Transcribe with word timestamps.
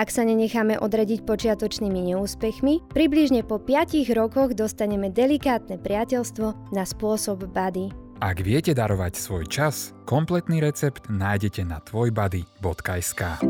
Ak 0.00 0.08
sa 0.08 0.24
nenecháme 0.24 0.80
odradiť 0.80 1.28
počiatočnými 1.28 2.16
neúspechmi, 2.16 2.88
približne 2.88 3.44
po 3.44 3.60
5 3.60 4.08
rokoch 4.16 4.56
dostaneme 4.56 5.12
delikátne 5.12 5.76
priateľstvo 5.76 6.72
na 6.72 6.88
spôsob 6.88 7.44
bady. 7.52 7.92
Ak 8.24 8.40
viete 8.40 8.72
darovať 8.72 9.12
svoj 9.20 9.44
čas, 9.44 9.92
kompletný 10.08 10.64
recept 10.64 11.12
nájdete 11.12 11.68
na 11.68 11.84
tvojbody.sk. 11.84 13.44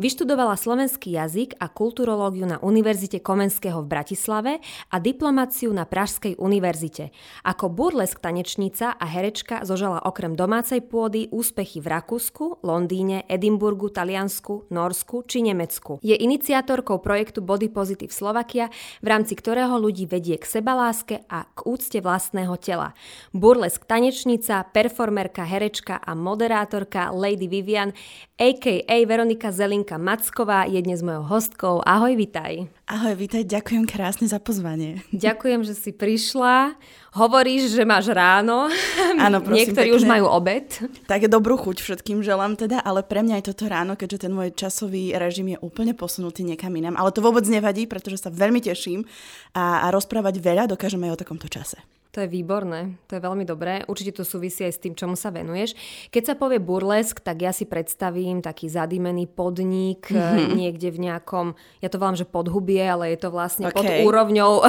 Vyštudovala 0.00 0.56
slovenský 0.56 1.20
jazyk 1.20 1.60
a 1.60 1.68
kulturológiu 1.68 2.48
na 2.48 2.56
Univerzite 2.64 3.20
Komenského 3.20 3.84
v 3.84 3.92
Bratislave 3.92 4.52
a 4.88 4.96
diplomáciu 4.96 5.68
na 5.68 5.84
Pražskej 5.84 6.40
univerzite. 6.40 7.12
Ako 7.44 7.68
burlesk 7.68 8.16
tanečnica 8.24 8.96
a 8.96 9.04
herečka 9.04 9.68
zožala 9.68 10.00
okrem 10.00 10.32
domácej 10.32 10.80
pôdy 10.80 11.28
úspechy 11.28 11.84
v 11.84 11.92
Rakúsku, 11.92 12.64
Londýne, 12.64 13.28
Edimburgu, 13.28 13.92
Taliansku, 13.92 14.72
Norsku 14.72 15.28
či 15.28 15.44
Nemecku. 15.44 16.00
Je 16.00 16.16
iniciátorkou 16.16 17.04
projektu 17.04 17.44
Body 17.44 17.68
Positive 17.68 18.16
Slovakia, 18.16 18.72
v 19.04 19.12
rámci 19.12 19.36
ktorého 19.36 19.76
ľudí 19.76 20.08
vedie 20.08 20.40
k 20.40 20.48
sebaláske 20.48 21.20
a 21.28 21.44
k 21.52 21.68
úcte 21.68 22.00
vlastného 22.00 22.56
tela. 22.56 22.96
Burlesk 23.36 23.84
tanečnica, 23.84 24.64
performerka, 24.72 25.44
herečka 25.44 26.00
a 26.00 26.16
moderátorka 26.16 27.12
Lady 27.12 27.44
Vivian, 27.44 27.92
a.k.a. 28.40 28.96
Veronika 29.06 29.52
Zelinka 29.52 29.81
Monika 29.82 29.98
Macková 29.98 30.62
je 30.70 30.78
dnes 30.78 31.02
mojou 31.02 31.26
hostkou. 31.26 31.82
Ahoj, 31.82 32.14
vitaj. 32.14 32.70
Ahoj, 32.86 33.18
vitaj, 33.18 33.42
ďakujem 33.42 33.82
krásne 33.82 34.30
za 34.30 34.38
pozvanie. 34.38 35.02
Ďakujem, 35.10 35.66
že 35.66 35.74
si 35.74 35.90
prišla. 35.90 36.78
Hovoríš, 37.18 37.74
že 37.74 37.82
máš 37.82 38.14
ráno. 38.14 38.70
Áno, 39.18 39.42
prosím, 39.42 39.74
Niektorí 39.74 39.90
pekne. 39.90 39.98
už 39.98 40.06
majú 40.06 40.30
obed. 40.30 40.70
Tak 41.10 41.26
dobrú 41.26 41.58
chuť 41.58 41.82
všetkým 41.82 42.22
želám 42.22 42.54
teda, 42.54 42.78
ale 42.78 43.02
pre 43.02 43.26
mňa 43.26 43.42
je 43.42 43.50
toto 43.50 43.66
ráno, 43.66 43.98
keďže 43.98 44.30
ten 44.30 44.30
môj 44.30 44.54
časový 44.54 45.18
režim 45.18 45.50
je 45.50 45.58
úplne 45.58 45.98
posunutý 45.98 46.46
niekam 46.46 46.70
inám. 46.78 46.94
Ale 46.94 47.10
to 47.10 47.18
vôbec 47.18 47.42
nevadí, 47.50 47.90
pretože 47.90 48.22
sa 48.22 48.30
veľmi 48.30 48.62
teším 48.62 49.02
a, 49.50 49.82
a 49.82 49.90
rozprávať 49.90 50.38
veľa 50.38 50.70
dokážeme 50.70 51.10
aj 51.10 51.18
o 51.18 51.20
takomto 51.26 51.50
čase. 51.50 51.82
To 52.12 52.20
je 52.20 52.28
výborné, 52.28 53.00
to 53.08 53.16
je 53.16 53.24
veľmi 53.24 53.48
dobré. 53.48 53.88
Určite 53.88 54.20
to 54.20 54.24
súvisí 54.28 54.68
aj 54.68 54.76
s 54.76 54.82
tým, 54.84 54.92
čomu 54.92 55.16
sa 55.16 55.32
venuješ. 55.32 55.72
Keď 56.12 56.22
sa 56.28 56.34
povie 56.36 56.60
burlesk, 56.60 57.24
tak 57.24 57.40
ja 57.40 57.56
si 57.56 57.64
predstavím 57.64 58.44
taký 58.44 58.68
zadýmený 58.68 59.32
podnik 59.32 60.12
mm-hmm. 60.12 60.52
niekde 60.52 60.92
v 60.92 61.08
nejakom, 61.08 61.56
ja 61.80 61.88
to 61.88 61.96
volám, 61.96 62.20
že 62.20 62.28
podhubie, 62.28 62.84
ale 62.84 63.16
je 63.16 63.18
to 63.24 63.32
vlastne 63.32 63.72
okay. 63.72 63.72
pod 63.72 64.12
úrovňou 64.12 64.60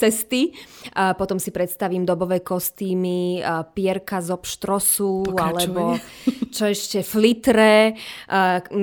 cesty. 0.00 0.52
A 0.92 1.16
potom 1.16 1.40
si 1.40 1.48
predstavím 1.48 2.04
dobové 2.04 2.44
kostýmy, 2.44 3.40
pierka 3.72 4.20
z 4.20 4.28
obštrosu, 4.28 5.32
alebo 5.40 5.96
čo 6.54 6.68
ešte, 6.68 7.00
flitre, 7.00 7.96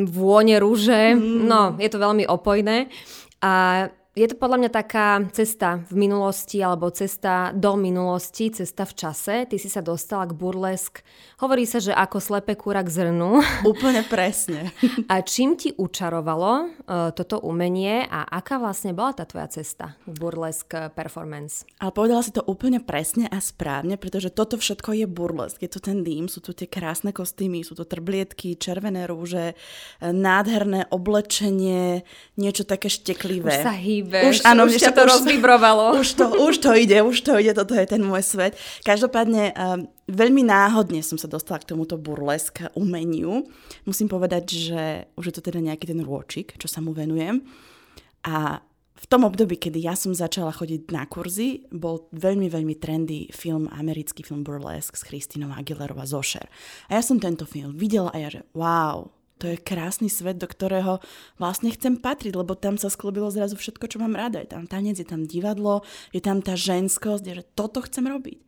vône 0.09 0.57
rúže. 0.57 1.13
Mm. 1.13 1.45
No, 1.45 1.77
je 1.77 1.93
to 1.93 2.01
veľmi 2.01 2.25
opojné. 2.25 2.89
A 3.37 3.85
je 4.17 4.25
to 4.33 4.35
podľa 4.41 4.57
mňa 4.65 4.71
taká 4.73 5.21
cesta 5.29 5.85
v 5.93 6.09
minulosti 6.09 6.57
alebo 6.57 6.89
cesta 6.89 7.53
do 7.53 7.77
minulosti, 7.77 8.49
cesta 8.49 8.89
v 8.89 8.93
čase. 8.97 9.35
Ty 9.45 9.57
si 9.61 9.69
sa 9.69 9.85
dostala 9.85 10.25
k 10.25 10.33
burlesk. 10.33 11.05
Hovorí 11.37 11.69
sa, 11.69 11.77
že 11.77 11.93
ako 11.93 12.17
slepe 12.17 12.57
kúra 12.57 12.81
k 12.81 12.89
zrnu. 12.89 13.37
Úplne 13.71 14.01
presne. 14.09 14.73
A 15.05 15.21
čím 15.21 15.53
ti 15.53 15.69
učarovalo 15.77 16.51
uh, 16.65 17.13
toto 17.13 17.37
umenie 17.45 18.09
a 18.09 18.25
aká 18.25 18.57
vlastne 18.57 18.97
bola 18.97 19.13
tá 19.13 19.29
tvoja 19.29 19.53
cesta 19.53 19.93
v 20.09 20.17
burlesk 20.17 20.97
performance? 20.97 21.69
Ale 21.77 21.93
povedala 21.93 22.25
si 22.25 22.33
to 22.33 22.41
úplne 22.41 22.81
presne 22.81 23.29
a 23.29 23.37
správne, 23.37 24.01
pretože 24.01 24.33
toto 24.33 24.57
všetko 24.57 24.97
je 24.97 25.05
burlesk. 25.05 25.61
Je 25.61 25.69
to 25.69 25.77
ten 25.77 26.01
dým, 26.01 26.25
sú 26.25 26.41
tu 26.41 26.57
tie 26.57 26.65
krásne 26.65 27.13
kostýmy, 27.13 27.61
sú 27.61 27.77
to 27.77 27.85
trblietky, 27.85 28.57
červené 28.57 29.05
rúže, 29.05 29.53
nádherné 30.01 30.89
oblečenie, 30.89 32.01
niečo 32.33 32.65
také 32.65 32.89
šteklivé. 32.89 33.61
Už 33.61 33.67
sa 33.67 33.77
hýb 33.77 34.06
hýbeš, 34.07 34.23
už, 34.23 34.37
áno, 34.47 34.71
už 34.71 34.79
ťa 34.79 34.95
to 34.95 35.03
už, 35.03 35.09
rozvibrovalo. 35.11 35.85
Už 36.01 36.09
to, 36.15 36.25
už 36.31 36.55
to 36.63 36.71
ide, 36.71 37.03
už 37.03 37.17
to 37.19 37.35
ide, 37.35 37.51
toto 37.51 37.75
je 37.75 37.83
ten 37.83 37.99
môj 37.99 38.23
svet. 38.23 38.55
Každopádne 38.87 39.51
um, 39.51 39.91
veľmi 40.07 40.47
náhodne 40.47 41.03
som 41.03 41.19
sa 41.19 41.27
dostala 41.27 41.59
k 41.59 41.75
tomuto 41.75 41.99
burlesk 41.99 42.63
umeniu. 42.79 43.43
Musím 43.83 44.07
povedať, 44.07 44.45
že 44.47 44.83
už 45.19 45.31
je 45.31 45.33
to 45.35 45.41
teda 45.43 45.59
nejaký 45.59 45.91
ten 45.91 45.99
rôčik, 45.99 46.55
čo 46.55 46.71
sa 46.71 46.79
mu 46.79 46.95
venujem. 46.95 47.43
A 48.23 48.63
v 48.97 49.05
tom 49.05 49.29
období, 49.29 49.61
kedy 49.61 49.77
ja 49.77 49.93
som 49.93 50.09
začala 50.17 50.49
chodiť 50.49 50.89
na 50.89 51.05
kurzy, 51.05 51.69
bol 51.69 52.09
veľmi, 52.17 52.49
veľmi 52.49 52.75
trendy 52.81 53.29
film, 53.29 53.69
americký 53.69 54.25
film 54.25 54.41
Burlesque 54.41 54.97
s 54.97 55.05
Christinou 55.05 55.53
Aguilerová 55.53 56.09
Zošer. 56.09 56.49
A 56.89 56.97
ja 56.97 57.01
som 57.05 57.21
tento 57.21 57.45
film 57.45 57.77
videla 57.77 58.09
a 58.09 58.17
ja 58.17 58.29
že 58.33 58.41
wow, 58.57 59.13
to 59.37 59.53
je 59.53 59.57
krásny 59.61 60.09
svet, 60.09 60.41
do 60.41 60.49
ktorého 60.49 60.97
vlastne 61.37 61.69
chcem 61.69 61.95
patriť, 61.95 62.33
lebo 62.33 62.57
tam 62.57 62.75
sa 62.81 62.89
sklobilo 62.89 63.29
zrazu 63.29 63.53
všetko, 63.53 63.85
čo 63.85 64.01
mám 64.01 64.17
rada. 64.17 64.41
Je 64.41 64.49
tam 64.49 64.65
tanec, 64.65 64.97
je 64.97 65.05
tam 65.05 65.29
divadlo, 65.29 65.85
je 66.09 66.21
tam 66.21 66.41
tá 66.41 66.57
ženskosť, 66.57 67.23
že 67.23 67.43
toto 67.53 67.85
chcem 67.85 68.09
robiť. 68.09 68.41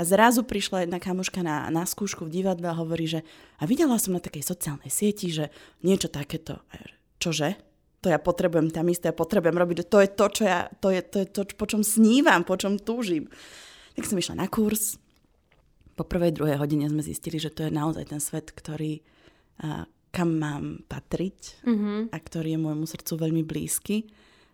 A 0.00 0.06
zrazu 0.06 0.40
prišla 0.40 0.88
jedna 0.88 0.96
kamoška 0.96 1.44
na, 1.44 1.68
na 1.68 1.84
skúšku 1.84 2.24
v 2.24 2.40
divadle 2.40 2.72
a 2.72 2.78
hovorí, 2.78 3.04
že 3.04 3.20
a 3.60 3.68
videla 3.68 4.00
som 4.00 4.16
na 4.16 4.22
takej 4.22 4.40
sociálnej 4.40 4.88
sieti, 4.88 5.28
že 5.28 5.52
niečo 5.84 6.08
takéto. 6.08 6.64
A 6.72 6.80
ja, 6.80 6.88
čože? 7.20 7.60
To 8.00 8.08
ja 8.08 8.16
potrebujem 8.16 8.72
tam 8.72 8.88
isté, 8.88 9.12
ja 9.12 9.16
potrebujem 9.16 9.60
robiť, 9.60 9.92
to 9.92 10.00
je 10.00 10.08
to, 10.08 10.26
čo 10.32 10.42
ja, 10.48 10.72
to 10.80 10.88
je, 10.88 11.04
to 11.04 11.16
je 11.20 11.26
to, 11.28 11.42
po 11.52 11.68
čom 11.68 11.84
snívam, 11.84 12.48
po 12.48 12.56
čom 12.56 12.80
túžim. 12.80 13.28
Tak 13.92 14.08
som 14.08 14.16
išla 14.16 14.40
na 14.40 14.48
kurz. 14.48 14.96
Po 16.00 16.08
prvej, 16.08 16.32
druhej 16.32 16.56
hodine 16.56 16.88
sme 16.88 17.04
zistili, 17.04 17.36
že 17.36 17.52
to 17.52 17.68
je 17.68 17.76
naozaj 17.76 18.08
ten 18.08 18.24
svet, 18.24 18.56
ktorý, 18.56 19.04
kam 20.10 20.38
mám 20.38 20.82
patriť 20.90 21.64
mm-hmm. 21.64 21.98
a 22.10 22.16
ktorý 22.18 22.58
je 22.58 22.60
môjmu 22.60 22.86
srdcu 22.86 23.12
veľmi 23.16 23.42
blízky. 23.46 24.10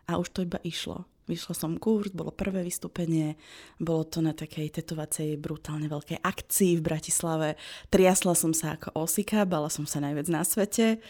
A 0.06 0.20
už 0.22 0.30
to 0.30 0.46
iba 0.46 0.62
išlo. 0.62 1.08
Vyšla 1.26 1.54
som 1.58 1.74
kurz, 1.74 2.14
bolo 2.14 2.30
prvé 2.30 2.62
vystúpenie, 2.62 3.34
bolo 3.82 4.06
to 4.06 4.22
na 4.22 4.30
takej 4.30 4.78
tetovacej 4.78 5.34
brutálne 5.42 5.90
veľkej 5.90 6.22
akcii 6.22 6.78
v 6.78 6.86
Bratislave. 6.86 7.48
Triasla 7.90 8.38
som 8.38 8.54
sa 8.54 8.78
ako 8.78 8.94
osika, 8.94 9.42
bala 9.42 9.66
som 9.66 9.90
sa 9.90 9.98
najviac 9.98 10.30
na 10.30 10.46
svete. 10.46 11.02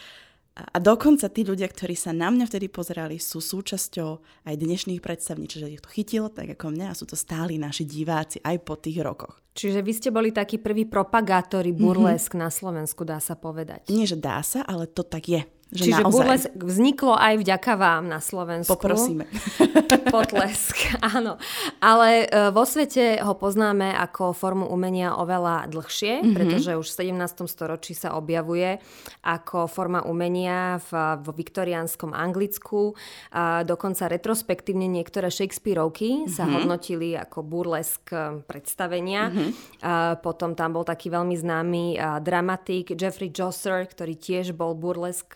A 0.57 0.77
dokonca 0.81 1.29
tí 1.29 1.45
ľudia, 1.45 1.69
ktorí 1.69 1.93
sa 1.93 2.09
na 2.09 2.33
mňa 2.33 2.49
vtedy 2.49 2.65
pozerali, 2.65 3.21
sú 3.21 3.37
súčasťou 3.37 4.09
aj 4.49 4.55
dnešných 4.57 5.03
predstavní, 5.05 5.45
čiže 5.45 5.69
ich 5.69 5.83
to 5.85 5.93
chytilo 5.93 6.33
tak 6.33 6.57
ako 6.57 6.73
mňa 6.73 6.87
a 6.89 6.97
sú 6.97 7.05
to 7.05 7.13
stáli 7.13 7.61
naši 7.61 7.85
diváci 7.85 8.41
aj 8.41 8.57
po 8.65 8.73
tých 8.73 9.05
rokoch. 9.05 9.37
Čiže 9.57 9.81
vy 9.81 9.91
ste 9.93 10.09
boli 10.13 10.29
takí 10.29 10.61
prví 10.61 10.85
propagátori 10.85 11.73
burlesk 11.73 12.33
mm-hmm. 12.33 12.45
na 12.45 12.49
Slovensku, 12.49 13.01
dá 13.05 13.17
sa 13.17 13.33
povedať. 13.33 13.89
Nie, 13.89 14.05
že 14.05 14.17
dá 14.17 14.41
sa, 14.45 14.61
ale 14.65 14.85
to 14.85 15.01
tak 15.01 15.25
je. 15.29 15.41
Že 15.67 15.83
Čiže 15.83 15.99
naozaj. 15.99 16.15
burlesk 16.15 16.51
vzniklo 16.63 17.13
aj 17.19 17.33
vďaka 17.43 17.73
vám 17.75 18.07
na 18.07 18.23
Slovensku. 18.23 18.71
Poprosíme. 18.71 19.27
Potlesk, 20.15 20.95
áno. 21.03 21.35
Ale 21.83 22.23
e, 22.23 22.55
vo 22.55 22.63
svete 22.63 23.19
ho 23.19 23.35
poznáme 23.35 23.91
ako 23.91 24.31
formu 24.31 24.63
umenia 24.71 25.19
oveľa 25.19 25.67
dlhšie, 25.67 26.23
mm-hmm. 26.23 26.35
pretože 26.39 26.71
už 26.71 26.87
v 26.87 27.11
17. 27.11 27.51
storočí 27.51 27.91
sa 27.91 28.15
objavuje 28.15 28.79
ako 29.27 29.67
forma 29.67 30.07
umenia 30.07 30.79
v, 30.87 31.19
vo 31.19 31.35
viktoriánskom 31.35 32.15
Anglicku. 32.15 32.95
A 33.35 33.67
dokonca 33.67 34.07
retrospektívne 34.07 34.87
niektoré 34.87 35.27
Shakespeareovky 35.27 36.23
mm-hmm. 36.23 36.31
sa 36.31 36.47
hodnotili 36.47 37.11
ako 37.11 37.43
burlesk 37.43 38.15
e, 38.15 38.39
predstavenia. 38.47 39.35
Mm-hmm. 39.35 39.49
A 39.83 40.15
potom 40.15 40.55
tam 40.55 40.79
bol 40.79 40.87
taký 40.87 41.11
veľmi 41.11 41.35
známy 41.35 41.83
dramatik 42.23 42.95
Jeffrey 42.95 43.35
Josser, 43.35 43.83
ktorý 43.83 44.15
tiež 44.15 44.55
bol 44.55 44.71
burlesk 44.71 45.35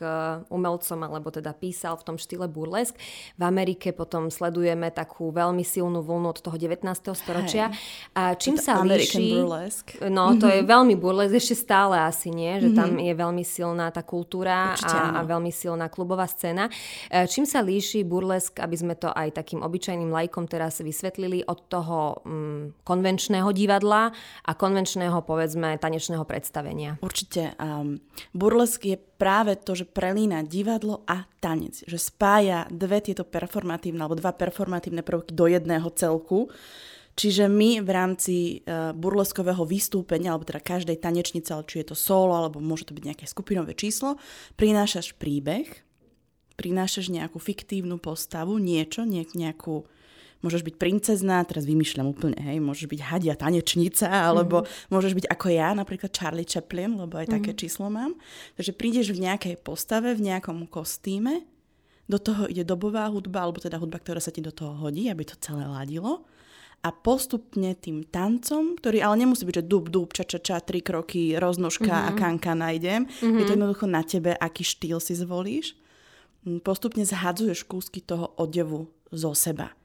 umelcom, 0.49 0.99
alebo 1.03 1.29
teda 1.29 1.51
písal 1.53 1.97
v 1.97 2.03
tom 2.03 2.15
štýle 2.17 2.47
burlesk. 2.47 2.95
V 3.35 3.43
Amerike 3.43 3.91
potom 3.91 4.29
sledujeme 4.29 4.89
takú 4.89 5.29
veľmi 5.29 5.61
silnú 5.61 6.01
vlnu 6.01 6.27
od 6.31 6.39
toho 6.39 6.55
19. 6.55 6.85
storočia. 7.13 7.69
A 8.13 8.35
čím 8.35 8.55
sa 8.57 8.79
American 8.79 9.21
líši... 9.21 9.35
burlesk. 9.35 9.85
No, 10.07 10.35
to 10.35 10.47
je 10.47 10.61
veľmi 10.63 10.95
burlesk, 10.97 11.33
ešte 11.37 11.55
stále 11.57 11.95
asi 11.97 12.29
nie, 12.29 12.59
že 12.59 12.71
tam 12.73 12.91
Mhm. 12.91 12.99
je 13.07 13.13
veľmi 13.15 13.43
silná 13.45 13.87
tá 13.89 14.01
kultúra 14.03 14.73
Určite 14.73 14.97
a, 14.97 15.19
a 15.19 15.21
veľmi 15.23 15.51
silná 15.51 15.87
klubová 15.87 16.27
scéna. 16.27 16.67
E, 17.07 17.25
Čím 17.27 17.47
sa 17.47 17.63
líši 17.63 18.03
burlesk, 18.03 18.59
aby 18.59 18.75
sme 18.75 18.93
to 18.99 19.07
aj 19.07 19.39
takým 19.39 19.63
obyčajným 19.63 20.11
lajkom 20.11 20.45
teraz 20.47 20.83
vysvetlili, 20.83 21.47
od 21.47 21.59
toho 21.69 22.21
mm, 22.25 22.83
konvenčného 22.83 23.49
divadla 23.55 24.11
a 24.45 24.51
konvenčného, 24.51 25.23
povedzme, 25.23 25.79
tanečného 25.79 26.23
predstavenia? 26.27 26.99
Určite. 26.99 27.55
Um, 27.57 28.03
burlesk 28.35 28.83
je 28.85 28.97
práve 29.21 29.53
to, 29.61 29.77
že 29.77 29.85
prelína 29.85 30.41
divadlo 30.41 31.05
a 31.05 31.29
tanec. 31.37 31.85
Že 31.85 31.97
spája 32.01 32.65
dve 32.73 33.05
tieto 33.05 33.21
performatívne, 33.21 34.01
alebo 34.01 34.17
dva 34.17 34.33
performatívne 34.33 35.05
prvky 35.05 35.37
do 35.37 35.45
jedného 35.45 35.85
celku. 35.93 36.49
Čiže 37.13 37.45
my 37.45 37.85
v 37.85 37.89
rámci 37.93 38.35
uh, 38.65 38.97
burleskového 38.97 39.61
vystúpenia, 39.61 40.33
alebo 40.33 40.49
teda 40.49 40.57
každej 40.57 40.97
tanečnice, 40.97 41.53
ale 41.53 41.69
či 41.69 41.85
je 41.85 41.93
to 41.93 41.97
solo, 41.97 42.33
alebo 42.33 42.57
môže 42.57 42.89
to 42.89 42.97
byť 42.97 43.03
nejaké 43.13 43.25
skupinové 43.29 43.77
číslo, 43.77 44.17
prinášaš 44.57 45.13
príbeh, 45.21 45.69
prinášaš 46.57 47.13
nejakú 47.13 47.37
fiktívnu 47.37 48.01
postavu, 48.01 48.57
niečo, 48.57 49.05
nejakú 49.05 49.85
Môžeš 50.41 50.65
byť 50.65 50.75
princezná, 50.81 51.45
teraz 51.45 51.69
vymýšľam 51.69 52.17
úplne, 52.17 52.37
hej, 52.41 52.57
môžeš 52.57 52.89
byť 52.89 53.01
hadia 53.05 53.37
tanečnica, 53.37 54.09
alebo 54.09 54.65
mm-hmm. 54.65 54.89
môžeš 54.89 55.13
byť 55.13 55.25
ako 55.29 55.47
ja, 55.53 55.69
napríklad 55.77 56.09
Charlie 56.09 56.49
Chaplin, 56.49 56.97
lebo 56.97 57.21
aj 57.21 57.29
mm-hmm. 57.29 57.45
také 57.45 57.51
číslo 57.53 57.93
mám. 57.93 58.17
Takže 58.57 58.73
prídeš 58.73 59.13
v 59.13 59.29
nejakej 59.29 59.61
postave, 59.61 60.17
v 60.17 60.33
nejakom 60.33 60.65
kostýme, 60.65 61.45
do 62.09 62.17
toho 62.17 62.49
ide 62.49 62.65
dobová 62.65 63.07
hudba, 63.07 63.45
alebo 63.45 63.61
teda 63.61 63.77
hudba, 63.77 64.01
ktorá 64.01 64.19
sa 64.19 64.33
ti 64.33 64.41
do 64.43 64.51
toho 64.51 64.75
hodí, 64.81 65.07
aby 65.07 65.23
to 65.23 65.37
celé 65.39 65.63
ladilo. 65.63 66.27
A 66.81 66.89
postupne 66.89 67.77
tým 67.77 68.01
tancom, 68.01 68.73
ktorý 68.73 69.05
ale 69.05 69.21
nemusí 69.21 69.45
byť, 69.45 69.61
že 69.61 69.69
dub, 69.69 69.93
dub, 69.93 70.09
ča, 70.11 70.25
ča, 70.25 70.41
ča, 70.41 70.57
tri 70.59 70.81
kroky, 70.81 71.37
roznožka 71.37 71.85
mm-hmm. 71.85 72.09
a 72.09 72.17
kanka 72.17 72.57
nájdem. 72.57 73.05
Mm-hmm. 73.05 73.37
Je 73.37 73.43
to 73.45 73.53
jednoducho 73.53 73.85
na 73.85 74.01
tebe, 74.01 74.33
aký 74.33 74.65
štýl 74.65 74.97
si 74.97 75.13
zvolíš. 75.13 75.77
Postupne 76.65 77.05
zhadzuješ 77.05 77.69
kúsky 77.69 78.01
toho 78.01 78.33
odevu 78.33 78.89
zo 79.13 79.37
seba 79.37 79.77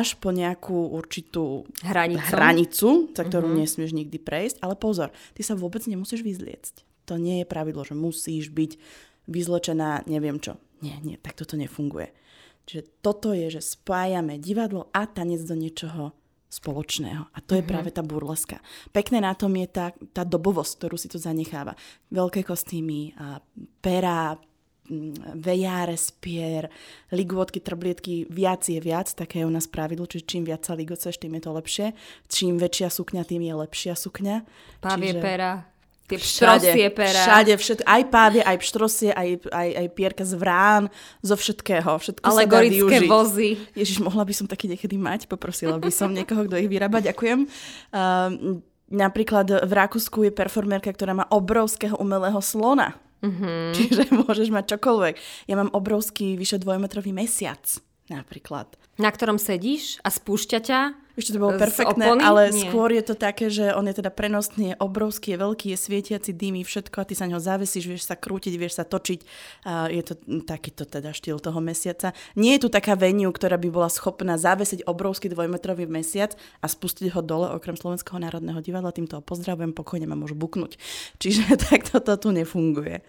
až 0.00 0.16
po 0.16 0.32
nejakú 0.32 0.96
určitú 0.96 1.68
Hranicu. 1.84 2.32
hranicu 2.32 2.88
za 3.12 3.22
ktorú 3.28 3.52
mm-hmm. 3.52 3.62
nesmieš 3.66 3.92
nikdy 3.92 4.16
prejsť. 4.16 4.64
Ale 4.64 4.74
pozor, 4.80 5.12
ty 5.36 5.44
sa 5.44 5.52
vôbec 5.52 5.84
nemusíš 5.84 6.24
vyzliecť. 6.24 7.06
To 7.10 7.20
nie 7.20 7.42
je 7.42 7.46
pravidlo, 7.46 7.84
že 7.84 7.92
musíš 7.92 8.48
byť 8.48 8.80
vyzlečená, 9.28 10.08
neviem 10.08 10.40
čo. 10.40 10.56
Nie, 10.80 10.98
nie, 11.04 11.20
tak 11.20 11.36
toto 11.36 11.54
nefunguje. 11.60 12.10
Čiže 12.66 12.82
toto 13.02 13.34
je, 13.34 13.50
že 13.50 13.62
spájame 13.62 14.38
divadlo 14.38 14.88
a 14.94 15.06
tanec 15.06 15.42
do 15.42 15.58
niečoho 15.58 16.14
spoločného. 16.52 17.32
A 17.32 17.38
to 17.40 17.56
je 17.56 17.64
mm-hmm. 17.64 17.72
práve 17.72 17.90
tá 17.90 18.04
burleska. 18.04 18.60
Pekné 18.92 19.24
na 19.24 19.32
tom 19.32 19.56
je 19.56 19.66
tá, 19.72 19.86
tá 20.12 20.22
dobovosť, 20.22 20.72
ktorú 20.78 20.96
si 21.00 21.08
tu 21.08 21.16
zanecháva. 21.16 21.72
Veľké 22.12 22.44
kostýmy, 22.44 23.16
a 23.16 23.40
pera, 23.80 24.36
vejáre, 25.38 25.94
spier, 25.94 26.66
ligôdky, 27.14 27.62
trblietky, 27.62 28.26
viac 28.26 28.66
je 28.66 28.82
viac, 28.82 29.14
také 29.14 29.42
je 29.42 29.48
u 29.48 29.52
nás 29.52 29.70
pravidlo, 29.70 30.10
čiže 30.10 30.26
čím 30.26 30.42
viac 30.42 30.66
sa 30.66 30.74
ligoceš, 30.74 31.22
tým 31.22 31.38
je 31.38 31.42
to 31.42 31.50
lepšie. 31.54 31.86
Čím 32.26 32.58
väčšia 32.58 32.88
sukňa, 32.90 33.22
tým 33.22 33.42
je 33.46 33.54
lepšia 33.54 33.94
sukňa. 33.94 34.36
Pávie 34.82 35.14
Čiže- 35.14 35.22
pera, 35.22 35.52
tie 36.10 36.18
pštrosie 36.18 36.88
pera. 36.92 37.20
všade, 37.24 37.52
všetko, 37.56 37.84
aj 37.88 38.02
pávie, 38.10 38.42
aj 38.44 38.56
pštrosie, 38.58 39.10
aj, 39.14 39.28
aj, 39.48 39.68
aj 39.80 39.86
pierka 39.96 40.24
z 40.26 40.34
vrán, 40.36 40.82
zo 41.24 41.34
všetkého. 41.38 41.90
Všetko 41.96 42.26
Alegorické 42.26 43.06
vozy. 43.08 43.56
Ježiš, 43.72 44.02
mohla 44.02 44.26
by 44.26 44.34
som 44.36 44.46
taký 44.50 44.68
niekedy 44.68 44.98
mať, 45.00 45.30
poprosila 45.30 45.80
by 45.80 45.88
som 45.88 46.12
niekoho, 46.12 46.44
kto 46.44 46.58
ich 46.60 46.68
vyrába, 46.68 47.00
ďakujem. 47.00 47.48
Uh, 47.94 48.60
napríklad 48.92 49.64
v 49.64 49.72
Rakúsku 49.72 50.28
je 50.28 50.32
performerka, 50.34 50.92
ktorá 50.92 51.16
má 51.16 51.24
obrovského 51.32 51.96
umelého 51.96 52.42
slona. 52.44 52.98
Mm-hmm. 53.22 53.74
Čiže 53.78 54.02
môžeš 54.26 54.48
mať 54.50 54.76
čokoľvek. 54.76 55.14
Ja 55.46 55.54
mám 55.54 55.70
obrovský 55.70 56.34
vyše 56.34 56.58
dvojmetrový 56.58 57.14
mesiac 57.14 57.62
napríklad. 58.10 58.68
Na 59.00 59.08
ktorom 59.08 59.40
sedíš 59.40 59.96
a 60.04 60.12
spúšťa 60.12 60.58
ťa. 60.60 60.80
Ešte 61.12 61.36
to 61.36 61.44
bolo 61.44 61.60
perfektné, 61.60 62.08
opony? 62.08 62.24
ale 62.24 62.42
Nie. 62.48 62.72
skôr 62.72 62.88
je 62.88 63.04
to 63.04 63.12
také, 63.12 63.52
že 63.52 63.76
on 63.76 63.84
je 63.84 64.00
teda 64.00 64.08
prenosný, 64.08 64.72
je 64.72 64.76
obrovský, 64.80 65.36
je 65.36 65.38
veľký, 65.44 65.66
je 65.76 65.78
svietiaci 65.78 66.32
dými, 66.32 66.64
všetko 66.64 67.04
a 67.04 67.04
ty 67.04 67.12
sa 67.12 67.28
ňo 67.28 67.36
zavesíš, 67.36 67.84
vieš 67.84 68.08
sa 68.08 68.16
krútiť, 68.16 68.56
vieš 68.56 68.80
sa 68.80 68.88
točiť. 68.88 69.20
A 69.68 69.92
je 69.92 70.00
to 70.00 70.16
takýto 70.48 70.88
teda 70.88 71.12
štýl 71.12 71.36
toho 71.36 71.60
mesiaca. 71.60 72.16
Nie 72.32 72.56
je 72.56 72.64
tu 72.64 72.68
taká 72.72 72.96
venue, 72.96 73.28
ktorá 73.28 73.60
by 73.60 73.68
bola 73.68 73.92
schopná 73.92 74.40
zavesiť 74.40 74.88
obrovský 74.88 75.28
dvojmetrový 75.28 75.84
mesiac 75.84 76.32
a 76.64 76.66
spustiť 76.66 77.12
ho 77.12 77.20
dole, 77.20 77.52
okrem 77.52 77.76
Slovenského 77.76 78.16
národného 78.16 78.64
divadla. 78.64 78.96
Týmto 78.96 79.20
ho 79.20 79.22
pozdravujem, 79.22 79.76
pokojne 79.76 80.08
ma 80.08 80.16
môžu 80.16 80.32
buknúť. 80.32 80.80
Čiže 81.20 81.56
takto 81.68 82.00
to 82.00 82.16
tu 82.16 82.28
nefunguje. 82.32 83.04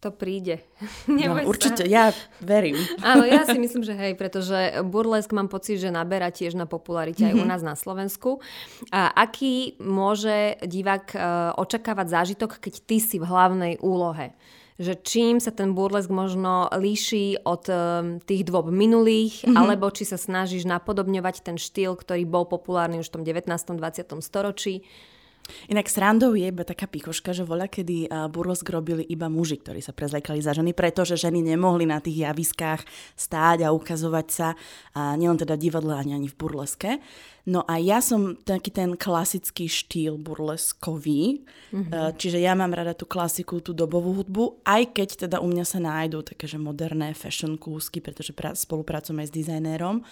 To 0.00 0.08
príde. 0.08 0.64
No, 1.10 1.36
sa. 1.36 1.44
určite, 1.44 1.82
ja 1.84 2.16
verím. 2.40 2.76
Áno, 3.04 3.28
ja 3.28 3.44
si 3.44 3.60
myslím, 3.60 3.84
že 3.84 3.92
hej, 3.92 4.16
pretože 4.16 4.80
burlesk 4.80 5.36
mám 5.36 5.52
pocit, 5.52 5.76
že 5.76 5.92
naberá 5.92 6.32
tiež 6.32 6.56
na 6.56 6.64
popularite 6.64 7.28
aj 7.28 7.34
u 7.36 7.44
nás 7.44 7.60
na 7.60 7.76
Slovensku. 7.76 8.40
A 8.88 9.12
aký 9.12 9.76
môže 9.76 10.56
divák 10.64 11.06
e, 11.12 11.18
očakávať 11.60 12.06
zážitok, 12.08 12.56
keď 12.56 12.74
ty 12.88 12.96
si 12.96 13.20
v 13.20 13.28
hlavnej 13.28 13.74
úlohe? 13.84 14.32
Že 14.80 14.92
čím 15.04 15.36
sa 15.44 15.52
ten 15.52 15.76
burlesk 15.76 16.08
možno 16.08 16.72
líši 16.72 17.44
od 17.44 17.68
e, 17.68 17.76
tých 18.24 18.48
dvoch 18.48 18.72
minulých, 18.72 19.44
mm-hmm. 19.44 19.58
alebo 19.60 19.92
či 19.92 20.08
sa 20.08 20.16
snažíš 20.16 20.64
napodobňovať 20.64 21.44
ten 21.44 21.60
štýl, 21.60 21.92
ktorý 22.00 22.24
bol 22.24 22.48
populárny 22.48 23.04
už 23.04 23.12
v 23.12 23.14
tom 23.20 23.22
19. 23.28 23.52
20. 23.52 23.76
storočí. 24.24 24.88
Inak 25.68 25.86
srandou 25.90 26.34
je 26.38 26.50
iba 26.50 26.62
taká 26.66 26.90
pikoška, 26.90 27.30
že 27.30 27.46
voľa, 27.46 27.70
kedy 27.70 28.10
burlesk 28.30 28.66
robili 28.70 29.04
iba 29.06 29.30
muži, 29.30 29.58
ktorí 29.58 29.82
sa 29.82 29.94
prezliekali 29.94 30.40
za 30.42 30.56
ženy, 30.56 30.74
pretože 30.74 31.18
ženy 31.18 31.42
nemohli 31.42 31.86
na 31.86 32.02
tých 32.02 32.26
javiskách 32.26 32.84
stáť 33.14 33.66
a 33.66 33.74
ukazovať 33.74 34.26
sa, 34.30 34.48
a 34.96 35.14
nielen 35.18 35.38
teda 35.38 35.54
divadle, 35.58 35.94
ani, 35.94 36.14
ani 36.14 36.28
v 36.30 36.38
burleske. 36.38 36.90
No 37.48 37.64
a 37.64 37.80
ja 37.80 38.04
som 38.04 38.36
taký 38.36 38.68
ten 38.68 38.94
klasický 39.00 39.64
štýl 39.64 40.20
burleskový, 40.20 41.40
mm-hmm. 41.72 42.14
čiže 42.20 42.36
ja 42.36 42.52
mám 42.52 42.70
rada 42.76 42.92
tú 42.92 43.08
klasiku, 43.08 43.64
tú 43.64 43.72
dobovú 43.72 44.20
hudbu, 44.20 44.60
aj 44.62 44.92
keď 44.92 45.08
teda 45.26 45.36
u 45.40 45.48
mňa 45.48 45.64
sa 45.64 45.80
nájdú 45.80 46.20
také, 46.20 46.44
že 46.44 46.60
moderné 46.60 47.16
fashion 47.16 47.56
kúsky, 47.56 48.04
pretože 48.04 48.36
pra- 48.36 48.52
spolupracujem 48.52 49.24
aj 49.24 49.28
s 49.32 49.36
dizajnérom. 49.40 50.04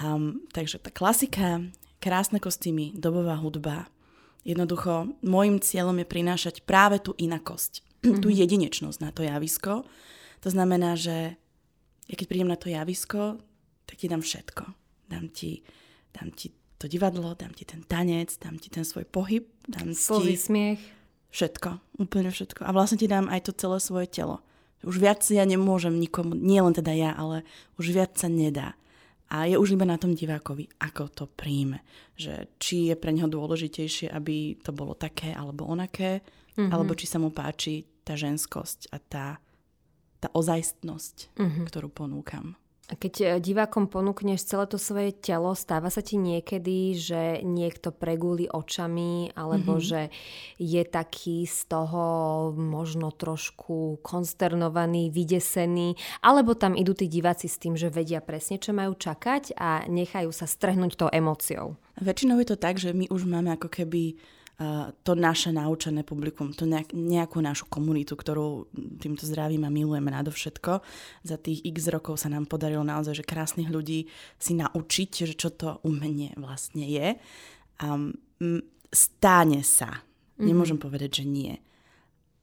Um, 0.00 0.44
takže 0.52 0.80
tá 0.80 0.88
klasika, 0.88 1.60
krásne 2.00 2.40
kostýmy, 2.40 2.96
dobová 2.96 3.36
hudba, 3.36 3.88
Jednoducho, 4.46 5.18
môjim 5.26 5.58
cieľom 5.58 5.98
je 5.98 6.06
prinášať 6.06 6.54
práve 6.62 7.02
tú 7.02 7.18
inakosť, 7.18 7.82
mm-hmm. 7.82 8.20
tú 8.22 8.30
jedinečnosť 8.30 8.98
na 9.02 9.10
to 9.10 9.26
javisko. 9.26 9.82
To 10.46 10.48
znamená, 10.48 10.94
že 10.94 11.34
ja 12.06 12.14
keď 12.14 12.26
prídem 12.30 12.46
na 12.46 12.54
to 12.54 12.70
javisko, 12.70 13.42
tak 13.90 13.98
ti 13.98 14.06
dám 14.06 14.22
všetko. 14.22 14.64
Dám 15.10 15.26
ti, 15.34 15.66
dám 16.14 16.30
ti 16.30 16.54
to 16.78 16.86
divadlo, 16.86 17.34
dám 17.34 17.50
ti 17.50 17.66
ten 17.66 17.82
tanec, 17.82 18.38
dám 18.38 18.62
ti 18.62 18.70
ten 18.70 18.86
svoj 18.86 19.08
pohyb, 19.10 19.50
dám 19.66 19.90
Slzy, 19.90 20.30
ti 20.30 20.36
smiech. 20.38 20.82
všetko, 21.34 21.98
úplne 21.98 22.30
všetko. 22.30 22.62
A 22.62 22.70
vlastne 22.70 23.00
ti 23.00 23.10
dám 23.10 23.26
aj 23.26 23.50
to 23.50 23.52
celé 23.58 23.82
svoje 23.82 24.06
telo. 24.06 24.44
Už 24.86 25.02
viac 25.02 25.24
ja 25.26 25.42
nemôžem 25.42 25.98
nikomu, 25.98 26.38
nie 26.38 26.62
len 26.62 26.70
teda 26.70 26.94
ja, 26.94 27.10
ale 27.16 27.42
už 27.80 27.90
viac 27.90 28.14
sa 28.14 28.30
nedá. 28.30 28.78
A 29.26 29.50
je 29.50 29.58
už 29.58 29.74
iba 29.74 29.82
na 29.82 29.98
tom 29.98 30.14
divákovi, 30.14 30.70
ako 30.78 31.10
to 31.10 31.24
príjme. 31.26 31.82
Že 32.14 32.46
či 32.62 32.76
je 32.90 32.94
pre 32.94 33.10
neho 33.10 33.26
dôležitejšie, 33.26 34.10
aby 34.10 34.58
to 34.62 34.70
bolo 34.70 34.94
také 34.94 35.34
alebo 35.34 35.66
onaké, 35.66 36.22
mm-hmm. 36.54 36.70
alebo 36.70 36.94
či 36.94 37.10
sa 37.10 37.18
mu 37.18 37.34
páči 37.34 37.82
tá 38.06 38.14
ženskosť 38.14 38.94
a 38.94 38.96
tá, 39.02 39.26
tá 40.22 40.28
ozajstnosť, 40.30 41.34
mm-hmm. 41.34 41.64
ktorú 41.66 41.90
ponúkam. 41.90 42.54
A 42.86 42.94
keď 42.94 43.14
e, 43.18 43.26
divákom 43.42 43.90
ponúkneš 43.90 44.46
celé 44.46 44.70
to 44.70 44.78
svoje 44.78 45.10
telo, 45.10 45.50
stáva 45.58 45.90
sa 45.90 46.06
ti 46.06 46.14
niekedy, 46.14 46.94
že 46.94 47.42
niekto 47.42 47.90
pregúli 47.90 48.46
očami, 48.46 49.34
alebo 49.34 49.78
mm-hmm. 49.78 49.88
že 49.90 50.02
je 50.62 50.82
taký 50.86 51.50
z 51.50 51.66
toho 51.66 52.04
možno 52.54 53.10
trošku 53.10 53.98
konsternovaný, 54.06 55.10
vydesený, 55.10 55.98
alebo 56.22 56.54
tam 56.54 56.78
idú 56.78 56.94
tí 56.94 57.10
diváci 57.10 57.50
s 57.50 57.58
tým, 57.58 57.74
že 57.74 57.90
vedia 57.90 58.22
presne, 58.22 58.62
čo 58.62 58.70
majú 58.70 58.94
čakať 58.94 59.58
a 59.58 59.82
nechajú 59.90 60.30
sa 60.30 60.46
strhnúť 60.46 60.94
tou 60.94 61.10
emóciou. 61.10 61.74
Väčšinou 61.98 62.38
je 62.38 62.54
to 62.54 62.56
tak, 62.60 62.78
že 62.78 62.94
my 62.94 63.10
už 63.10 63.26
máme 63.26 63.50
ako 63.58 63.66
keby 63.66 64.14
to 65.04 65.12
naše 65.12 65.52
naučené 65.52 66.00
publikum, 66.00 66.48
to 66.56 66.64
nejak, 66.64 66.96
nejakú 66.96 67.44
našu 67.44 67.68
komunitu, 67.68 68.16
ktorú 68.16 68.72
týmto 68.72 69.28
zdravím 69.28 69.68
a 69.68 69.70
milujeme 69.70 70.08
nadovšetko. 70.08 70.80
Za 71.28 71.36
tých 71.36 71.60
x 71.60 71.92
rokov 71.92 72.24
sa 72.24 72.32
nám 72.32 72.48
podarilo 72.48 72.80
naozaj, 72.80 73.20
že 73.20 73.28
krásnych 73.28 73.68
ľudí 73.68 74.08
si 74.40 74.56
naučiť, 74.56 75.28
že 75.28 75.34
čo 75.36 75.52
to 75.52 75.84
umenie 75.84 76.32
vlastne 76.40 76.88
je. 76.88 77.20
Um, 77.84 78.16
stane 78.88 79.60
sa. 79.60 80.00
Nemôžem 80.40 80.80
povedať, 80.80 81.20
že 81.20 81.24
nie. 81.28 81.54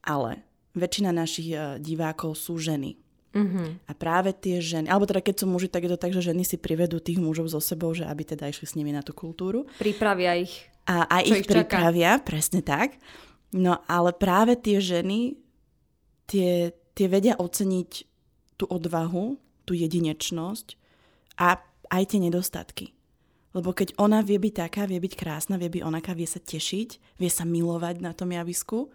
Ale 0.06 0.46
väčšina 0.78 1.10
našich 1.10 1.50
uh, 1.50 1.82
divákov 1.82 2.38
sú 2.38 2.62
ženy. 2.62 2.94
Mm-hmm. 3.34 3.90
A 3.90 3.92
práve 3.98 4.30
tie 4.30 4.62
ženy, 4.62 4.86
alebo 4.86 5.10
teda 5.10 5.18
keď 5.18 5.42
sú 5.42 5.46
muži, 5.50 5.66
tak 5.66 5.84
je 5.84 5.90
to 5.90 5.98
tak, 5.98 6.14
že 6.14 6.30
ženy 6.30 6.46
si 6.46 6.54
privedú 6.54 7.02
tých 7.02 7.18
mužov 7.18 7.50
so 7.50 7.58
sebou, 7.58 7.90
že 7.90 8.06
aby 8.06 8.22
teda 8.22 8.46
išli 8.46 8.66
s 8.70 8.78
nimi 8.78 8.94
na 8.94 9.02
tú 9.02 9.10
kultúru. 9.10 9.66
Pripravia 9.76 10.38
ich. 10.38 10.70
A 10.86 11.02
aj 11.20 11.22
ich, 11.26 11.34
ich 11.42 11.48
pripravia, 11.50 12.22
presne 12.22 12.62
tak. 12.62 12.94
No 13.50 13.82
ale 13.90 14.14
práve 14.14 14.54
tie 14.54 14.78
ženy, 14.78 15.34
tie, 16.30 16.70
tie 16.94 17.06
vedia 17.10 17.34
oceniť 17.34 17.90
tú 18.54 18.70
odvahu, 18.70 19.34
tú 19.66 19.72
jedinečnosť 19.74 20.78
a 21.42 21.58
aj 21.90 22.02
tie 22.14 22.20
nedostatky. 22.22 22.94
Lebo 23.54 23.70
keď 23.70 23.94
ona 24.02 24.22
vie 24.22 24.38
byť 24.38 24.54
taká, 24.66 24.82
vie 24.86 24.98
byť 24.98 25.14
krásna, 25.14 25.54
vie 25.58 25.70
byť 25.70 25.82
onaká, 25.86 26.10
vie 26.14 26.26
sa 26.26 26.42
tešiť, 26.42 27.18
vie 27.22 27.30
sa 27.30 27.46
milovať 27.46 28.02
na 28.02 28.10
tom 28.10 28.34
javisku, 28.34 28.90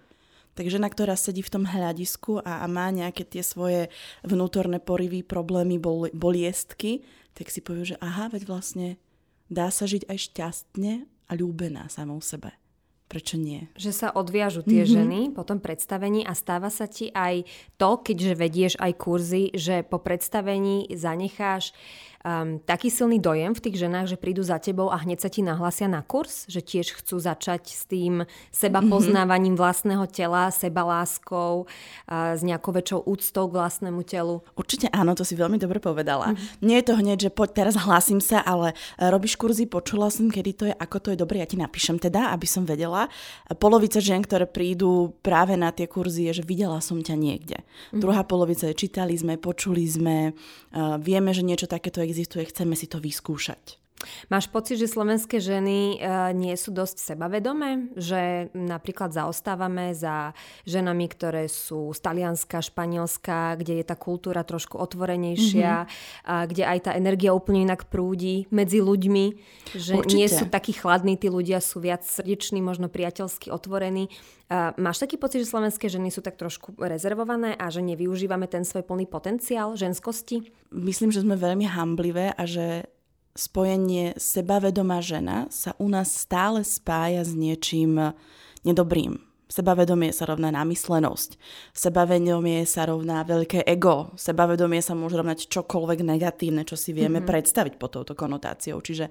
tak 0.57 0.67
žena, 0.67 0.91
ktorá 0.91 1.15
sedí 1.15 1.39
v 1.39 1.53
tom 1.53 1.63
hľadisku 1.63 2.43
a, 2.43 2.63
a 2.63 2.65
má 2.67 2.91
nejaké 2.91 3.23
tie 3.23 3.43
svoje 3.45 3.87
vnútorné 4.23 4.83
porivy, 4.83 5.23
problémy, 5.23 5.79
bol, 5.79 6.11
boliestky, 6.11 7.05
tak 7.37 7.47
si 7.53 7.63
povie, 7.63 7.95
že 7.95 8.01
aha, 8.03 8.27
veď 8.27 8.43
vlastne 8.49 8.87
dá 9.47 9.71
sa 9.71 9.87
žiť 9.87 10.11
aj 10.11 10.17
šťastne 10.19 10.91
a 11.29 11.31
ľúbená 11.37 11.87
samou 11.87 12.19
sebe. 12.19 12.51
Prečo 13.09 13.41
nie? 13.41 13.65
Že 13.73 13.91
sa 13.91 14.07
odviažu 14.13 14.61
tie 14.61 14.85
mm-hmm. 14.85 14.93
ženy 14.93 15.19
po 15.33 15.41
tom 15.41 15.57
predstavení 15.57 16.21
a 16.29 16.37
stáva 16.37 16.69
sa 16.69 16.85
ti 16.85 17.09
aj 17.09 17.41
to, 17.81 17.97
keďže 18.05 18.33
vedieš 18.37 18.73
aj 18.77 18.93
kurzy, 19.01 19.49
že 19.57 19.81
po 19.81 19.97
predstavení 19.97 20.93
zanecháš 20.93 21.73
um, 22.23 22.59
taký 22.63 22.91
silný 22.91 23.19
dojem 23.19 23.55
v 23.55 23.63
tých 23.63 23.79
ženách, 23.79 24.15
že 24.15 24.17
prídu 24.19 24.43
za 24.43 24.59
tebou 24.59 24.91
a 24.91 24.99
hneď 24.99 25.23
sa 25.23 25.29
ti 25.31 25.39
nahlasia 25.43 25.87
na 25.87 26.03
kurz, 26.03 26.45
že 26.51 26.59
tiež 26.59 26.99
chcú 26.99 27.19
začať 27.19 27.71
s 27.71 27.83
tým 27.87 28.27
seba 28.51 28.83
mhm. 28.83 28.89
poznávaním 28.91 29.55
mm-hmm. 29.55 29.63
vlastného 29.63 30.05
tela, 30.11 30.51
seba 30.51 30.83
láskou, 30.83 31.65
uh, 31.65 32.35
s 32.35 32.41
nejakou 32.43 32.75
väčšou 32.75 32.99
úctou 33.07 33.47
k 33.47 33.57
vlastnému 33.59 34.01
telu. 34.03 34.43
Určite 34.55 34.91
áno, 34.91 35.15
to 35.15 35.23
si 35.23 35.35
veľmi 35.35 35.55
dobre 35.59 35.79
povedala. 35.79 36.33
Mm-hmm. 36.33 36.65
Nie 36.65 36.81
je 36.81 36.85
to 36.87 36.93
hneď, 36.99 37.17
že 37.29 37.31
poď 37.31 37.49
teraz 37.63 37.75
hlásim 37.79 38.19
sa, 38.19 38.43
ale 38.43 38.75
e, 38.99 39.07
robíš 39.07 39.35
kurzy, 39.39 39.65
počula 39.65 40.11
som, 40.11 40.27
kedy 40.31 40.51
to 40.55 40.63
je, 40.69 40.73
ako 40.75 40.97
to 40.99 41.07
je 41.13 41.17
dobre, 41.19 41.39
ja 41.39 41.47
ti 41.47 41.55
napíšem 41.55 41.99
teda, 41.99 42.31
aby 42.35 42.47
som 42.47 42.63
vedela. 42.67 43.07
Polovica 43.57 43.99
žien, 43.99 44.23
ktoré 44.23 44.45
prídu 44.47 45.15
práve 45.23 45.55
na 45.55 45.71
tie 45.71 45.87
kurzy, 45.87 46.29
je, 46.31 46.41
že 46.41 46.43
videla 46.43 46.79
som 46.83 46.99
ťa 46.99 47.15
niekde. 47.15 47.61
Mm-hmm. 47.61 48.01
Druhá 48.01 48.21
polovica 48.23 48.67
je, 48.69 48.75
čítali 48.75 49.15
sme, 49.15 49.39
počuli 49.39 49.83
sme, 49.87 50.17
uh, 50.31 50.97
vieme, 50.99 51.31
že 51.31 51.45
niečo 51.45 51.69
takéto 51.69 52.01
existuje, 52.09 52.49
chceme 52.49 52.73
si 52.73 52.89
to 52.89 52.97
vyskúšať. 52.97 53.77
Máš 54.31 54.47
pocit, 54.47 54.79
že 54.79 54.87
slovenské 54.87 55.43
ženy 55.43 55.99
uh, 55.99 56.31
nie 56.31 56.55
sú 56.55 56.71
dosť 56.71 57.13
sebavedomé? 57.13 57.91
Že 57.99 58.53
napríklad 58.55 59.11
zaostávame 59.11 59.91
za 59.91 60.31
ženami, 60.63 61.05
ktoré 61.11 61.51
sú 61.51 61.91
z 61.91 61.99
Talianska, 61.99 62.63
Španielska, 62.63 63.59
kde 63.59 63.83
je 63.83 63.85
tá 63.85 63.99
kultúra 63.99 64.47
trošku 64.47 64.79
otvorenejšia, 64.79 65.83
mm-hmm. 65.83 66.31
a 66.31 66.33
kde 66.47 66.63
aj 66.63 66.79
tá 66.87 66.91
energia 66.95 67.35
úplne 67.35 67.67
inak 67.67 67.91
prúdi 67.91 68.47
medzi 68.49 68.79
ľuďmi. 68.79 69.25
Že 69.75 69.93
Určite. 69.99 70.15
nie 70.15 70.27
sú 70.31 70.43
takí 70.47 70.71
chladní, 70.71 71.19
tí 71.19 71.27
ľudia 71.27 71.59
sú 71.59 71.83
viac 71.83 72.07
srdeční, 72.07 72.63
možno 72.63 72.87
priateľsky 72.87 73.51
otvorení. 73.51 74.07
Uh, 74.49 74.73
máš 74.81 74.97
taký 74.97 75.21
pocit, 75.21 75.45
že 75.45 75.51
slovenské 75.53 75.91
ženy 75.91 76.09
sú 76.09 76.25
tak 76.25 76.33
trošku 76.33 76.73
rezervované 76.81 77.53
a 77.53 77.69
že 77.69 77.85
nevyužívame 77.85 78.49
ten 78.49 78.65
svoj 78.65 78.81
plný 78.81 79.05
potenciál 79.05 79.77
ženskosti? 79.77 80.49
Myslím, 80.73 81.13
že 81.13 81.21
sme 81.21 81.37
veľmi 81.37 81.69
hamblivé 81.69 82.33
a 82.33 82.43
že 82.49 82.89
spojenie 83.39 84.19
sebavedomá 84.19 84.99
žena 84.99 85.47
sa 85.47 85.71
u 85.79 85.87
nás 85.87 86.11
stále 86.11 86.67
spája 86.67 87.23
s 87.23 87.31
niečím 87.31 88.11
nedobrým. 88.67 89.23
Sebavedomie 89.49 90.13
sa 90.13 90.29
rovná 90.29 90.53
namyslenosť. 90.53 91.41
Sebavedomie 91.73 92.69
sa 92.69 92.85
rovná 92.85 93.25
veľké 93.25 93.65
ego. 93.65 94.13
Sebavedomie 94.13 94.77
sa 94.77 94.93
môže 94.93 95.17
rovnať 95.17 95.49
čokoľvek 95.49 96.05
negatívne, 96.05 96.61
čo 96.69 96.77
si 96.77 96.93
vieme 96.93 97.17
mm-hmm. 97.17 97.31
predstaviť 97.33 97.73
pod 97.81 97.97
touto 97.97 98.13
konotáciou. 98.13 98.77
Čiže 98.77 99.09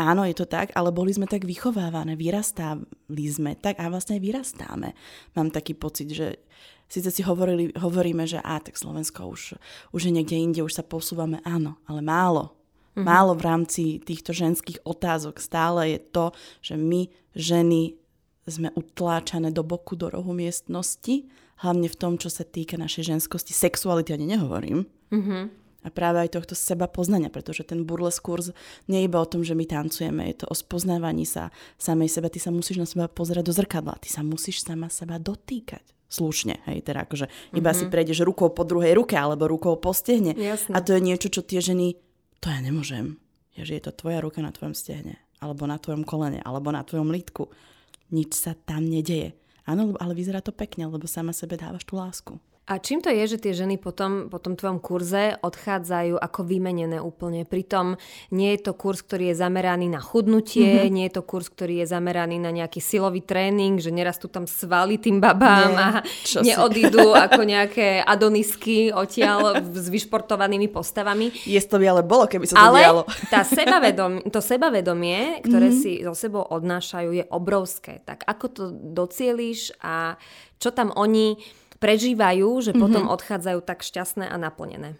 áno, 0.00 0.24
je 0.24 0.32
to 0.40 0.48
tak, 0.48 0.72
ale 0.72 0.88
boli 0.88 1.12
sme 1.12 1.28
tak 1.28 1.44
vychovávané, 1.44 2.16
vyrastali 2.16 3.26
sme 3.28 3.60
tak 3.60 3.76
a 3.76 3.92
vlastne 3.92 4.16
aj 4.16 4.24
vyrastáme. 4.24 4.88
Mám 5.36 5.52
taký 5.52 5.76
pocit, 5.76 6.08
že 6.16 6.40
síce 6.88 7.12
si 7.12 7.20
hovorili, 7.20 7.76
hovoríme, 7.76 8.24
že 8.24 8.40
á, 8.40 8.64
tak 8.64 8.80
Slovensko 8.80 9.28
už, 9.28 9.60
už 9.92 10.00
je 10.00 10.12
niekde 10.16 10.40
inde, 10.40 10.64
už 10.64 10.80
sa 10.80 10.84
posúvame, 10.86 11.44
áno, 11.44 11.76
ale 11.84 12.00
málo 12.00 12.63
Mm-hmm. 12.94 13.04
Málo 13.10 13.34
v 13.34 13.42
rámci 13.42 13.82
týchto 13.98 14.30
ženských 14.30 14.86
otázok 14.86 15.42
stále 15.42 15.98
je 15.98 16.00
to, 16.14 16.30
že 16.62 16.78
my 16.78 17.10
ženy 17.34 17.98
sme 18.46 18.70
utláčané 18.78 19.50
do 19.50 19.66
boku, 19.66 19.98
do 19.98 20.06
rohu 20.06 20.30
miestnosti, 20.30 21.26
hlavne 21.64 21.90
v 21.90 21.96
tom, 21.98 22.14
čo 22.20 22.30
sa 22.30 22.46
týka 22.46 22.78
našej 22.78 23.10
ženskosti. 23.10 23.50
Sexuality 23.50 24.14
ani 24.14 24.36
nehovorím. 24.38 24.86
Mm-hmm. 25.10 25.42
A 25.84 25.92
práve 25.92 26.24
aj 26.24 26.40
tohto 26.40 26.56
seba 26.56 26.88
poznania, 26.88 27.28
pretože 27.28 27.60
ten 27.60 27.84
burles 27.84 28.16
kurz 28.16 28.56
nie 28.88 29.04
je 29.04 29.08
iba 29.10 29.20
o 29.20 29.28
tom, 29.28 29.44
že 29.44 29.52
my 29.52 29.68
tancujeme, 29.68 30.24
je 30.32 30.44
to 30.44 30.46
o 30.48 30.56
spoznávaní 30.56 31.28
sa 31.28 31.52
samej 31.76 32.08
seba. 32.08 32.32
Ty 32.32 32.40
sa 32.40 32.50
musíš 32.54 32.80
na 32.80 32.88
seba 32.88 33.04
pozerať 33.04 33.44
do 33.44 33.52
zrkadla, 33.52 34.00
ty 34.00 34.08
sa 34.08 34.24
musíš 34.24 34.64
sama 34.64 34.88
seba 34.88 35.20
dotýkať 35.20 35.84
slušne, 36.08 36.62
hej, 36.70 36.86
teda 36.86 37.04
akože 37.04 37.26
iba 37.58 37.74
mm-hmm. 37.74 37.74
si 37.74 37.92
prejdeš 37.92 38.22
rukou 38.22 38.54
po 38.54 38.62
druhej 38.62 38.94
ruke 38.94 39.18
alebo 39.18 39.50
rukou 39.50 39.76
po 39.76 39.90
stehne. 39.90 40.32
Jasne. 40.38 40.72
A 40.72 40.78
to 40.78 40.94
je 40.94 41.02
niečo, 41.02 41.28
čo 41.28 41.42
tie 41.42 41.58
ženy 41.58 41.98
to 42.44 42.52
ja 42.52 42.60
nemôžem. 42.60 43.16
Ja, 43.56 43.64
že 43.64 43.80
je 43.80 43.88
to 43.88 43.96
tvoja 43.96 44.20
ruka 44.20 44.44
na 44.44 44.52
tvojom 44.52 44.76
stehne, 44.76 45.16
alebo 45.40 45.64
na 45.64 45.80
tvojom 45.80 46.04
kolene, 46.04 46.44
alebo 46.44 46.68
na 46.68 46.84
tvojom 46.84 47.08
lítku. 47.08 47.48
Nič 48.12 48.36
sa 48.36 48.52
tam 48.52 48.84
nedeje. 48.84 49.32
Áno, 49.64 49.96
ale 49.96 50.12
vyzerá 50.12 50.44
to 50.44 50.52
pekne, 50.52 50.84
lebo 50.84 51.08
sama 51.08 51.32
sebe 51.32 51.56
dávaš 51.56 51.88
tú 51.88 51.96
lásku. 51.96 52.36
A 52.64 52.80
čím 52.80 53.04
to 53.04 53.12
je, 53.12 53.36
že 53.36 53.44
tie 53.44 53.52
ženy 53.52 53.76
potom, 53.76 54.32
po 54.32 54.40
tom 54.40 54.56
tvojom 54.56 54.80
kurze 54.80 55.36
odchádzajú 55.36 56.16
ako 56.16 56.40
vymenené 56.48 56.96
úplne? 56.96 57.44
Pritom 57.44 58.00
nie 58.32 58.56
je 58.56 58.64
to 58.64 58.72
kurz, 58.72 59.04
ktorý 59.04 59.36
je 59.36 59.36
zameraný 59.36 59.92
na 59.92 60.00
chudnutie, 60.00 60.80
mm-hmm. 60.80 60.94
nie 60.96 61.04
je 61.12 61.20
to 61.20 61.28
kurz, 61.28 61.52
ktorý 61.52 61.84
je 61.84 61.92
zameraný 61.92 62.40
na 62.40 62.48
nejaký 62.48 62.80
silový 62.80 63.20
tréning, 63.20 63.76
že 63.84 63.92
nerastú 63.92 64.32
tam 64.32 64.48
svaly 64.48 64.96
tým 64.96 65.20
babám 65.20 65.76
nie, 65.76 65.84
a 65.84 65.88
neodídu 66.40 67.12
ako 67.12 67.44
nejaké 67.44 68.00
adonisky 68.00 68.88
odtiaľ 68.88 69.60
s 69.60 69.92
vyšportovanými 69.92 70.72
postavami. 70.72 71.36
Je 71.44 71.60
to 71.60 71.76
by 71.76 71.84
ale 71.84 72.00
bolo, 72.00 72.24
keby 72.24 72.48
sa 72.48 72.56
to 72.56 72.64
ale 72.64 72.80
dialo. 72.80 73.02
Tá 73.28 73.44
sebavedom, 73.44 74.24
to 74.32 74.40
sebavedomie, 74.40 75.44
ktoré 75.44 75.68
mm-hmm. 75.68 75.84
si 75.84 76.00
so 76.00 76.16
sebou 76.16 76.48
odnášajú, 76.48 77.12
je 77.12 77.24
obrovské. 77.28 78.00
Tak 78.08 78.24
ako 78.24 78.46
to 78.48 78.62
docieliš 78.72 79.76
a 79.84 80.16
čo 80.56 80.72
tam 80.72 80.96
oni 80.96 81.36
prežívajú, 81.78 82.60
že 82.62 82.70
mm-hmm. 82.72 82.82
potom 82.82 83.04
odchádzajú 83.10 83.58
tak 83.64 83.82
šťastné 83.82 84.26
a 84.28 84.36
naplnené. 84.36 84.98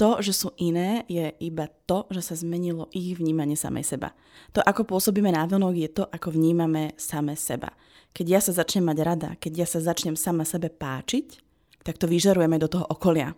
To, 0.00 0.24
že 0.24 0.32
sú 0.32 0.56
iné, 0.56 1.04
je 1.12 1.28
iba 1.44 1.68
to, 1.84 2.08
že 2.08 2.24
sa 2.24 2.32
zmenilo 2.32 2.88
ich 2.96 3.20
vnímanie 3.20 3.52
samej 3.52 3.84
seba. 3.84 4.16
To, 4.56 4.64
ako 4.64 4.96
pôsobíme 4.96 5.28
návonok, 5.28 5.76
je 5.76 5.90
to, 5.92 6.04
ako 6.08 6.32
vnímame 6.32 6.96
same 6.96 7.36
seba. 7.36 7.68
Keď 8.16 8.26
ja 8.26 8.40
sa 8.40 8.56
začnem 8.56 8.88
mať 8.88 8.98
rada, 9.04 9.30
keď 9.36 9.52
ja 9.60 9.66
sa 9.68 9.84
začnem 9.84 10.16
sama 10.16 10.48
sebe 10.48 10.72
páčiť, 10.72 11.44
tak 11.84 12.00
to 12.00 12.08
vyžarujeme 12.08 12.56
do 12.56 12.72
toho 12.72 12.88
okolia. 12.88 13.36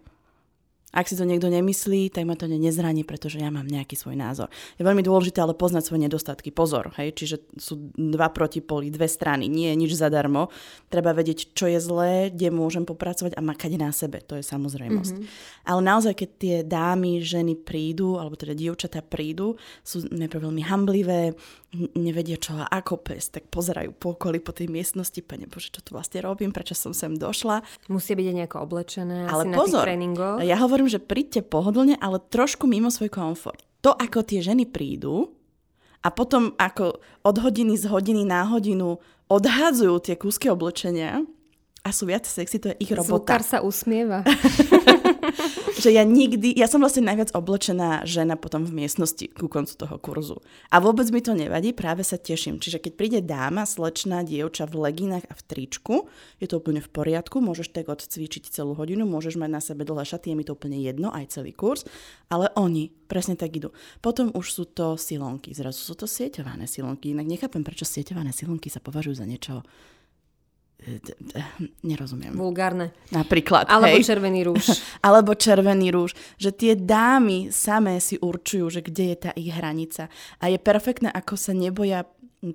Ak 0.93 1.09
si 1.09 1.17
to 1.17 1.25
niekto 1.25 1.49
nemyslí, 1.49 2.13
tak 2.13 2.29
ma 2.29 2.37
to 2.37 2.45
nezraní, 2.45 3.03
pretože 3.03 3.41
ja 3.41 3.49
mám 3.49 3.65
nejaký 3.65 3.97
svoj 3.97 4.13
názor. 4.13 4.53
Je 4.77 4.85
veľmi 4.85 5.01
dôležité 5.01 5.41
ale 5.41 5.57
poznať 5.57 5.89
svoje 5.89 6.05
nedostatky. 6.05 6.53
Pozor, 6.53 6.93
hej, 7.01 7.17
čiže 7.17 7.41
sú 7.57 7.91
dva 7.97 8.29
protipoli, 8.29 8.93
dve 8.93 9.09
strany, 9.09 9.49
nie 9.49 9.73
je 9.73 9.77
nič 9.81 9.93
zadarmo. 9.97 10.53
Treba 10.93 11.17
vedieť, 11.17 11.57
čo 11.57 11.65
je 11.65 11.81
zlé, 11.81 12.29
kde 12.29 12.53
môžem 12.53 12.85
popracovať 12.85 13.33
a 13.35 13.41
makať 13.41 13.73
na 13.81 13.89
sebe. 13.89 14.21
To 14.29 14.37
je 14.37 14.45
samozrejmosť. 14.45 15.17
Mm-hmm. 15.17 15.65
Ale 15.65 15.81
naozaj, 15.81 16.13
keď 16.13 16.31
tie 16.37 16.57
dámy, 16.61 17.25
ženy 17.25 17.57
prídu, 17.57 18.21
alebo 18.21 18.37
teda 18.37 18.53
dievčatá 18.53 19.01
prídu, 19.01 19.57
sú 19.81 20.05
najprv 20.13 20.53
veľmi 20.53 20.63
hamblivé, 20.69 21.33
nevedia 21.97 22.37
čo 22.37 22.53
a 22.61 22.69
ako 22.69 23.01
pes, 23.01 23.33
tak 23.33 23.49
pozerajú 23.49 23.97
po 23.97 24.13
okolí 24.13 24.45
po 24.45 24.53
tej 24.53 24.69
miestnosti, 24.69 25.17
pane 25.25 25.49
Bože, 25.49 25.73
čo 25.73 25.81
tu 25.81 25.97
vlastne 25.97 26.21
robím, 26.21 26.53
prečo 26.53 26.77
som 26.77 26.93
sem 26.93 27.17
došla. 27.17 27.65
Musí 27.89 28.13
byť 28.13 28.27
nejako 28.29 28.57
oblečené 28.61 29.25
ale 29.25 29.49
asi 29.49 29.57
pozor, 29.57 29.81
na 29.81 29.89
tých 29.89 29.89
tréningoch. 29.89 30.37
Ja 30.45 30.57
hovorím, 30.61 30.82
že 30.87 31.03
príďte 31.03 31.45
pohodlne, 31.47 31.99
ale 31.99 32.23
trošku 32.23 32.71
mimo 32.71 32.89
svoj 32.89 33.11
komfort. 33.11 33.62
To, 33.83 33.93
ako 33.93 34.23
tie 34.23 34.39
ženy 34.39 34.71
prídu 34.71 35.35
a 36.03 36.11
potom 36.11 36.55
ako 36.59 37.03
od 37.27 37.37
hodiny 37.43 37.75
z 37.75 37.91
hodiny 37.91 38.23
na 38.23 38.47
hodinu 38.47 39.03
odhádzajú 39.27 39.95
tie 40.03 40.15
kúsky 40.15 40.51
oblečenia, 40.51 41.27
a 41.83 41.91
sú 41.91 42.07
viac 42.07 42.23
sexy, 42.23 42.62
to 42.62 42.71
je 42.71 42.87
ich 42.87 42.93
robota. 42.95 43.11
Zvukár 43.11 43.43
sa 43.43 43.59
usmieva. 43.59 44.23
že 45.83 45.91
ja 45.95 46.02
nikdy, 46.02 46.52
ja 46.55 46.67
som 46.67 46.83
vlastne 46.83 47.07
najviac 47.07 47.33
oblečená 47.35 48.05
žena 48.05 48.35
potom 48.35 48.67
v 48.67 48.85
miestnosti 48.85 49.31
ku 49.33 49.47
koncu 49.47 49.73
toho 49.75 49.97
kurzu. 49.99 50.38
A 50.71 50.83
vôbec 50.83 51.09
mi 51.14 51.23
to 51.23 51.33
nevadí, 51.33 51.73
práve 51.75 52.02
sa 52.02 52.19
teším. 52.19 52.59
Čiže 52.59 52.83
keď 52.83 52.93
príde 52.99 53.21
dáma, 53.23 53.64
slečná 53.64 54.26
dievča 54.26 54.67
v 54.67 54.91
leginách 54.91 55.26
a 55.31 55.35
v 55.35 55.43
tričku, 55.47 55.97
je 56.43 56.47
to 56.50 56.59
úplne 56.59 56.83
v 56.83 56.91
poriadku, 56.91 57.38
môžeš 57.38 57.71
tak 57.71 57.88
odcvičiť 57.88 58.50
celú 58.50 58.75
hodinu, 58.75 59.07
môžeš 59.07 59.38
mať 59.38 59.50
na 59.50 59.61
sebe 59.62 59.87
dlhé 59.87 60.05
šaty, 60.07 60.35
je 60.35 60.37
mi 60.38 60.45
to 60.47 60.55
úplne 60.59 60.79
jedno, 60.79 61.14
aj 61.14 61.38
celý 61.38 61.55
kurz, 61.55 61.87
ale 62.29 62.50
oni 62.59 62.91
presne 63.07 63.37
tak 63.37 63.52
idú. 63.52 63.71
Potom 64.00 64.33
už 64.33 64.47
sú 64.49 64.64
to 64.64 64.97
silonky, 64.97 65.52
zrazu 65.52 65.79
sú 65.79 65.95
to 65.95 66.09
sieťované 66.09 66.64
silonky, 66.64 67.12
inak 67.12 67.29
nechápem, 67.29 67.61
prečo 67.61 67.85
sieťované 67.85 68.33
silonky 68.33 68.73
sa 68.73 68.81
považujú 68.81 69.21
za 69.21 69.26
niečo 69.29 69.62
nerozumiem. 71.87 72.35
Vulgárne. 72.35 72.91
Napríklad, 73.15 73.71
Alebo 73.71 73.97
hej. 73.99 74.07
červený 74.07 74.41
rúž. 74.47 74.67
Alebo 75.07 75.35
červený 75.39 75.89
rúž. 75.95 76.12
Že 76.39 76.51
tie 76.53 76.73
dámy 76.75 77.55
samé 77.55 78.03
si 78.03 78.19
určujú, 78.19 78.67
že 78.69 78.81
kde 78.83 79.15
je 79.15 79.17
tá 79.29 79.31
ich 79.39 79.51
hranica. 79.55 80.11
A 80.43 80.51
je 80.51 80.59
perfektné, 80.59 81.09
ako 81.15 81.35
sa 81.39 81.55
neboja 81.55 82.03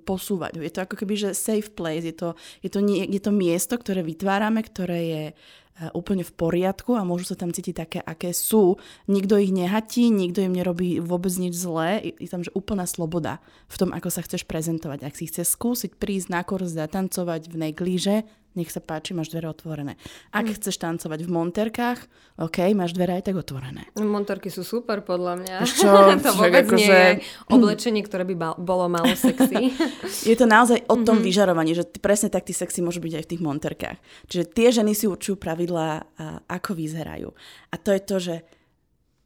posúvať. 0.03 0.60
Je 0.60 0.74
to 0.74 0.84
ako 0.84 0.96
keby, 1.00 1.15
že 1.15 1.29
safe 1.31 1.72
place. 1.72 2.03
Je 2.03 2.12
to, 2.12 2.36
je 2.60 2.67
to, 2.67 2.84
nie, 2.84 3.07
je 3.07 3.24
to 3.24 3.31
miesto, 3.31 3.79
ktoré 3.79 4.03
vytvárame, 4.03 4.60
ktoré 4.60 5.00
je 5.07 5.24
úplne 5.93 6.25
v 6.25 6.34
poriadku 6.34 6.98
a 6.98 7.05
môžu 7.05 7.29
sa 7.29 7.38
tam 7.38 7.53
cítiť 7.53 7.75
také, 7.75 8.00
aké 8.01 8.34
sú. 8.34 8.81
Nikto 9.05 9.38
ich 9.38 9.53
nehatí, 9.53 10.10
nikto 10.10 10.41
im 10.41 10.57
nerobí 10.57 10.98
vôbec 10.98 11.34
nič 11.38 11.53
zlé. 11.53 12.17
Je 12.17 12.29
tam 12.29 12.41
že 12.41 12.53
úplná 12.57 12.89
sloboda 12.89 13.38
v 13.69 13.75
tom, 13.77 13.89
ako 13.93 14.10
sa 14.10 14.25
chceš 14.25 14.50
prezentovať. 14.50 15.05
Ak 15.05 15.13
si 15.13 15.29
chceš 15.29 15.53
skúsiť 15.53 15.98
prísť 15.98 16.34
na 16.34 16.41
kurz, 16.41 16.74
zatancovať 16.74 17.50
v 17.50 17.55
neglíže, 17.69 18.15
nech 18.57 18.73
sa 18.73 18.81
páči, 18.81 19.13
máš 19.13 19.29
dvere 19.29 19.45
otvorené. 19.47 19.93
Ak 20.33 20.49
mm. 20.49 20.57
chceš 20.57 20.81
tancovať 20.81 21.23
v 21.23 21.29
monterkách, 21.29 21.99
OK, 22.41 22.73
máš 22.73 22.97
dvere 22.97 23.21
aj 23.21 23.29
tak 23.29 23.37
otvorené. 23.37 23.85
Monterky 23.93 24.49
sú 24.49 24.65
super 24.65 25.05
podľa 25.05 25.37
mňa. 25.37 25.55
Čo? 25.63 25.89
to 26.25 26.33
vôbec 26.33 26.65
ako 26.65 26.75
nie 26.75 26.89
že... 26.89 26.97
je 26.97 27.11
oblečenie, 27.53 28.01
ktoré 28.01 28.25
by 28.25 28.57
bolo 28.57 28.89
malo 28.89 29.13
sexy. 29.13 29.77
je 30.33 30.35
to 30.35 30.49
naozaj 30.49 30.81
o 30.89 30.97
tom 31.05 31.21
mm-hmm. 31.21 31.27
vyžarovaní, 31.29 31.71
že 31.77 31.85
ty, 31.85 32.01
presne 32.01 32.33
tak 32.33 32.49
tí 32.49 32.57
sexy 32.57 32.81
môžu 32.81 32.97
byť 32.97 33.13
aj 33.21 33.23
v 33.23 33.31
tých 33.37 33.41
monterkách. 33.45 33.97
Čiže 34.25 34.43
tie 34.49 34.67
ženy 34.73 34.97
si 34.97 35.05
určujú 35.05 35.37
pravidlá, 35.37 36.17
ako 36.49 36.73
vyzerajú. 36.73 37.29
A 37.69 37.75
to 37.77 37.93
je 37.93 38.01
to, 38.01 38.17
že 38.17 38.35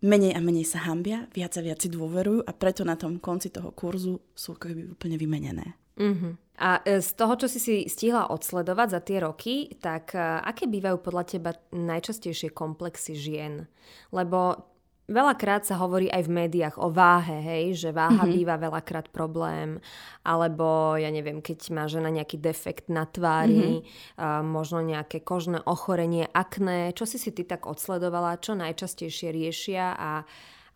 menej 0.02 0.34
a 0.34 0.42
menej 0.42 0.66
sa 0.66 0.84
hambia, 0.90 1.30
viac 1.30 1.54
a 1.56 1.62
viac 1.62 1.80
si 1.80 1.90
dôverujú 1.90 2.42
a 2.44 2.52
preto 2.58 2.82
na 2.82 2.98
tom 2.98 3.22
konci 3.22 3.54
toho 3.54 3.70
kurzu 3.72 4.18
sú 4.34 4.58
ako 4.58 4.98
úplne 4.98 5.16
vymenené. 5.16 5.81
Mm-hmm. 5.98 6.34
A 6.62 6.70
e, 6.86 7.02
z 7.02 7.12
toho, 7.18 7.34
čo 7.36 7.48
si 7.50 7.60
si 7.60 7.76
stihla 7.90 8.30
odsledovať 8.30 8.88
za 8.94 9.00
tie 9.02 9.18
roky, 9.20 9.56
tak 9.82 10.14
e, 10.14 10.22
aké 10.22 10.70
bývajú 10.70 10.98
podľa 11.02 11.24
teba 11.26 11.52
najčastejšie 11.74 12.54
komplexy 12.54 13.18
žien? 13.18 13.66
Lebo 14.14 14.72
Veľakrát 15.12 15.68
sa 15.68 15.76
hovorí 15.76 16.08
aj 16.08 16.24
v 16.24 16.36
médiách 16.40 16.80
o 16.80 16.88
váhe, 16.88 17.44
hej, 17.44 17.66
že 17.76 17.90
váha 17.92 18.24
mm-hmm. 18.24 18.32
býva 18.32 18.56
veľakrát 18.56 19.12
problém, 19.12 19.84
alebo 20.24 20.96
ja 20.96 21.12
neviem, 21.12 21.44
keď 21.44 21.68
má 21.76 21.84
žena 21.92 22.08
nejaký 22.08 22.40
defekt 22.40 22.88
na 22.88 23.04
tvári, 23.04 23.84
mm-hmm. 23.84 24.48
možno 24.48 24.80
nejaké 24.80 25.20
kožné 25.20 25.60
ochorenie, 25.68 26.32
akné. 26.32 26.96
Čo 26.96 27.04
si 27.04 27.20
si 27.20 27.36
ty 27.36 27.44
tak 27.44 27.68
odsledovala, 27.68 28.40
čo 28.40 28.56
najčastejšie 28.56 29.36
riešia 29.36 30.00
a 30.00 30.24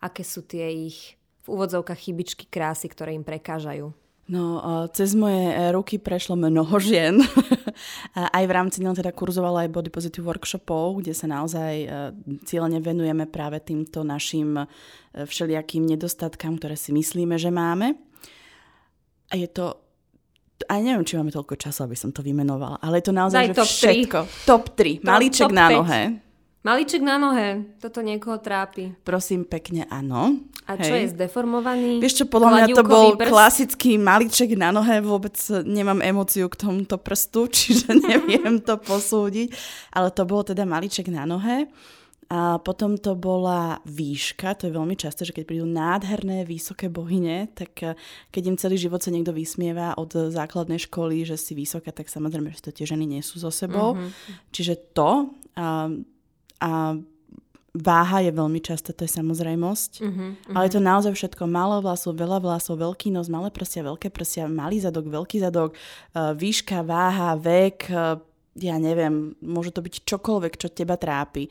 aké 0.04 0.20
sú 0.20 0.44
tie 0.44 0.68
ich 0.84 1.16
v 1.48 1.56
úvodzovkách 1.56 1.96
chybičky 1.96 2.44
krásy, 2.52 2.92
ktoré 2.92 3.16
im 3.16 3.24
prekážajú? 3.24 3.88
No, 4.26 4.58
cez 4.90 5.14
moje 5.14 5.38
e, 5.38 5.70
ruky 5.70 6.02
prešlo 6.02 6.34
mnoho 6.34 6.82
žien. 6.82 7.22
aj 8.38 8.42
v 8.42 8.52
rámci 8.52 8.82
nielen 8.82 8.98
teda 8.98 9.14
kurzovala 9.14 9.62
aj 9.62 9.70
body 9.70 9.90
positive 9.94 10.26
workshopov, 10.26 10.98
kde 10.98 11.14
sa 11.14 11.30
naozaj 11.30 11.74
e, 11.78 11.88
cieľene 12.42 12.82
venujeme 12.82 13.30
práve 13.30 13.62
týmto 13.62 14.02
našim 14.02 14.58
e, 14.58 14.66
všelijakým 15.14 15.86
nedostatkám, 15.86 16.58
ktoré 16.58 16.74
si 16.74 16.90
myslíme, 16.90 17.38
že 17.38 17.54
máme. 17.54 17.94
A 19.30 19.38
je 19.38 19.46
to 19.46 19.78
aj 20.66 20.80
neviem, 20.82 21.06
či 21.06 21.14
máme 21.14 21.30
toľko 21.30 21.54
času, 21.54 21.86
aby 21.86 21.94
som 21.94 22.10
to 22.10 22.24
vymenovala, 22.24 22.82
ale 22.82 22.98
je 22.98 23.06
to 23.06 23.14
naozaj, 23.14 23.46
Daj 23.46 23.48
že 23.52 23.54
top 23.54 23.70
všetko. 23.70 24.18
3. 24.26 24.48
Top 24.48 24.64
3. 24.74 25.06
Malíček 25.06 25.46
top 25.46 25.54
na 25.54 25.66
nohe. 25.70 26.02
Malíček 26.66 26.98
na 26.98 27.14
nohe, 27.14 27.62
toto 27.78 28.02
niekoho 28.02 28.42
trápi. 28.42 28.90
Prosím 29.06 29.46
pekne, 29.46 29.86
áno. 29.86 30.42
A 30.66 30.74
čo 30.74 30.98
Hej. 30.98 30.98
je 30.98 31.12
zdeformovaný? 31.14 32.02
Vieš 32.02 32.14
čo, 32.18 32.24
podľa 32.26 32.50
mňa 32.58 32.66
to 32.74 32.82
bol 32.82 33.14
prst? 33.14 33.30
klasický 33.30 33.90
malíček 34.02 34.58
na 34.58 34.74
nohe, 34.74 34.98
vôbec 34.98 35.38
nemám 35.62 36.02
emóciu 36.02 36.50
k 36.50 36.58
tomuto 36.58 36.98
prstu, 36.98 37.46
čiže 37.54 37.94
neviem 37.94 38.58
to 38.58 38.82
posúdiť, 38.82 39.54
ale 39.94 40.10
to 40.10 40.26
bolo 40.26 40.42
teda 40.42 40.66
malíček 40.66 41.06
na 41.06 41.22
nohe. 41.22 41.70
A 42.26 42.58
potom 42.58 42.98
to 42.98 43.14
bola 43.14 43.78
výška, 43.86 44.58
to 44.58 44.66
je 44.66 44.74
veľmi 44.74 44.98
často, 44.98 45.22
že 45.22 45.30
keď 45.30 45.46
prídu 45.46 45.62
nádherné, 45.70 46.42
vysoké 46.42 46.90
bohyne, 46.90 47.46
tak 47.54 47.78
eh, 47.86 47.94
keď 48.34 48.42
im 48.50 48.58
celý 48.58 48.74
život 48.74 48.98
sa 48.98 49.14
niekto 49.14 49.30
vysmieva 49.30 49.94
od 49.94 50.34
základnej 50.34 50.82
školy, 50.82 51.22
že 51.22 51.38
si 51.38 51.54
vysoká, 51.54 51.94
tak 51.94 52.10
samozrejme, 52.10 52.50
že 52.50 52.66
to 52.66 52.74
tie 52.74 52.90
ženy 52.90 53.06
nesú 53.06 53.38
so 53.38 53.54
sebou. 53.54 53.94
Mm-hmm. 53.94 54.50
Čiže 54.50 54.74
to, 54.90 55.30
a 55.54 55.94
a 56.60 56.96
váha 57.76 58.18
je 58.24 58.32
veľmi 58.32 58.60
často, 58.64 58.96
to 58.96 59.04
je 59.04 59.12
samozrejmosť. 59.12 59.92
Uh-huh, 60.00 60.32
uh-huh. 60.32 60.54
Ale 60.56 60.66
je 60.68 60.74
to 60.76 60.82
naozaj 60.82 61.12
všetko. 61.12 61.44
Málo 61.44 61.84
vlasov, 61.84 62.16
veľa 62.16 62.40
vlasov, 62.40 62.80
veľký 62.80 63.12
nos, 63.12 63.28
malé 63.28 63.52
prsia, 63.52 63.84
veľké 63.84 64.08
prsia, 64.08 64.48
malý 64.48 64.80
zadok, 64.80 65.12
veľký 65.12 65.44
zadok, 65.44 65.76
uh, 65.76 66.32
výška, 66.32 66.80
váha, 66.80 67.36
vek, 67.36 67.92
uh, 67.92 68.16
ja 68.56 68.76
neviem, 68.80 69.36
môže 69.44 69.76
to 69.76 69.84
byť 69.84 70.08
čokoľvek, 70.08 70.52
čo 70.56 70.72
teba 70.72 70.96
trápi. 70.96 71.44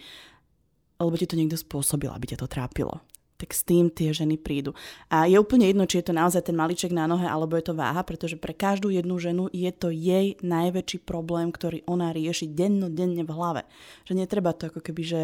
Alebo 0.97 1.13
ti 1.19 1.29
to 1.29 1.37
niekto 1.37 1.59
spôsobil, 1.59 2.09
aby 2.09 2.33
ťa 2.33 2.41
to 2.41 2.49
trápilo 2.49 3.03
tak 3.35 3.51
s 3.51 3.67
tým 3.67 3.91
tie 3.91 4.15
ženy 4.15 4.39
prídu. 4.39 4.71
A 5.11 5.27
je 5.27 5.35
úplne 5.35 5.67
jedno, 5.67 5.83
či 5.83 5.99
je 5.99 6.07
to 6.07 6.13
naozaj 6.15 6.47
ten 6.47 6.55
maliček 6.55 6.95
na 6.95 7.03
nohe, 7.03 7.27
alebo 7.27 7.59
je 7.59 7.67
to 7.67 7.73
váha, 7.75 7.99
pretože 8.07 8.39
pre 8.39 8.55
každú 8.55 8.87
jednu 8.87 9.19
ženu 9.19 9.51
je 9.51 9.71
to 9.75 9.91
jej 9.91 10.39
najväčší 10.39 11.03
problém, 11.03 11.51
ktorý 11.51 11.83
ona 11.83 12.15
rieši 12.15 12.47
dennodenne 12.47 13.27
v 13.27 13.31
hlave. 13.35 13.61
Že 14.07 14.23
netreba 14.23 14.55
to 14.55 14.71
ako 14.71 14.79
keby, 14.79 15.03
že 15.03 15.21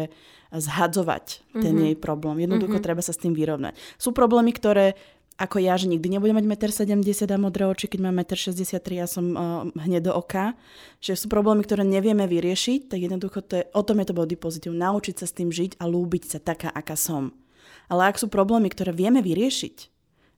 zhadzovať 0.52 1.40
ten 1.56 1.72
mm-hmm. 1.72 1.86
jej 1.88 1.96
problém. 1.96 2.44
Jednoducho 2.44 2.76
mm-hmm. 2.76 2.84
treba 2.84 3.00
sa 3.00 3.16
s 3.16 3.22
tým 3.22 3.32
vyrovnať. 3.32 3.72
Sú 3.96 4.12
problémy, 4.12 4.52
ktoré 4.52 4.92
ako 5.40 5.64
ja, 5.64 5.74
že 5.80 5.88
nikdy 5.88 6.12
nebudem 6.12 6.36
mať 6.36 6.46
1,70 6.86 7.24
m 7.24 7.34
a 7.34 7.38
modré 7.48 7.64
oči, 7.64 7.88
keď 7.88 8.00
mám 8.04 8.20
1,63 8.20 8.68
m 8.68 8.92
ja 8.92 9.06
som 9.08 9.24
uh, 9.32 9.64
hneď 9.80 10.06
do 10.06 10.12
oka. 10.12 10.52
Že 11.00 11.24
sú 11.24 11.26
problémy, 11.32 11.64
ktoré 11.64 11.82
nevieme 11.88 12.28
vyriešiť, 12.28 12.92
tak 12.92 13.00
jednoducho 13.00 13.40
to 13.40 13.58
je, 13.58 13.64
o 13.72 13.82
tom 13.82 14.04
je 14.04 14.06
to 14.12 14.14
body 14.14 14.36
pozitív. 14.36 14.76
Naučiť 14.76 15.24
sa 15.24 15.26
s 15.26 15.34
tým 15.34 15.48
žiť 15.48 15.80
a 15.80 15.88
lúbiť 15.88 16.36
sa 16.36 16.38
taká, 16.38 16.68
aká 16.68 16.94
som. 16.94 17.32
Ale 17.90 18.10
ak 18.10 18.20
sú 18.20 18.26
problémy, 18.30 18.70
ktoré 18.70 18.94
vieme 18.94 19.24
vyriešiť, 19.24 19.76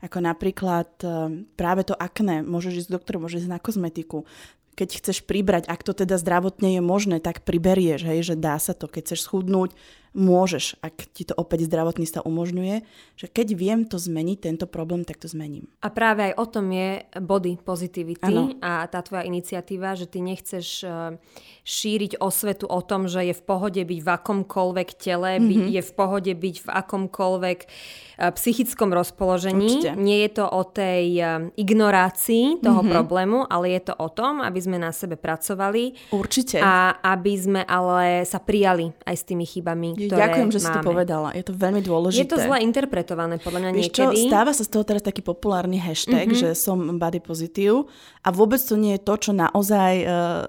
ako 0.05 0.19
napríklad 0.21 0.91
eh, 1.01 1.11
práve 1.57 1.83
to 1.89 1.97
akné, 1.97 2.45
môžeš 2.45 2.85
ísť 2.85 2.89
k 2.93 2.97
doktoru, 3.01 3.17
môžeš 3.25 3.49
ísť 3.49 3.53
na 3.53 3.61
kozmetiku, 3.61 4.29
keď 4.75 4.99
chceš 4.99 5.23
pribrať, 5.23 5.71
ak 5.71 5.87
to 5.87 5.95
teda 5.95 6.19
zdravotne 6.19 6.77
je 6.79 6.83
možné, 6.83 7.23
tak 7.23 7.47
priberieš, 7.47 8.03
hej, 8.05 8.21
že 8.27 8.35
dá 8.35 8.59
sa 8.59 8.75
to. 8.75 8.91
Keď 8.91 9.15
chceš 9.15 9.31
schudnúť, 9.31 9.71
môžeš, 10.15 10.79
ak 10.79 11.11
ti 11.11 11.27
to 11.27 11.35
opäť 11.35 11.67
zdravotný 11.67 12.07
stav 12.07 12.23
umožňuje, 12.23 12.87
že 13.19 13.27
keď 13.27 13.49
viem 13.59 13.81
to 13.83 13.99
zmeniť, 13.99 14.39
tento 14.47 14.67
problém, 14.71 15.03
tak 15.03 15.19
to 15.19 15.27
zmením. 15.27 15.67
A 15.83 15.91
práve 15.91 16.31
aj 16.31 16.35
o 16.39 16.47
tom 16.47 16.71
je 16.71 17.03
body 17.19 17.59
positivity 17.59 18.31
ano. 18.31 18.55
a 18.63 18.87
tá 18.87 19.03
tvoja 19.03 19.27
iniciatíva, 19.27 19.99
že 19.99 20.07
ty 20.07 20.23
nechceš 20.23 20.87
eh, 20.87 21.19
šíriť 21.67 22.23
osvetu 22.23 22.71
o 22.71 22.79
tom, 22.79 23.11
že 23.11 23.27
je 23.27 23.35
v 23.35 23.43
pohode 23.43 23.83
byť 23.83 24.01
v 24.01 24.09
akomkoľvek 24.09 24.89
tele, 24.95 25.43
mm-hmm. 25.43 25.75
je 25.75 25.83
v 25.83 25.93
pohode 25.93 26.33
byť 26.33 26.57
v 26.63 26.69
akomkoľvek 26.71 27.59
eh, 27.67 28.31
psychickom 28.39 28.95
rozpoložení. 28.95 29.83
Určite. 29.83 29.99
Nie 29.99 30.31
je 30.31 30.31
to 30.39 30.47
o 30.47 30.63
tej 30.63 31.07
eh, 31.19 31.29
ignorácii 31.59 32.63
toho 32.63 32.87
mm-hmm. 32.87 32.95
problému, 32.95 33.39
ale 33.51 33.75
je 33.75 33.91
to 33.91 33.95
o 33.99 34.07
tom, 34.15 34.39
aby 34.47 34.63
sme 34.63 34.79
na 34.79 34.95
sebe 34.95 35.19
pracovali. 35.19 36.15
Určite. 36.15 36.63
A 36.63 37.03
aby 37.03 37.35
sme 37.35 37.61
ale 37.67 38.23
sa 38.23 38.39
prijali 38.39 38.95
aj 39.03 39.15
s 39.19 39.27
tými 39.27 39.43
chybami, 39.43 40.04
ktoré 40.09 40.21
Ďakujem, 40.25 40.49
že 40.51 40.61
máme. 40.61 40.67
si 40.67 40.71
to 40.71 40.81
povedala. 40.85 41.29
Je 41.33 41.45
to 41.45 41.53
veľmi 41.55 41.83
dôležité. 41.85 42.23
Je 42.23 42.31
to 42.31 42.39
zle 42.41 42.57
interpretované, 42.61 43.35
podľa 43.41 43.61
mňa 43.61 43.71
Víš 43.73 43.83
niekedy. 43.91 44.17
Čo, 44.19 44.29
stáva 44.29 44.53
sa 44.53 44.63
z 44.63 44.71
toho 44.71 44.85
teraz 44.85 45.03
taký 45.03 45.23
populárny 45.25 45.79
hashtag, 45.81 46.31
mm-hmm. 46.31 46.43
že 46.43 46.49
som 46.57 46.79
body 46.97 47.21
positive 47.21 47.89
a 48.25 48.29
vôbec 48.33 48.61
to 48.61 48.75
nie 48.75 48.97
je 48.97 49.03
to, 49.03 49.15
čo 49.19 49.31
naozaj 49.37 49.93
uh, 50.05 50.45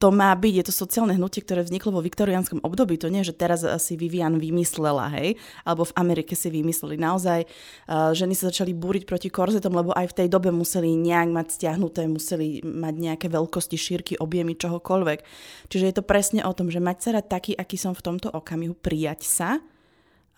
to 0.00 0.08
má 0.08 0.32
byť. 0.32 0.54
Je 0.56 0.64
to 0.64 0.72
sociálne 0.72 1.12
hnutie, 1.12 1.44
ktoré 1.44 1.60
vzniklo 1.60 1.92
vo 1.92 2.00
viktoriánskom 2.00 2.64
období. 2.64 2.96
To 3.04 3.12
nie 3.12 3.20
že 3.20 3.36
teraz 3.36 3.60
si 3.84 4.00
Vivian 4.00 4.40
vymyslela, 4.40 5.12
hej, 5.12 5.36
alebo 5.68 5.84
v 5.84 5.92
Amerike 6.00 6.32
si 6.32 6.48
vymysleli. 6.48 6.96
Naozaj 6.96 7.44
uh, 7.44 8.16
ženy 8.16 8.32
sa 8.32 8.48
začali 8.48 8.72
búriť 8.72 9.04
proti 9.04 9.28
korzetom, 9.28 9.76
lebo 9.76 9.92
aj 9.92 10.16
v 10.16 10.16
tej 10.24 10.28
dobe 10.32 10.48
museli 10.48 10.96
nejak 10.96 11.28
mať 11.28 11.46
stiahnuté, 11.52 12.08
museli 12.08 12.64
mať 12.64 12.94
nejaké 12.96 13.26
veľkosti, 13.28 13.76
šírky, 13.76 14.16
objemy, 14.16 14.56
čohokoľvek. 14.56 15.20
Čiže 15.68 15.84
je 15.84 15.94
to 15.94 16.04
presne 16.08 16.40
o 16.48 16.52
tom, 16.56 16.72
že 16.72 16.80
mať 16.80 16.96
sa 17.04 17.08
rád 17.20 17.28
taký, 17.28 17.52
aký 17.52 17.76
som 17.76 17.92
v 17.92 18.00
tomto 18.00 18.32
okamihu, 18.32 18.72
prijať 18.72 19.28
sa, 19.28 19.60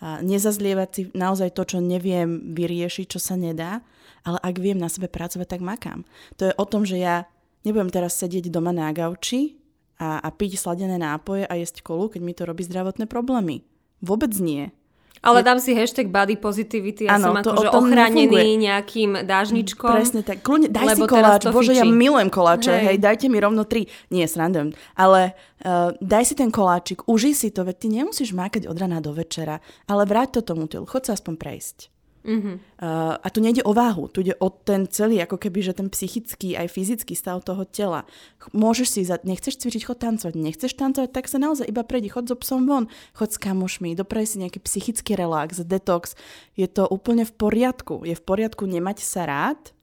a 0.02 0.18
nezazlievať 0.18 0.88
si 0.90 1.02
naozaj 1.14 1.54
to, 1.54 1.62
čo 1.62 1.78
neviem 1.78 2.50
vyriešiť, 2.58 3.06
čo 3.06 3.22
sa 3.22 3.38
nedá, 3.38 3.86
ale 4.26 4.42
ak 4.42 4.58
viem 4.58 4.74
na 4.74 4.90
sebe 4.90 5.06
pracovať, 5.06 5.46
tak 5.46 5.62
makám. 5.62 6.02
To 6.42 6.50
je 6.50 6.52
o 6.58 6.66
tom, 6.66 6.82
že 6.82 6.98
ja 6.98 7.30
nebudem 7.66 7.90
teraz 7.90 8.18
sedieť 8.18 8.50
doma 8.50 8.70
na 8.70 8.90
gauči 8.90 9.58
a, 9.98 10.18
a 10.18 10.28
piť 10.30 10.58
sladené 10.58 10.98
nápoje 10.98 11.46
a 11.46 11.54
jesť 11.58 11.86
kolu, 11.86 12.10
keď 12.10 12.20
mi 12.22 12.32
to 12.34 12.42
robí 12.46 12.66
zdravotné 12.66 13.06
problémy. 13.06 13.62
Vôbec 14.02 14.34
nie. 14.42 14.74
Ale 15.22 15.46
dám 15.46 15.62
si 15.62 15.70
hashtag 15.70 16.10
body 16.10 16.34
positivity 16.34 17.06
a 17.06 17.14
ano, 17.14 17.30
som 17.30 17.34
akože 17.38 17.68
ochránený 17.70 18.26
nefunguje. 18.26 18.58
nejakým 18.58 19.10
dážničkom. 19.22 19.94
Presne 19.94 20.26
tak. 20.26 20.42
Kľudne, 20.42 20.66
daj 20.66 20.98
si 20.98 21.02
koláč. 21.06 21.42
Bože, 21.46 21.78
ja 21.78 21.86
milujem 21.86 22.26
koláče. 22.26 22.74
Hej. 22.74 22.82
hej, 22.90 22.96
dajte 22.98 23.26
mi 23.30 23.38
rovno 23.38 23.62
tri. 23.62 23.86
Nie, 24.10 24.26
srandem. 24.26 24.74
Ale 24.98 25.38
uh, 25.62 25.94
daj 26.02 26.26
si 26.26 26.34
ten 26.34 26.50
koláčik, 26.50 27.06
uži 27.06 27.38
si 27.38 27.54
to, 27.54 27.62
veď 27.62 27.76
ty 27.78 27.86
nemusíš 28.02 28.34
mákať 28.34 28.66
od 28.66 28.74
rana 28.74 28.98
do 28.98 29.14
večera, 29.14 29.62
ale 29.86 30.02
vráť 30.10 30.42
to 30.42 30.50
tomu 30.50 30.66
tylu. 30.66 30.90
Chod 30.90 31.06
sa 31.06 31.14
aspoň 31.14 31.38
prejsť. 31.38 31.86
Mm-hmm. 32.22 32.56
Uh, 32.78 33.18
a 33.18 33.26
tu 33.30 33.42
nejde 33.42 33.66
o 33.66 33.74
váhu, 33.74 34.06
tu 34.06 34.22
ide 34.22 34.38
o 34.38 34.48
ten 34.50 34.86
celý, 34.86 35.22
ako 35.22 35.38
keby, 35.38 35.58
že 35.62 35.74
ten 35.74 35.90
psychický 35.90 36.54
aj 36.54 36.70
fyzický 36.70 37.14
stav 37.18 37.42
toho 37.42 37.66
tela. 37.66 38.06
Môžeš 38.54 38.88
si, 38.94 39.00
za, 39.06 39.18
nechceš 39.22 39.58
cvičiť, 39.58 39.82
chod 39.86 39.98
tancovať, 40.02 40.34
nechceš 40.34 40.72
tancovať, 40.78 41.10
tak 41.10 41.26
sa 41.26 41.42
naozaj 41.42 41.66
iba 41.66 41.82
prejdi, 41.82 42.10
chod 42.10 42.30
so 42.30 42.38
psom 42.38 42.66
von, 42.66 42.86
chod 43.14 43.30
s 43.34 43.38
kamošmi, 43.38 43.98
doprej 43.98 44.34
si 44.34 44.36
nejaký 44.42 44.62
psychický 44.62 45.18
relax, 45.18 45.62
detox. 45.62 46.18
Je 46.58 46.66
to 46.70 46.86
úplne 46.86 47.26
v 47.26 47.34
poriadku. 47.34 48.02
Je 48.06 48.14
v 48.14 48.22
poriadku 48.22 48.66
nemať 48.66 49.02
sa 49.02 49.26
rád, 49.26 49.74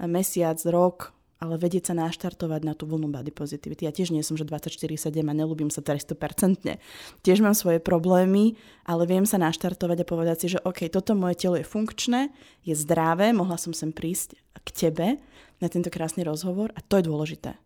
mesiac, 0.00 0.58
rok, 0.66 1.13
ale 1.44 1.60
vedieť 1.60 1.92
sa 1.92 1.94
naštartovať 2.00 2.64
na 2.64 2.72
tú 2.72 2.88
vlnu 2.88 3.12
body 3.12 3.28
positivity. 3.28 3.84
Ja 3.84 3.92
tiež 3.92 4.08
nie 4.08 4.24
som, 4.24 4.40
že 4.40 4.48
24-7 4.48 5.12
a 5.20 5.34
nelúbim 5.36 5.68
sa 5.68 5.84
300%. 5.84 6.80
Tiež 7.20 7.38
mám 7.44 7.52
svoje 7.52 7.84
problémy, 7.84 8.56
ale 8.88 9.04
viem 9.04 9.28
sa 9.28 9.36
naštartovať 9.36 10.00
a 10.00 10.08
povedať 10.08 10.36
si, 10.40 10.46
že 10.56 10.64
OK, 10.64 10.88
toto 10.88 11.12
moje 11.12 11.36
telo 11.36 11.60
je 11.60 11.68
funkčné, 11.68 12.32
je 12.64 12.72
zdravé, 12.72 13.36
mohla 13.36 13.60
som 13.60 13.76
sem 13.76 13.92
prísť 13.92 14.40
k 14.64 14.68
tebe 14.72 15.20
na 15.60 15.68
tento 15.68 15.92
krásny 15.92 16.24
rozhovor 16.24 16.72
a 16.72 16.80
to 16.80 16.96
je 16.96 17.04
dôležité. 17.04 17.60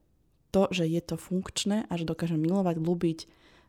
To, 0.50 0.66
že 0.74 0.90
je 0.90 0.98
to 0.98 1.14
funkčné 1.14 1.86
a 1.86 1.92
že 1.94 2.08
dokážem 2.08 2.40
milovať, 2.40 2.82
ľúbiť, 2.82 3.18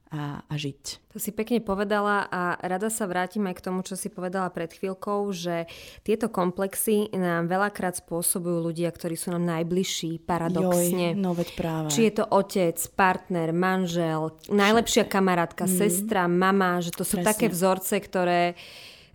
a, 0.09 0.41
a 0.41 0.53
žiť. 0.57 1.13
To 1.13 1.17
si 1.21 1.29
pekne 1.29 1.61
povedala 1.61 2.25
a 2.25 2.57
rada 2.65 2.89
sa 2.89 3.05
vrátim 3.05 3.45
aj 3.45 3.61
k 3.61 3.65
tomu, 3.65 3.85
čo 3.85 3.93
si 3.93 4.09
povedala 4.09 4.49
pred 4.49 4.69
chvíľkou, 4.69 5.29
že 5.29 5.69
tieto 6.01 6.33
komplexy 6.33 7.13
nám 7.13 7.45
veľakrát 7.45 8.01
spôsobujú 8.01 8.61
ľudia, 8.61 8.89
ktorí 8.89 9.13
sú 9.13 9.33
nám 9.33 9.45
najbližší, 9.45 10.21
paradoxne. 10.25 11.13
Joj, 11.13 11.21
no 11.21 11.37
veď 11.37 11.49
práve. 11.53 11.87
Či 11.93 12.01
je 12.09 12.13
to 12.17 12.25
otec, 12.25 12.77
partner, 12.97 13.49
manžel, 13.53 14.33
najlepšia 14.49 15.05
kamarátka, 15.05 15.69
mm. 15.69 15.73
sestra, 15.77 16.25
mama, 16.25 16.81
že 16.81 16.89
to 16.89 17.05
sú 17.05 17.21
Presne. 17.21 17.29
také 17.29 17.45
vzorce, 17.49 17.95
ktoré 18.01 18.57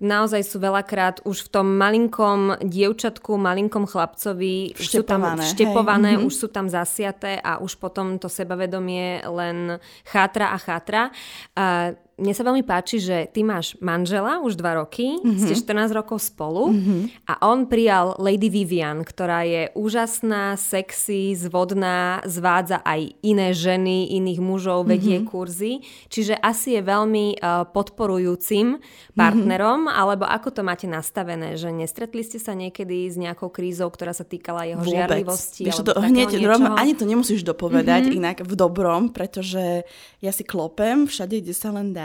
naozaj 0.02 0.42
sú 0.46 0.56
veľakrát 0.62 1.22
už 1.22 1.46
v 1.46 1.48
tom 1.50 1.66
malinkom 1.78 2.58
dievčatku, 2.62 3.38
malinkom 3.38 3.86
chlapcovi 3.86 4.74
už 4.74 4.86
sú 4.86 5.02
tam 5.02 5.38
štepované, 5.38 6.18
hej. 6.18 6.24
už 6.26 6.34
sú 6.34 6.46
tam 6.50 6.66
zasiaté 6.70 7.38
a 7.38 7.62
už 7.62 7.78
potom 7.78 8.18
to 8.18 8.26
sebavedomie 8.30 9.22
len 9.26 9.78
chátra 10.06 10.54
a 10.54 10.58
chátra. 10.58 11.10
A 11.54 11.94
mne 12.14 12.30
sa 12.30 12.46
veľmi 12.46 12.62
páči, 12.62 13.02
že 13.02 13.26
ty 13.34 13.42
máš 13.42 13.74
manžela 13.82 14.38
už 14.38 14.54
dva 14.54 14.78
roky, 14.78 15.18
mm-hmm. 15.18 15.42
ste 15.42 15.58
14 15.58 15.90
rokov 15.90 16.22
spolu 16.22 16.70
mm-hmm. 16.70 17.00
a 17.26 17.42
on 17.50 17.66
prijal 17.66 18.14
Lady 18.22 18.46
Vivian, 18.46 19.02
ktorá 19.02 19.42
je 19.42 19.74
úžasná, 19.74 20.54
sexy, 20.54 21.34
zvodná, 21.34 22.22
zvádza 22.22 22.78
aj 22.86 23.18
iné 23.26 23.50
ženy, 23.50 24.14
iných 24.14 24.38
mužov, 24.38 24.86
vedie 24.86 25.18
mm-hmm. 25.18 25.30
kurzy. 25.30 25.82
Čiže 26.06 26.38
asi 26.38 26.78
je 26.78 26.82
veľmi 26.86 27.42
uh, 27.42 27.66
podporujúcim 27.74 28.78
partnerom, 29.18 29.90
mm-hmm. 29.90 29.98
alebo 29.98 30.24
ako 30.30 30.54
to 30.54 30.62
máte 30.62 30.86
nastavené, 30.86 31.58
že 31.58 31.74
nestretli 31.74 32.22
ste 32.22 32.38
sa 32.38 32.54
niekedy 32.54 33.10
s 33.10 33.18
nejakou 33.18 33.50
krízou, 33.50 33.90
ktorá 33.90 34.14
sa 34.14 34.22
týkala 34.22 34.70
jeho 34.70 34.86
Vôbec. 34.86 34.94
žiarlivosti? 34.94 35.66
Vieš, 35.66 35.82
to 35.82 35.98
hneď, 35.98 36.30
rovno, 36.46 36.78
ani 36.78 36.94
to 36.94 37.10
nemusíš 37.10 37.42
dopovedať 37.42 38.06
mm-hmm. 38.06 38.20
inak 38.22 38.38
v 38.46 38.54
dobrom, 38.54 39.10
pretože 39.10 39.82
ja 40.22 40.30
si 40.30 40.46
klopem 40.46 41.10
všade, 41.10 41.42
kde 41.42 41.50
sa 41.50 41.74
len 41.74 41.90
dá 41.90 42.03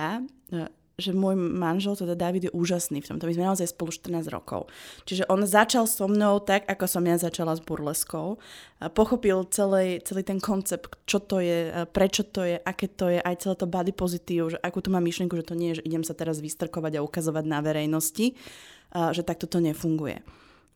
E, 0.49 0.71
že 0.99 1.15
môj 1.15 1.39
manžel, 1.39 1.95
teda 1.95 2.11
David, 2.11 2.51
je 2.51 2.51
úžasný 2.51 2.99
v 2.99 3.07
tomto. 3.07 3.23
My 3.23 3.31
sme 3.31 3.47
naozaj 3.47 3.71
spolu 3.71 3.95
14 3.95 4.27
rokov. 4.35 4.67
Čiže 5.07 5.31
on 5.31 5.47
začal 5.47 5.87
so 5.87 6.11
mnou 6.11 6.43
tak, 6.43 6.67
ako 6.67 6.85
som 6.91 7.07
ja 7.07 7.15
začala 7.15 7.55
s 7.55 7.63
burleskou. 7.63 8.35
Pochopil 8.91 9.47
celý, 9.47 10.03
celý 10.03 10.27
ten 10.27 10.43
koncept, 10.43 10.99
čo 11.07 11.23
to 11.23 11.39
je, 11.39 11.71
prečo 11.95 12.27
to 12.27 12.43
je, 12.43 12.59
aké 12.59 12.91
to 12.91 13.07
je, 13.15 13.19
aj 13.23 13.35
celé 13.39 13.55
to 13.55 13.67
body 13.71 13.95
pozitív, 13.95 14.51
že 14.51 14.57
akú 14.59 14.83
tu 14.83 14.91
mám 14.91 15.07
myšlienku, 15.07 15.39
že 15.39 15.47
to 15.47 15.55
nie 15.55 15.71
je, 15.71 15.79
že 15.79 15.87
idem 15.87 16.03
sa 16.03 16.11
teraz 16.11 16.43
vystrkovať 16.43 16.99
a 16.99 17.05
ukazovať 17.07 17.45
na 17.47 17.63
verejnosti, 17.63 18.35
že 18.91 19.21
takto 19.23 19.47
to 19.47 19.63
nefunguje. 19.63 20.19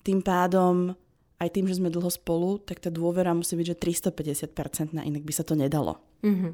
Tým 0.08 0.24
pádom 0.24 0.96
aj 1.44 1.60
tým, 1.60 1.68
že 1.68 1.78
sme 1.78 1.92
dlho 1.92 2.08
spolu, 2.08 2.58
tak 2.64 2.80
tá 2.80 2.88
dôvera 2.88 3.36
musí 3.36 3.60
byť, 3.60 3.76
že 3.76 4.10
350%, 4.10 4.96
na 4.96 5.04
inak 5.04 5.28
by 5.28 5.34
sa 5.36 5.44
to 5.44 5.60
nedalo. 5.60 6.00
Mm-hmm. 6.24 6.52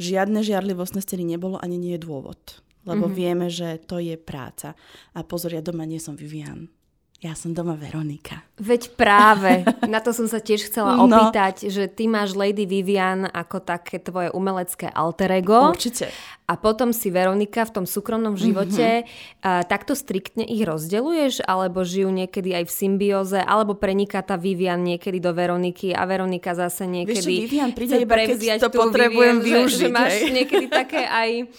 Žiadne 0.00 0.40
žiarlivostné 0.40 1.04
steny 1.04 1.28
nebolo, 1.28 1.60
ani 1.60 1.76
nie 1.76 1.94
je 2.00 2.04
dôvod. 2.04 2.64
Lebo 2.88 3.06
mm-hmm. 3.06 3.20
vieme, 3.20 3.46
že 3.52 3.76
to 3.84 4.00
je 4.00 4.16
práca. 4.16 4.72
A 5.12 5.20
pozor, 5.20 5.52
ja 5.52 5.60
doma 5.60 5.84
nie 5.84 6.00
som 6.00 6.16
Vivian. 6.16 6.72
Ja 7.20 7.36
som 7.36 7.52
doma 7.52 7.76
Veronika. 7.76 8.48
Veď 8.56 8.96
práve, 8.96 9.60
na 9.84 10.00
to 10.00 10.08
som 10.16 10.24
sa 10.24 10.40
tiež 10.40 10.72
chcela 10.72 10.96
no. 10.96 11.04
opýtať, 11.04 11.68
že 11.68 11.84
ty 11.84 12.08
máš 12.08 12.32
Lady 12.32 12.64
Vivian 12.64 13.28
ako 13.28 13.60
také 13.60 14.00
tvoje 14.00 14.32
umelecké 14.32 14.88
alter 14.88 15.28
ego. 15.36 15.68
Určite. 15.68 16.08
A 16.48 16.56
potom 16.56 16.96
si 16.96 17.12
Veronika 17.12 17.68
v 17.68 17.76
tom 17.76 17.84
súkromnom 17.84 18.40
živote. 18.40 19.04
Mm-hmm. 19.04 19.44
A, 19.44 19.68
takto 19.68 19.92
striktne 19.92 20.48
ich 20.48 20.64
rozdeluješ? 20.64 21.44
Alebo 21.44 21.84
žijú 21.84 22.08
niekedy 22.08 22.56
aj 22.56 22.64
v 22.64 22.72
symbióze? 22.72 23.36
Alebo 23.44 23.76
preniká 23.76 24.24
tá 24.24 24.40
Vivian 24.40 24.80
niekedy 24.80 25.20
do 25.20 25.36
Veroniky 25.36 25.92
a 25.92 26.08
Veronika 26.08 26.56
zase 26.56 26.88
niekedy... 26.88 27.20
Vieš, 27.20 27.44
Vivian 27.52 27.70
príde 27.76 28.00
iba, 28.00 28.16
keď 28.16 28.64
to 28.64 28.72
potrebujem 28.72 29.44
Vivian, 29.44 29.68
využiť. 29.68 29.76
Že, 29.76 29.92
že 29.92 29.92
máš 29.92 30.12
niekedy 30.24 30.66
také 30.72 31.04
aj 31.04 31.52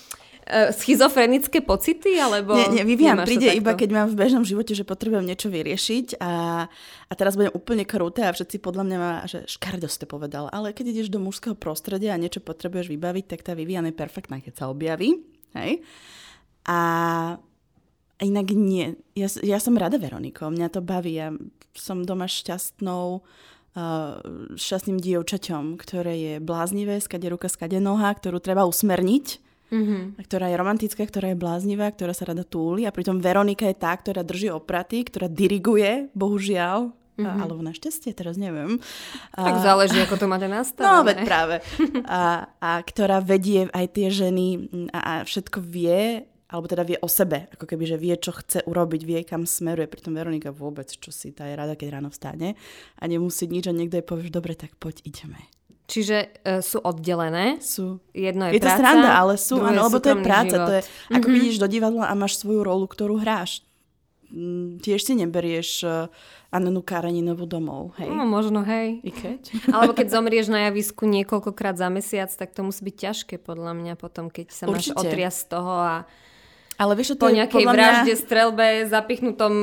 schizofrenické 0.51 1.63
pocity? 1.63 2.19
Alebo 2.19 2.59
nie, 2.59 2.81
nie, 2.81 2.83
Vivian 2.83 3.23
príde 3.23 3.55
iba, 3.55 3.71
keď 3.71 3.89
mám 3.95 4.07
v 4.11 4.19
bežnom 4.19 4.43
živote, 4.43 4.75
že 4.75 4.83
potrebujem 4.83 5.23
niečo 5.23 5.47
vyriešiť 5.47 6.19
a, 6.19 6.67
a 7.07 7.13
teraz 7.15 7.39
budem 7.39 7.55
úplne 7.55 7.87
kruté 7.87 8.27
a 8.27 8.35
všetci 8.35 8.59
podľa 8.59 8.83
mňa 8.83 8.97
má, 8.99 9.13
že 9.23 9.47
škardo 9.47 9.87
ste 9.87 10.03
povedal, 10.03 10.51
ale 10.51 10.75
keď 10.75 10.91
ideš 10.91 11.07
do 11.07 11.23
mužského 11.23 11.55
prostredia 11.55 12.11
a 12.11 12.21
niečo 12.21 12.43
potrebuješ 12.43 12.91
vybaviť, 12.91 13.25
tak 13.31 13.47
tá 13.47 13.55
Vivian 13.55 13.87
je 13.87 13.95
perfektná, 13.95 14.43
keď 14.43 14.53
sa 14.59 14.65
objaví. 14.67 15.23
Hej? 15.55 15.79
A 16.67 16.79
inak 18.19 18.47
nie. 18.51 18.99
Ja, 19.15 19.31
ja 19.41 19.57
som 19.63 19.79
rada 19.79 19.95
Veronikou, 19.97 20.51
mňa 20.51 20.67
to 20.67 20.81
baví. 20.83 21.15
Ja 21.15 21.31
som 21.73 22.03
doma 22.03 22.27
šťastnou, 22.27 23.23
uh, 23.23 24.13
šťastným 24.59 24.99
dievčaťom, 24.99 25.79
ktoré 25.79 26.13
je 26.19 26.33
bláznivé, 26.43 26.99
skade 26.99 27.25
ruka, 27.31 27.47
skade 27.47 27.79
noha, 27.79 28.11
ktorú 28.11 28.43
treba 28.43 28.67
usmerniť 28.67 29.50
mm-hmm. 29.71 30.21
ktorá 30.27 30.51
je 30.51 30.59
romantická, 30.59 31.01
ktorá 31.07 31.31
je 31.31 31.39
bláznivá, 31.39 31.89
ktorá 31.89 32.11
sa 32.11 32.27
rada 32.29 32.43
túli 32.43 32.83
a 32.83 32.91
pritom 32.91 33.23
Veronika 33.23 33.65
je 33.65 33.79
tá, 33.79 33.95
ktorá 33.95 34.21
drží 34.21 34.51
opraty, 34.51 35.07
ktorá 35.07 35.31
diriguje, 35.31 36.11
bohužiaľ, 36.13 36.93
Mm-hmm. 37.11 37.43
alebo 37.43 37.61
našťastie, 37.61 38.17
teraz 38.17 38.39
neviem. 38.39 38.81
Tak 39.35 39.59
a, 39.59 39.61
záleží, 39.61 39.99
ako 39.99 40.15
to 40.15 40.25
máte 40.31 40.47
nastavené. 40.47 40.89
No, 40.89 41.05
veď 41.05 41.17
práve. 41.27 41.55
A, 42.07 42.49
a 42.57 42.81
ktorá 42.81 43.19
vedie 43.21 43.67
aj 43.69 43.85
tie 43.93 44.07
ženy 44.09 44.71
a, 44.89 44.99
a 44.99 45.13
všetko 45.21 45.59
vie, 45.61 46.25
alebo 46.51 46.65
teda 46.67 46.83
vie 46.83 46.97
o 46.99 47.11
sebe, 47.11 47.47
ako 47.53 47.63
keby, 47.67 47.83
že 47.87 47.97
vie, 47.99 48.15
čo 48.19 48.35
chce 48.35 48.65
urobiť, 48.67 49.01
vie, 49.07 49.19
kam 49.23 49.47
smeruje. 49.47 49.91
Pritom 49.91 50.11
Veronika 50.11 50.51
vôbec, 50.51 50.91
čo 50.91 51.13
si 51.13 51.31
tá 51.31 51.45
je 51.45 51.55
rada, 51.55 51.79
keď 51.79 51.99
ráno 51.99 52.09
vstane 52.09 52.59
a 52.99 53.03
nemusí 53.05 53.45
nič 53.45 53.71
a 53.71 53.75
niekto 53.75 53.99
jej 53.99 54.07
povie, 54.07 54.27
dobre, 54.27 54.55
tak 54.59 54.75
poď, 54.75 55.03
ideme. 55.07 55.51
Čiže 55.91 56.17
uh, 56.23 56.63
sú 56.63 56.79
oddelené. 56.79 57.59
Sú. 57.59 57.99
Jedno 58.15 58.47
je, 58.47 58.55
je 58.55 58.63
práca, 58.63 58.79
to 58.79 58.79
sranda, 58.79 59.09
ale 59.11 59.33
sú, 59.35 59.59
áno, 59.59 59.91
lebo 59.91 59.99
to 59.99 60.15
je 60.15 60.17
práca. 60.23 60.55
Život. 60.55 60.67
To 60.67 60.73
je, 60.79 60.81
ako 60.87 61.19
mm-hmm. 61.19 61.35
vidíš 61.35 61.55
do 61.59 61.67
divadla 61.67 62.07
a 62.07 62.13
máš 62.15 62.39
svoju 62.39 62.63
rolu, 62.63 62.87
ktorú 62.87 63.19
hráš. 63.19 63.67
Mm, 64.31 64.79
tiež 64.79 65.03
si 65.03 65.13
neberieš 65.19 65.69
uh, 65.83 66.07
Annenu 66.55 66.79
Kareninovú 66.79 67.43
domov, 67.43 67.91
hej? 67.99 68.07
No, 68.07 68.23
možno, 68.23 68.63
hej. 68.63 69.03
I 69.03 69.11
keď? 69.11 69.41
Alebo 69.75 69.91
keď 69.91 70.07
zomrieš 70.07 70.47
na 70.47 70.71
javisku 70.71 71.03
niekoľkokrát 71.03 71.75
za 71.75 71.91
mesiac, 71.91 72.31
tak 72.31 72.55
to 72.55 72.63
musí 72.63 72.87
byť 72.87 72.95
ťažké 72.95 73.35
podľa 73.43 73.75
mňa 73.75 73.93
potom, 73.99 74.31
keď 74.31 74.55
sa 74.55 74.71
Určite. 74.71 74.95
máš 74.95 75.03
otriasť 75.03 75.39
z 75.43 75.47
toho 75.51 75.75
a 75.75 75.95
ale 76.79 76.97
vieš, 76.97 77.13
to 77.13 77.27
po 77.27 77.29
nejakej 77.29 77.65
vražde, 77.67 78.13
mňa... 78.15 78.21
strelbe, 78.21 78.67
zapichnutom 78.89 79.53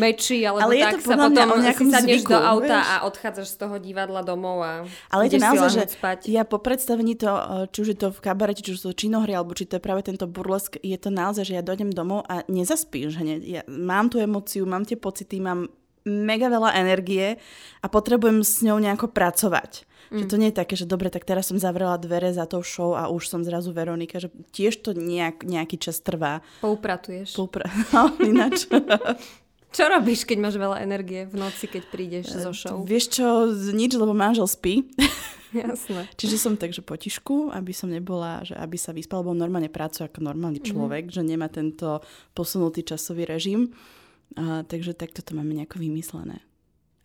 meči 0.00 0.42
alebo 0.42 0.66
Ale 0.66 0.74
tak 0.82 0.98
sa 1.04 1.14
potom 1.14 1.48
si 1.62 1.84
sadneš 1.86 2.22
do 2.26 2.38
auta 2.38 2.78
vieš? 2.82 2.90
a 2.90 2.94
odchádzaš 3.06 3.46
z 3.52 3.56
toho 3.60 3.74
divadla 3.78 4.20
domov 4.26 4.64
a 4.64 4.72
Ale 5.12 5.30
je 5.30 5.38
to 5.38 5.44
naozaj, 5.44 5.68
že 5.70 5.82
spať. 5.94 6.18
ja 6.26 6.42
po 6.42 6.58
predstavení 6.58 7.14
to, 7.14 7.30
eh, 7.30 7.42
či 7.70 7.78
už 7.84 7.88
je 7.94 7.98
to 7.98 8.08
v 8.10 8.20
kabarete, 8.20 8.64
či 8.64 8.74
už 8.74 8.80
to 8.82 8.96
činohry, 8.96 9.36
alebo 9.36 9.54
či 9.54 9.68
to 9.68 9.78
je 9.78 9.82
práve 9.82 10.02
tento 10.02 10.26
burlesk, 10.26 10.80
je 10.82 10.98
to 10.98 11.14
naozaj, 11.14 11.46
že 11.46 11.56
ja 11.58 11.62
dojdem 11.62 11.94
domov 11.94 12.26
a 12.26 12.42
nezaspíš 12.50 13.20
hneď. 13.22 13.40
Ja 13.46 13.62
mám 13.70 14.10
tú 14.10 14.18
emociu, 14.18 14.66
mám 14.66 14.82
tie 14.82 14.98
pocity, 14.98 15.38
mám 15.38 15.70
mega 16.06 16.46
veľa 16.46 16.78
energie 16.78 17.36
a 17.82 17.86
potrebujem 17.90 18.46
s 18.46 18.62
ňou 18.62 18.78
nejako 18.78 19.10
pracovať. 19.10 19.86
Mm. 20.10 20.18
Že 20.22 20.26
to 20.26 20.36
nie 20.38 20.48
je 20.50 20.58
také, 20.58 20.74
že 20.78 20.86
dobre, 20.86 21.10
tak 21.10 21.26
teraz 21.26 21.50
som 21.50 21.58
zavrela 21.58 21.98
dvere 21.98 22.30
za 22.30 22.46
tou 22.46 22.62
show 22.62 22.94
a 22.94 23.10
už 23.10 23.26
som 23.26 23.42
zrazu 23.42 23.74
Veronika, 23.74 24.22
že 24.22 24.30
tiež 24.54 24.82
to 24.82 24.94
nejak, 24.94 25.42
nejaký 25.42 25.76
čas 25.80 25.98
trvá. 26.02 26.44
Poupratuješ. 26.62 27.34
Poupra- 27.34 27.68
no, 27.94 28.14
ináč. 28.22 28.66
Čo 29.76 29.92
robíš, 29.92 30.24
keď 30.24 30.38
máš 30.40 30.56
veľa 30.56 30.80
energie 30.80 31.28
v 31.28 31.36
noci, 31.36 31.68
keď 31.68 31.82
prídeš 31.92 32.32
zo 32.32 32.48
show? 32.56 32.80
Vieš 32.80 33.20
čo, 33.20 33.52
nič, 33.76 33.92
lebo 33.92 34.16
manžel 34.16 34.48
spí. 34.48 34.88
Jasné. 35.52 36.08
Čiže 36.16 36.40
som 36.40 36.56
takže 36.56 36.80
potišku, 36.80 37.52
aby 37.52 37.76
som 37.76 37.92
nebola, 37.92 38.40
že 38.40 38.56
aby 38.56 38.80
sa 38.80 38.96
vyspal, 38.96 39.20
lebo 39.20 39.36
normálne 39.36 39.68
pracuje 39.68 40.08
ako 40.08 40.24
normálny 40.24 40.64
mhm. 40.64 40.68
človek, 40.72 41.04
mm. 41.10 41.12
že 41.12 41.22
nemá 41.28 41.52
tento 41.52 42.00
posunutý 42.32 42.88
časový 42.88 43.28
režim. 43.28 43.68
Uh, 44.32 44.64
takže 44.64 44.96
takto 44.96 45.20
to 45.20 45.36
máme 45.36 45.52
nejako 45.52 45.76
vymyslené. 45.76 46.40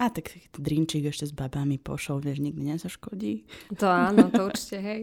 A 0.02 0.10
tak 0.10 0.34
drinčík 0.58 1.14
ešte 1.14 1.30
s 1.30 1.34
babami 1.38 1.78
pošol, 1.78 2.26
vieš, 2.26 2.42
nikdy 2.42 2.74
nezaškodí. 2.74 3.46
To 3.78 3.86
áno, 3.86 4.34
to 4.34 4.50
určite, 4.50 4.82
hej. 4.82 5.02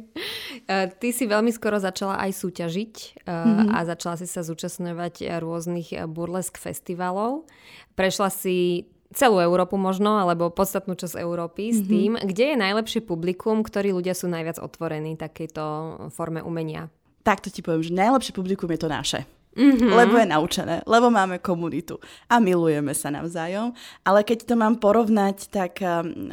Uh, 0.67 0.91
ty 0.91 1.15
si 1.15 1.31
veľmi 1.31 1.55
skoro 1.55 1.79
začala 1.79 2.19
aj 2.19 2.35
súťažiť 2.35 3.23
mm-hmm. 3.23 3.79
a 3.79 3.79
začala 3.87 4.19
si 4.19 4.27
sa 4.27 4.43
zúčastňovať 4.43 5.39
rôznych 5.39 5.95
burlesk 6.11 6.59
festivalov. 6.59 7.47
Prešla 7.95 8.27
si 8.35 8.91
celú 9.15 9.39
Európu 9.39 9.79
možno, 9.79 10.19
alebo 10.19 10.51
podstatnú 10.51 10.99
časť 10.99 11.15
Európy 11.23 11.71
mm-hmm. 11.71 11.79
s 11.79 11.81
tým, 11.87 12.11
kde 12.19 12.45
je 12.53 12.57
najlepšie 12.59 13.01
publikum, 13.07 13.63
ktorí 13.63 13.95
ľudia 13.95 14.19
sú 14.19 14.27
najviac 14.27 14.59
otvorení 14.59 15.15
takejto 15.15 15.63
forme 16.11 16.43
umenia. 16.43 16.91
Takto 17.23 17.55
ti 17.55 17.63
poviem, 17.63 17.87
že 17.87 17.95
najlepšie 17.95 18.35
publikum 18.35 18.67
je 18.75 18.81
to 18.83 18.91
naše. 18.91 19.21
Mm-hmm. 19.59 19.91
Lebo 19.91 20.15
je 20.23 20.27
naučené, 20.31 20.77
lebo 20.87 21.11
máme 21.11 21.43
komunitu 21.43 21.99
a 22.31 22.39
milujeme 22.39 22.95
sa 22.95 23.11
navzájom. 23.11 23.75
Ale 24.07 24.23
keď 24.23 24.47
to 24.47 24.55
mám 24.55 24.79
porovnať, 24.79 25.51
tak 25.51 25.83
um, 25.83 26.31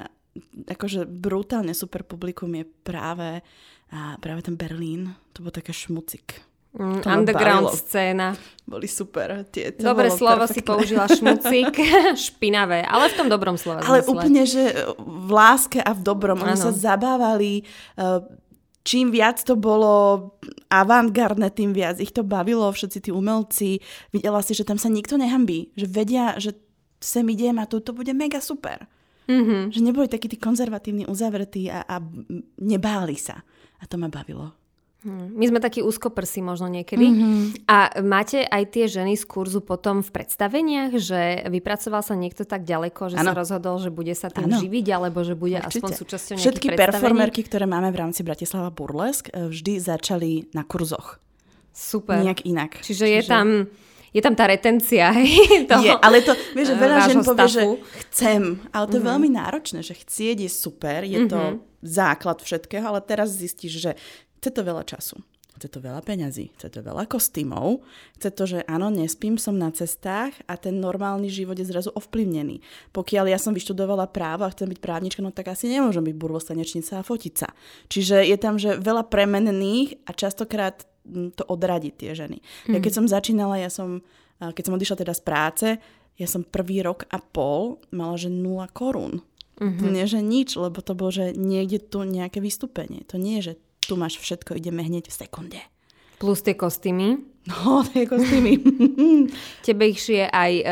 akože 0.69 1.09
brutálne 1.09 1.73
super 1.73 2.05
publikum 2.05 2.53
je 2.53 2.69
práve, 2.85 3.41
uh, 3.89 4.13
práve 4.21 4.45
ten 4.45 4.53
Berlín. 4.53 5.17
To 5.33 5.41
bol 5.41 5.49
také 5.49 5.73
šmucik. 5.73 6.45
Mm, 6.75 7.07
underground 7.07 7.71
bavilo. 7.71 7.79
scéna. 7.87 8.27
Boli 8.67 8.91
super. 8.91 9.47
Tie, 9.47 9.71
to 9.71 9.87
Dobre 9.87 10.11
slovo 10.11 10.43
perfektné. 10.43 10.55
si 10.59 10.61
použila 10.67 11.05
šmucik, 11.07 11.71
špinavé, 12.27 12.83
ale 12.83 13.07
v 13.07 13.15
tom 13.15 13.31
dobrom 13.31 13.55
slove. 13.55 13.79
Ale 13.79 14.03
zmysle. 14.03 14.11
úplne, 14.11 14.43
že 14.43 14.63
v 14.99 15.29
láske 15.31 15.79
a 15.79 15.95
v 15.95 16.01
dobrom. 16.03 16.35
Oni 16.35 16.59
sa 16.59 16.75
zabávali, 16.75 17.63
uh, 17.95 18.19
čím 18.85 19.09
viac 19.09 19.41
to 19.41 19.57
bolo 19.57 20.31
avantgardné, 20.69 21.49
tým 21.51 21.73
viac 21.73 21.97
ich 21.97 22.13
to 22.13 22.21
bavilo, 22.21 22.69
všetci 22.69 23.09
tí 23.09 23.11
umelci. 23.11 23.81
Videla 24.13 24.45
si, 24.45 24.53
že 24.53 24.63
tam 24.63 24.77
sa 24.77 24.87
nikto 24.87 25.17
nehambí, 25.17 25.73
že 25.73 25.89
vedia, 25.89 26.37
že 26.37 26.53
sem 27.01 27.25
idem 27.33 27.57
a 27.57 27.65
to, 27.65 27.81
to 27.81 27.91
bude 27.91 28.13
mega 28.13 28.37
super. 28.39 28.85
Mm-hmm. 29.25 29.73
Že 29.73 29.81
neboli 29.81 30.05
takí 30.05 30.29
tí 30.29 30.37
konzervatívni, 30.37 31.09
uzavretí 31.09 31.65
a, 31.67 31.81
a 31.81 31.97
nebáli 32.61 33.17
sa. 33.17 33.41
A 33.81 33.83
to 33.89 33.97
ma 33.97 34.05
bavilo. 34.05 34.53
Hm. 35.05 35.37
My 35.37 35.45
sme 35.45 35.59
takí 35.61 35.85
úzkoprsi 35.85 36.41
možno 36.41 36.65
niekedy. 36.65 37.05
Mm-hmm. 37.05 37.69
A 37.69 38.01
máte 38.01 38.41
aj 38.41 38.73
tie 38.73 38.89
ženy 38.89 39.13
z 39.13 39.23
kurzu 39.29 39.61
potom 39.61 40.01
v 40.01 40.09
predstaveniach, 40.09 40.97
že 40.97 41.45
vypracoval 41.45 42.01
sa 42.01 42.17
niekto 42.17 42.41
tak 42.41 42.65
ďaleko, 42.65 43.13
že 43.13 43.21
ano. 43.21 43.29
sa 43.29 43.33
rozhodol, 43.37 43.77
že 43.77 43.93
bude 43.93 44.17
sa 44.17 44.33
tým 44.33 44.49
ano. 44.49 44.57
živiť, 44.57 44.85
alebo 44.89 45.21
že 45.21 45.37
bude 45.37 45.61
Určite. 45.61 45.77
aspoň 45.77 45.89
súčasťou 45.93 46.33
nejakých 46.33 46.45
Všetky 46.49 46.67
performerky, 46.73 47.41
ktoré 47.45 47.69
máme 47.69 47.93
v 47.93 48.01
rámci 48.01 48.25
Bratislava 48.25 48.73
Burlesk, 48.73 49.29
e, 49.29 49.45
vždy 49.53 49.73
začali 49.77 50.31
na 50.57 50.65
kurzoch. 50.65 51.21
Super. 51.69 52.25
Nejak 52.25 52.41
inak. 52.49 52.81
Čiže, 52.81 53.05
Čiže... 53.05 53.13
je 53.13 53.21
tam 53.29 53.47
je 54.15 54.21
tam 54.23 54.31
tá 54.31 54.47
retencia. 54.47 55.11
Hej, 55.11 55.67
toho, 55.67 55.83
je, 55.83 55.91
ale 55.91 56.23
to, 56.23 56.31
vieš, 56.55 56.71
že 56.71 56.75
veľa 56.79 56.97
žen 57.03 57.19
povie, 57.19 57.47
že 57.51 57.63
chcem, 58.07 58.41
ale 58.71 58.87
to 58.87 58.95
je 58.95 59.03
mm-hmm. 59.03 59.11
veľmi 59.11 59.29
náročné, 59.35 59.79
že 59.83 59.91
chcieť 59.91 60.47
je 60.47 60.51
super, 60.51 61.03
je 61.03 61.19
mm-hmm. 61.19 61.31
to 61.35 61.41
mhm. 61.43 61.55
základ 61.83 62.39
všetkého, 62.39 62.87
ale 62.87 63.03
teraz 63.03 63.35
zistíš, 63.35 63.83
že 63.83 63.91
Chce 64.45 64.53
to 64.53 64.61
veľa 64.61 64.85
času. 64.85 65.17
Chce 65.57 65.73
to 65.73 65.81
veľa 65.81 66.05
peňazí, 66.05 66.53
chce 66.53 66.69
to 66.69 66.85
veľa 66.85 67.09
kostýmov, 67.09 67.81
chce 68.13 68.29
to, 68.29 68.43
že 68.45 68.59
áno, 68.69 68.93
nespím, 68.93 69.41
som 69.41 69.57
na 69.57 69.73
cestách 69.73 70.37
a 70.45 70.53
ten 70.53 70.77
normálny 70.77 71.33
život 71.33 71.57
je 71.57 71.65
zrazu 71.65 71.89
ovplyvnený. 71.97 72.61
Pokiaľ 72.93 73.25
ja 73.33 73.41
som 73.41 73.57
vyštudovala 73.57 74.05
právo 74.05 74.45
a 74.45 74.53
chcem 74.53 74.69
byť 74.69 74.77
právnička, 74.77 75.25
no 75.25 75.33
tak 75.33 75.49
asi 75.49 75.65
nemôžem 75.65 76.05
byť 76.05 76.13
burvostanečnica 76.13 77.01
a 77.01 77.07
fotiť 77.07 77.33
sa. 77.33 77.49
Čiže 77.89 78.21
je 78.21 78.37
tam, 78.37 78.61
že 78.61 78.77
veľa 78.77 79.09
premenných 79.09 80.05
a 80.05 80.13
častokrát 80.13 80.85
hm, 81.09 81.33
to 81.33 81.41
odradí 81.49 81.89
tie 81.89 82.13
ženy. 82.13 82.45
Mm. 82.69 82.77
Ja 82.77 82.79
keď 82.85 82.93
som 83.01 83.09
začínala, 83.09 83.57
ja 83.57 83.73
som, 83.73 84.05
keď 84.37 84.61
som 84.61 84.77
odišla 84.77 85.01
teda 85.01 85.17
z 85.17 85.21
práce, 85.25 85.67
ja 86.21 86.27
som 86.29 86.45
prvý 86.45 86.85
rok 86.85 87.09
a 87.09 87.17
pol 87.17 87.81
mala, 87.89 88.13
že 88.13 88.29
0 88.29 88.61
korún. 88.77 89.25
Mm-hmm. 89.57 89.89
Nie, 89.89 90.05
že 90.05 90.19
nič, 90.19 90.53
lebo 90.59 90.83
to 90.83 90.93
bolo, 90.93 91.09
že 91.09 91.31
niekde 91.31 91.79
tu 91.79 92.03
nejaké 92.03 92.43
vystúpenie. 92.43 93.07
To 93.07 93.15
nie 93.15 93.39
je, 93.39 93.55
že 93.55 93.55
tu 93.85 93.95
máš 93.95 94.17
všetko, 94.17 94.57
ideme 94.57 94.81
hneď 94.81 95.09
v 95.09 95.15
sekunde. 95.15 95.59
Plus 96.17 96.41
tie 96.41 96.57
kostýmy. 96.57 97.34
No, 97.45 97.81
tie 97.93 98.09
kostýmy. 98.09 98.57
Tebe 99.65 99.93
ich 99.93 100.01
šije 100.01 100.25
aj 100.33 100.51
uh, 100.61 100.69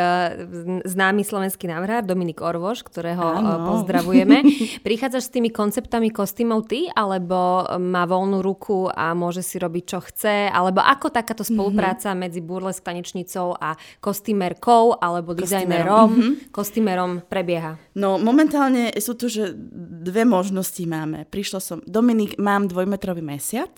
známy 0.89 1.21
slovenský 1.21 1.69
návrhár 1.69 2.01
Dominik 2.01 2.41
Orvoš, 2.41 2.81
ktorého 2.81 3.21
uh, 3.21 3.61
pozdravujeme. 3.69 4.41
Prichádzaš 4.87 5.29
s 5.29 5.33
tými 5.37 5.53
konceptami 5.53 6.09
kostýmov 6.09 6.65
ty, 6.65 6.89
alebo 6.89 7.69
má 7.77 8.09
voľnú 8.09 8.41
ruku 8.41 8.89
a 8.89 9.13
môže 9.13 9.45
si 9.45 9.61
robiť, 9.61 9.83
čo 9.85 9.99
chce? 10.01 10.49
Alebo 10.49 10.81
ako 10.81 11.13
takáto 11.13 11.45
spolupráca 11.45 12.11
mm-hmm. 12.11 12.23
medzi 12.25 12.41
burlesk 12.41 12.81
tanečnicou 12.81 13.53
a 13.53 13.77
kostýmerkou 14.01 14.97
alebo 14.97 15.37
dizajnerom, 15.37 16.09
mm-hmm. 16.09 16.33
kostýmerom 16.49 17.21
prebieha? 17.29 17.77
No, 17.93 18.17
momentálne 18.17 18.89
sú 18.97 19.13
tu, 19.13 19.29
že 19.29 19.53
dve 20.03 20.25
možnosti 20.25 20.81
máme. 20.89 21.29
Prišla 21.29 21.59
som, 21.61 21.77
Dominik, 21.85 22.41
mám 22.41 22.65
dvojmetrový 22.65 23.21
mesiac, 23.21 23.69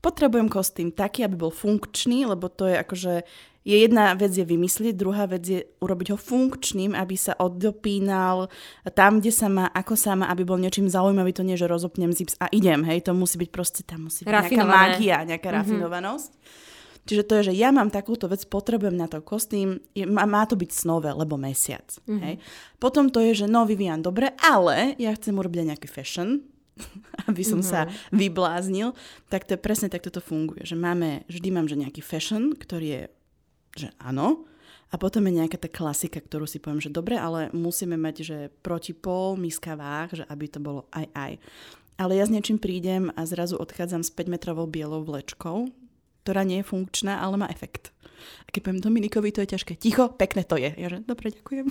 potrebujem 0.00 0.48
kostým 0.48 0.92
taký, 0.92 1.24
aby 1.26 1.36
bol 1.36 1.52
funkčný, 1.52 2.26
lebo 2.26 2.48
to 2.48 2.68
je 2.68 2.76
akože 2.80 3.14
je 3.66 3.82
jedna 3.82 4.14
vec 4.14 4.30
je 4.30 4.46
vymyslieť, 4.46 4.94
druhá 4.94 5.26
vec 5.26 5.42
je 5.42 5.66
urobiť 5.82 6.14
ho 6.14 6.18
funkčným, 6.18 6.94
aby 6.94 7.18
sa 7.18 7.34
oddopínal 7.34 8.46
tam, 8.94 9.18
kde 9.18 9.34
sa 9.34 9.50
má, 9.50 9.66
ako 9.74 9.98
sa 9.98 10.14
má, 10.14 10.30
aby 10.30 10.46
bol 10.46 10.62
niečím 10.62 10.86
zaujímavý, 10.86 11.34
to 11.34 11.42
nie, 11.42 11.58
že 11.58 11.66
rozopnem 11.66 12.14
zips 12.14 12.38
a 12.38 12.46
idem, 12.54 12.86
hej, 12.86 13.02
to 13.02 13.10
musí 13.10 13.42
byť 13.42 13.50
proste, 13.50 13.82
tam 13.82 14.06
musí 14.06 14.22
byť 14.22 14.30
nejaká 14.30 14.62
mágia, 14.62 15.26
nejaká 15.26 15.50
mm-hmm. 15.50 15.66
rafinovanosť. 15.66 16.30
Čiže 17.06 17.22
to 17.26 17.32
je, 17.38 17.42
že 17.50 17.54
ja 17.58 17.70
mám 17.70 17.90
takúto 17.90 18.30
vec, 18.30 18.42
potrebujem 18.46 18.94
na 18.94 19.10
to 19.10 19.18
kostým, 19.18 19.82
je, 19.98 20.06
má, 20.06 20.26
má 20.30 20.46
to 20.46 20.54
byť 20.54 20.70
snové, 20.70 21.10
lebo 21.10 21.34
mesiac. 21.34 21.86
Mm-hmm. 22.06 22.22
Hej. 22.22 22.34
Potom 22.78 23.10
to 23.10 23.18
je, 23.18 23.46
že 23.46 23.46
no 23.50 23.66
Vivian, 23.66 23.98
dobre, 23.98 24.30
ale 24.46 24.94
ja 25.02 25.10
chcem 25.10 25.34
urobiť 25.34 25.74
nejaký 25.74 25.90
fashion, 25.90 26.42
aby 27.30 27.42
som 27.42 27.60
mm-hmm. 27.60 27.72
sa 27.72 27.88
mhm. 27.88 28.16
vybláznil, 28.16 28.88
tak 29.32 29.48
to 29.48 29.56
presne 29.56 29.88
takto 29.88 30.12
to 30.12 30.20
funguje. 30.20 30.62
Že 30.62 30.76
máme, 30.76 31.08
vždy 31.26 31.48
mám 31.52 31.66
že 31.66 31.80
nejaký 31.80 32.00
fashion, 32.04 32.52
ktorý 32.52 32.86
je, 32.86 33.02
že 33.76 33.88
áno, 34.00 34.46
a 34.86 34.94
potom 35.02 35.26
je 35.26 35.42
nejaká 35.42 35.58
tá 35.58 35.66
klasika, 35.66 36.22
ktorú 36.22 36.46
si 36.46 36.62
poviem, 36.62 36.78
že 36.78 36.94
dobre, 36.94 37.18
ale 37.18 37.50
musíme 37.50 37.98
mať, 37.98 38.16
že 38.22 38.38
protipol, 38.62 39.34
miska 39.34 39.74
váh, 39.74 40.06
že 40.14 40.22
aby 40.30 40.46
to 40.46 40.62
bolo 40.62 40.86
aj 40.94 41.10
aj. 41.10 41.32
Ale 41.96 42.12
ja 42.14 42.28
s 42.28 42.30
niečím 42.30 42.60
prídem 42.60 43.10
a 43.16 43.24
zrazu 43.26 43.56
odchádzam 43.56 44.04
s 44.04 44.12
5-metrovou 44.12 44.68
bielou 44.68 45.02
vlečkou, 45.02 45.72
ktorá 46.22 46.44
nie 46.44 46.60
je 46.62 46.68
funkčná, 46.70 47.18
ale 47.18 47.40
má 47.40 47.48
efekt. 47.50 47.95
A 48.18 48.48
keď 48.50 48.60
poviem 48.66 48.82
Dominikovi, 48.82 49.30
to 49.32 49.42
je 49.44 49.52
ťažké. 49.56 49.76
Ticho, 49.78 50.12
pekné 50.14 50.42
to 50.42 50.56
je. 50.58 50.70
Ja 50.74 50.88
že, 50.92 51.04
dobre, 51.04 51.32
ďakujem. 51.32 51.66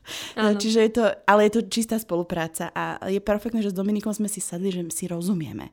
Čiže 0.62 0.78
je 0.84 0.90
to, 0.92 1.04
ale 1.24 1.48
je 1.48 1.52
to 1.58 1.60
čistá 1.70 1.96
spolupráca 1.96 2.70
a 2.74 2.98
je 3.08 3.20
perfektné, 3.22 3.64
že 3.64 3.72
s 3.72 3.78
Dominikom 3.78 4.12
sme 4.12 4.28
si 4.30 4.42
sadli, 4.42 4.70
že 4.70 4.82
si 4.92 5.04
rozumieme. 5.06 5.70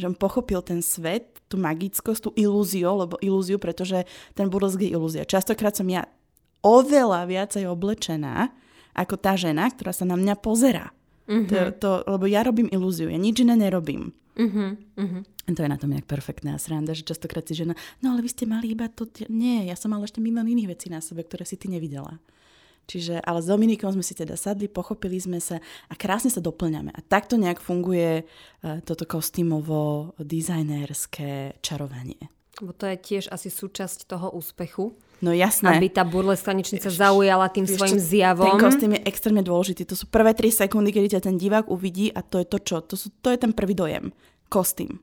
Že 0.00 0.12
on 0.12 0.16
pochopil 0.16 0.60
ten 0.64 0.80
svet, 0.80 1.40
tú 1.52 1.60
magickosť, 1.60 2.20
tú 2.26 2.30
ilúziu, 2.32 2.88
lebo 2.88 3.20
ilúziu, 3.20 3.60
pretože 3.60 4.08
ten 4.32 4.48
burlesk 4.48 4.80
je 4.80 4.92
ilúzia. 4.96 5.28
Častokrát 5.28 5.76
som 5.76 5.84
ja 5.84 6.08
oveľa 6.64 7.28
viacej 7.28 7.68
oblečená 7.68 8.54
ako 8.92 9.16
tá 9.16 9.36
žena, 9.36 9.68
ktorá 9.68 9.92
sa 9.92 10.04
na 10.04 10.16
mňa 10.16 10.34
pozera. 10.40 10.92
Mm-hmm. 11.28 11.48
To, 11.48 11.56
to, 11.78 11.90
lebo 12.08 12.24
ja 12.28 12.44
robím 12.44 12.68
ilúziu, 12.68 13.08
ja 13.08 13.16
nič 13.20 13.40
iné 13.40 13.56
nerobím. 13.56 14.12
Uh-huh, 14.32 14.80
uh-huh. 14.96 15.22
To 15.52 15.60
je 15.60 15.68
na 15.68 15.76
tom 15.76 15.92
nejak 15.92 16.08
perfektná 16.08 16.56
sranda, 16.56 16.96
že 16.96 17.04
častokrát 17.04 17.44
si 17.44 17.52
žena, 17.52 17.76
no 18.00 18.16
ale 18.16 18.24
vy 18.24 18.32
ste 18.32 18.48
mali 18.48 18.72
iba 18.72 18.88
to, 18.88 19.04
nie, 19.28 19.68
ja 19.68 19.76
som 19.76 19.92
mala 19.92 20.08
ešte 20.08 20.24
milión 20.24 20.48
iných 20.48 20.72
vecí 20.72 20.88
na 20.88 21.04
sebe, 21.04 21.20
ktoré 21.20 21.44
si 21.44 21.60
ty 21.60 21.68
nevidela. 21.68 22.16
Čiže, 22.90 23.22
ale 23.22 23.38
s 23.38 23.46
Dominikom 23.46 23.94
sme 23.94 24.02
si 24.02 24.16
teda 24.16 24.34
sadli, 24.34 24.66
pochopili 24.66 25.14
sme 25.20 25.38
sa 25.38 25.62
a 25.86 25.94
krásne 25.94 26.34
sa 26.34 26.42
doplňame. 26.42 26.90
A 26.90 27.00
takto 27.04 27.38
nejak 27.38 27.62
funguje 27.62 28.26
uh, 28.26 28.82
toto 28.82 29.06
kostýmovo 29.06 30.12
dizajnerské 30.18 31.62
čarovanie. 31.62 32.18
Bo 32.58 32.74
to 32.74 32.90
je 32.90 32.98
tiež 32.98 33.30
asi 33.30 33.48
súčasť 33.48 34.10
toho 34.10 34.34
úspechu. 34.34 34.98
No 35.22 35.30
jasné. 35.30 35.78
Aby 35.78 35.86
tá 35.86 36.02
burlesk 36.02 36.42
tanečnica 36.42 36.90
zaujala 36.90 37.46
tým 37.46 37.62
Víš, 37.62 37.78
svojim 37.78 37.98
zjavom. 38.02 38.58
Ten 38.58 38.58
kostým 38.58 38.92
je 38.98 39.06
extrémne 39.06 39.42
dôležitý. 39.46 39.86
To 39.86 39.94
sú 39.94 40.10
prvé 40.10 40.34
3 40.34 40.66
sekundy, 40.66 40.90
kedy 40.90 41.16
ťa 41.16 41.30
ten 41.30 41.38
divák 41.38 41.70
uvidí 41.70 42.10
a 42.10 42.26
to 42.26 42.42
je 42.42 42.46
to 42.50 42.58
čo? 42.58 42.76
To, 42.82 42.98
sú, 42.98 43.14
to 43.22 43.30
je 43.30 43.38
ten 43.38 43.54
prvý 43.54 43.78
dojem. 43.78 44.10
Kostým. 44.50 44.98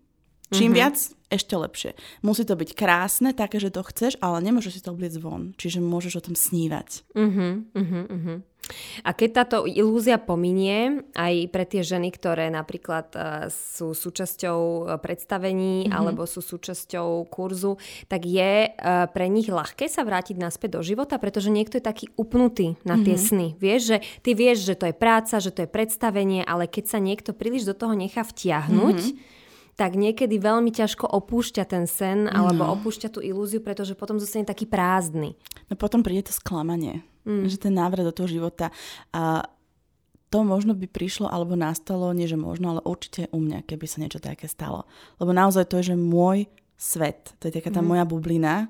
Čím 0.52 0.74
mm-hmm. 0.74 0.80
viac, 0.82 0.98
ešte 1.30 1.54
lepšie. 1.54 1.92
Musí 2.26 2.42
to 2.42 2.58
byť 2.58 2.74
krásne, 2.74 3.38
také, 3.38 3.62
že 3.62 3.70
to 3.70 3.86
chceš, 3.86 4.18
ale 4.18 4.42
nemôžeš 4.42 4.82
si 4.82 4.82
to 4.82 4.92
obliecť 4.92 5.22
von. 5.22 5.54
Čiže 5.56 5.80
môžeš 5.80 6.14
o 6.20 6.26
tom 6.26 6.36
snívať. 6.36 7.06
Uh-huh, 7.14 7.70
uh-huh. 7.78 8.42
A 9.04 9.12
keď 9.14 9.30
táto 9.44 9.58
ilúzia 9.66 10.22
pominie, 10.22 11.04
aj 11.16 11.50
pre 11.50 11.66
tie 11.66 11.82
ženy, 11.82 12.14
ktoré 12.14 12.50
napríklad 12.54 13.08
uh, 13.16 13.24
sú 13.50 13.92
súčasťou 13.98 14.60
e, 14.60 14.82
predstavení 15.02 15.88
uh-huh. 15.88 15.98
alebo 15.98 16.24
sú 16.30 16.40
súčasťou 16.44 17.28
kurzu, 17.28 17.82
tak 18.08 18.26
je 18.26 18.70
uh, 18.70 19.10
pre 19.10 19.28
nich 19.28 19.50
ľahké 19.50 19.90
sa 19.90 20.06
vrátiť 20.06 20.38
naspäť 20.38 20.80
do 20.80 20.82
života, 20.86 21.18
pretože 21.18 21.50
niekto 21.52 21.82
je 21.82 21.84
taký 21.84 22.06
upnutý 22.16 22.78
na 22.86 23.00
tie 23.02 23.18
uh-huh. 23.18 23.30
sny. 23.30 23.48
Vieš, 23.58 23.82
že 23.82 23.98
ty 24.22 24.32
vieš, 24.38 24.66
že 24.66 24.76
to 24.78 24.86
je 24.90 24.96
práca, 24.96 25.42
že 25.42 25.52
to 25.52 25.66
je 25.66 25.70
predstavenie, 25.70 26.46
ale 26.46 26.70
keď 26.70 26.98
sa 26.98 27.00
niekto 27.02 27.34
príliš 27.36 27.68
do 27.70 27.76
toho 27.76 27.94
nechá 27.98 28.22
vtiahnuť, 28.22 29.00
uh-huh 29.00 29.38
tak 29.80 29.96
niekedy 29.96 30.36
veľmi 30.44 30.76
ťažko 30.76 31.08
opúšťa 31.08 31.64
ten 31.64 31.88
sen 31.88 32.28
no. 32.28 32.36
alebo 32.36 32.68
opúšťa 32.76 33.16
tú 33.16 33.24
ilúziu, 33.24 33.64
pretože 33.64 33.96
potom 33.96 34.20
zostane 34.20 34.44
taký 34.44 34.68
prázdny. 34.68 35.40
No 35.72 35.80
potom 35.80 36.04
príde 36.04 36.28
to 36.28 36.36
sklamanie, 36.36 37.00
mm. 37.24 37.48
že 37.48 37.64
ten 37.64 37.72
návrat 37.72 38.04
do 38.04 38.12
toho 38.12 38.28
života. 38.28 38.76
A 39.16 39.48
to 40.28 40.44
možno 40.44 40.76
by 40.76 40.84
prišlo 40.92 41.32
alebo 41.32 41.56
nastalo, 41.56 42.12
nie 42.12 42.28
že 42.28 42.36
možno, 42.36 42.76
ale 42.76 42.82
určite 42.84 43.32
u 43.32 43.40
mňa, 43.40 43.64
keby 43.64 43.88
sa 43.88 44.04
niečo 44.04 44.20
také 44.20 44.52
stalo. 44.52 44.84
Lebo 45.16 45.32
naozaj 45.32 45.72
to 45.72 45.80
je, 45.80 45.96
že 45.96 45.96
môj 45.96 46.52
svet, 46.76 47.32
to 47.40 47.48
je 47.48 47.56
taká 47.56 47.72
tá 47.72 47.80
mm. 47.80 47.88
moja 47.88 48.04
bublina 48.04 48.68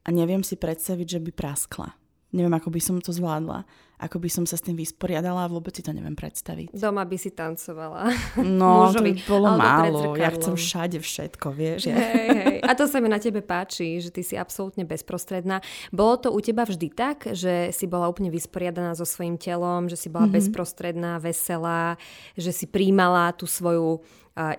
a 0.00 0.08
neviem 0.08 0.40
si 0.40 0.56
predstaviť, 0.56 1.20
že 1.20 1.20
by 1.20 1.30
praskla. 1.36 1.99
Neviem, 2.30 2.54
ako 2.54 2.68
by 2.70 2.80
som 2.80 2.96
to 3.02 3.10
zvládla 3.10 3.66
ako 4.00 4.16
by 4.16 4.32
som 4.32 4.44
sa 4.48 4.56
s 4.56 4.64
tým 4.64 4.80
vysporiadala 4.80 5.44
a 5.44 5.52
vôbec 5.52 5.76
si 5.76 5.84
to 5.84 5.92
neviem 5.92 6.16
predstaviť. 6.16 6.72
Doma 6.72 7.04
by 7.04 7.16
si 7.20 7.36
tancovala. 7.36 8.08
No, 8.40 8.88
to 8.96 9.04
by 9.04 9.12
bolo 9.28 9.60
málo. 9.60 10.16
Ja 10.16 10.32
chcem 10.32 10.56
všade 10.56 10.98
všetko, 11.04 11.52
vieš. 11.52 11.92
Ja. 11.92 12.00
Hej, 12.00 12.28
hej. 12.32 12.56
A 12.64 12.72
to 12.72 12.88
sa 12.88 13.04
mi 13.04 13.12
na 13.12 13.20
tebe 13.20 13.44
páči, 13.44 14.00
že 14.00 14.08
ty 14.08 14.24
si 14.24 14.40
absolútne 14.40 14.88
bezprostredná. 14.88 15.60
Bolo 15.92 16.16
to 16.16 16.28
u 16.32 16.40
teba 16.40 16.64
vždy 16.64 16.88
tak, 16.88 17.28
že 17.36 17.76
si 17.76 17.84
bola 17.84 18.08
úplne 18.08 18.32
vysporiadaná 18.32 18.96
so 18.96 19.04
svojím 19.04 19.36
telom, 19.36 19.92
že 19.92 20.00
si 20.00 20.08
bola 20.08 20.24
mm-hmm. 20.24 20.40
bezprostredná, 20.40 21.20
veselá, 21.20 22.00
že 22.40 22.56
si 22.56 22.64
príjmala 22.64 23.36
tú 23.36 23.44
svoju 23.44 24.00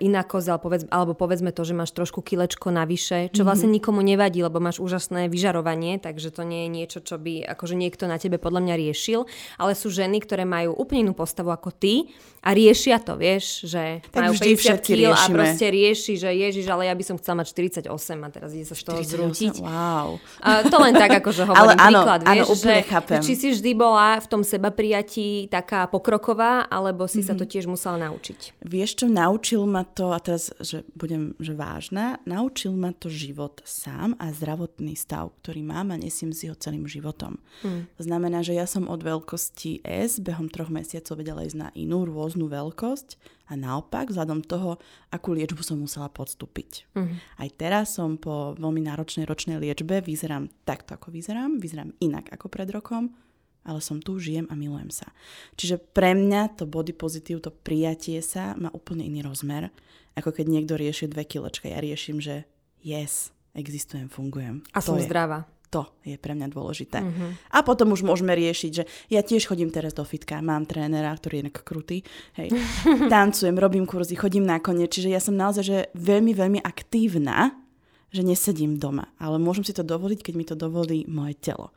inakosť, 0.00 0.46
ale 0.48 0.60
povedz, 0.60 0.82
alebo 0.88 1.12
povedzme 1.16 1.50
to, 1.50 1.62
že 1.66 1.74
máš 1.76 1.92
trošku 1.94 2.22
kilečko 2.22 2.70
navyše, 2.70 3.32
čo 3.34 3.42
vlastne 3.42 3.70
mm-hmm. 3.70 3.78
nikomu 3.82 4.00
nevadí, 4.00 4.40
lebo 4.42 4.62
máš 4.62 4.78
úžasné 4.78 5.26
vyžarovanie, 5.28 5.98
takže 5.98 6.30
to 6.32 6.42
nie 6.46 6.66
je 6.66 6.70
niečo, 6.70 6.98
čo 7.02 7.16
by 7.18 7.44
akože 7.56 7.74
niekto 7.76 8.06
na 8.06 8.16
tebe 8.16 8.38
podľa 8.38 8.60
mňa 8.64 8.74
riešil, 8.78 9.26
ale 9.58 9.72
sú 9.72 9.90
ženy, 9.90 10.22
ktoré 10.22 10.46
majú 10.46 10.76
úplne 10.76 11.10
inú 11.10 11.14
postavu 11.14 11.50
ako 11.50 11.74
ty 11.74 12.12
a 12.42 12.58
riešia 12.58 12.98
to, 12.98 13.14
vieš, 13.14 13.70
že 13.70 14.02
tak 14.10 14.26
majú 14.26 14.34
50 14.34 14.82
kg 14.82 15.14
a 15.14 15.24
proste 15.30 15.66
rieši, 15.70 16.18
že 16.18 16.30
ježiš, 16.34 16.66
ale 16.66 16.90
ja 16.90 16.94
by 16.98 17.04
som 17.06 17.14
chcela 17.14 17.46
mať 17.46 17.54
48 17.54 17.86
a 18.18 18.28
teraz 18.34 18.50
ide 18.50 18.66
sa 18.66 18.74
z 18.74 18.82
toho 18.82 18.98
zrútiť. 18.98 19.62
Wow. 19.62 20.18
A 20.42 20.66
to 20.66 20.76
len 20.82 20.94
tak, 20.98 21.22
akože 21.22 21.46
hovorím 21.48 21.62
ale 21.62 21.72
áno, 21.78 22.00
príklad, 22.02 22.20
vieš, 22.26 22.48
áno, 22.50 22.54
že 22.58 22.74
chápem. 22.90 23.20
či 23.22 23.32
si 23.38 23.48
vždy 23.54 23.70
bola 23.78 24.18
v 24.18 24.26
tom 24.26 24.42
seba 24.42 24.74
prijatí 24.74 25.46
taká 25.46 25.86
pokroková, 25.86 26.66
alebo 26.66 27.06
si 27.06 27.22
mm-hmm. 27.22 27.30
sa 27.30 27.38
to 27.38 27.44
tiež 27.46 27.70
musela 27.70 27.94
naučiť. 28.10 28.58
Vieš 28.66 28.90
čo, 28.98 29.06
naučil 29.06 29.62
ma 29.72 29.88
to, 29.88 30.12
a 30.12 30.20
teraz, 30.20 30.52
že 30.60 30.84
budem 30.92 31.32
že 31.40 31.56
vážna, 31.56 32.20
naučil 32.28 32.76
ma 32.76 32.92
to 32.92 33.08
život 33.08 33.64
sám 33.64 34.12
a 34.20 34.28
zdravotný 34.28 34.92
stav, 34.92 35.32
ktorý 35.40 35.64
mám 35.64 35.88
a 35.88 35.96
nesiem 35.96 36.36
si 36.36 36.52
ho 36.52 36.54
celým 36.54 36.84
životom. 36.84 37.40
Hmm. 37.64 37.88
To 37.96 38.02
znamená, 38.04 38.44
že 38.44 38.52
ja 38.52 38.68
som 38.68 38.84
od 38.92 39.00
veľkosti 39.00 39.80
S 39.80 40.20
behom 40.20 40.52
troch 40.52 40.68
mesiacov 40.68 41.16
vedela 41.16 41.40
ísť 41.40 41.56
na 41.56 41.68
inú 41.72 42.04
rôznu 42.04 42.52
veľkosť 42.52 43.16
a 43.48 43.56
naopak, 43.56 44.12
vzhľadom 44.12 44.44
toho, 44.44 44.76
akú 45.08 45.32
liečbu 45.32 45.64
som 45.64 45.80
musela 45.80 46.12
podstúpiť. 46.12 46.92
Hmm. 46.92 47.16
Aj 47.40 47.48
teraz 47.56 47.96
som 47.96 48.20
po 48.20 48.52
veľmi 48.60 48.84
náročnej 48.84 49.24
ročnej 49.24 49.56
liečbe, 49.56 50.04
vyzerám 50.04 50.52
takto, 50.68 51.00
ako 51.00 51.08
vyzerám, 51.08 51.56
vyzerám 51.56 51.96
inak 52.04 52.28
ako 52.28 52.52
pred 52.52 52.68
rokom, 52.68 53.16
ale 53.62 53.78
som 53.78 54.02
tu, 54.02 54.18
žijem 54.18 54.50
a 54.50 54.54
milujem 54.58 54.90
sa. 54.90 55.08
Čiže 55.54 55.78
pre 55.78 56.14
mňa 56.18 56.58
to 56.58 56.66
body 56.66 56.94
pozitív, 56.94 57.42
to 57.42 57.54
prijatie 57.54 58.18
sa 58.22 58.58
má 58.58 58.68
úplne 58.74 59.06
iný 59.06 59.22
rozmer, 59.22 59.70
ako 60.18 60.34
keď 60.34 60.46
niekto 60.50 60.74
rieši 60.76 61.08
dve 61.08 61.24
kilečka. 61.24 61.70
Ja 61.70 61.78
riešim, 61.80 62.18
že 62.20 62.44
yes, 62.82 63.30
existujem, 63.54 64.10
fungujem. 64.10 64.66
A 64.74 64.82
to 64.82 64.92
som 64.92 65.00
je, 65.00 65.06
zdravá. 65.06 65.46
To 65.72 65.88
je 66.04 66.20
pre 66.20 66.36
mňa 66.36 66.52
dôležité. 66.52 67.00
Mm-hmm. 67.00 67.56
A 67.56 67.64
potom 67.64 67.96
už 67.96 68.04
môžeme 68.04 68.36
riešiť, 68.36 68.70
že 68.76 68.84
ja 69.08 69.24
tiež 69.24 69.48
chodím 69.48 69.72
teraz 69.72 69.96
do 69.96 70.04
fitka, 70.04 70.44
mám 70.44 70.68
trénera, 70.68 71.16
ktorý 71.16 71.48
je 71.48 71.50
krutý, 71.64 71.98
hej, 72.36 72.52
tancujem, 73.12 73.56
robím 73.56 73.88
kurzy, 73.88 74.12
chodím 74.12 74.44
na 74.44 74.60
kone, 74.60 74.84
čiže 74.84 75.08
ja 75.08 75.16
som 75.16 75.32
naozaj 75.32 75.64
že 75.64 75.78
veľmi, 75.96 76.36
veľmi 76.36 76.60
aktívna, 76.60 77.56
že 78.12 78.20
nesedím 78.20 78.76
doma, 78.76 79.08
ale 79.16 79.40
môžem 79.40 79.64
si 79.64 79.72
to 79.72 79.80
dovoliť, 79.80 80.20
keď 80.20 80.34
mi 80.36 80.44
to 80.44 80.52
dovolí 80.52 81.08
moje 81.08 81.40
telo. 81.40 81.72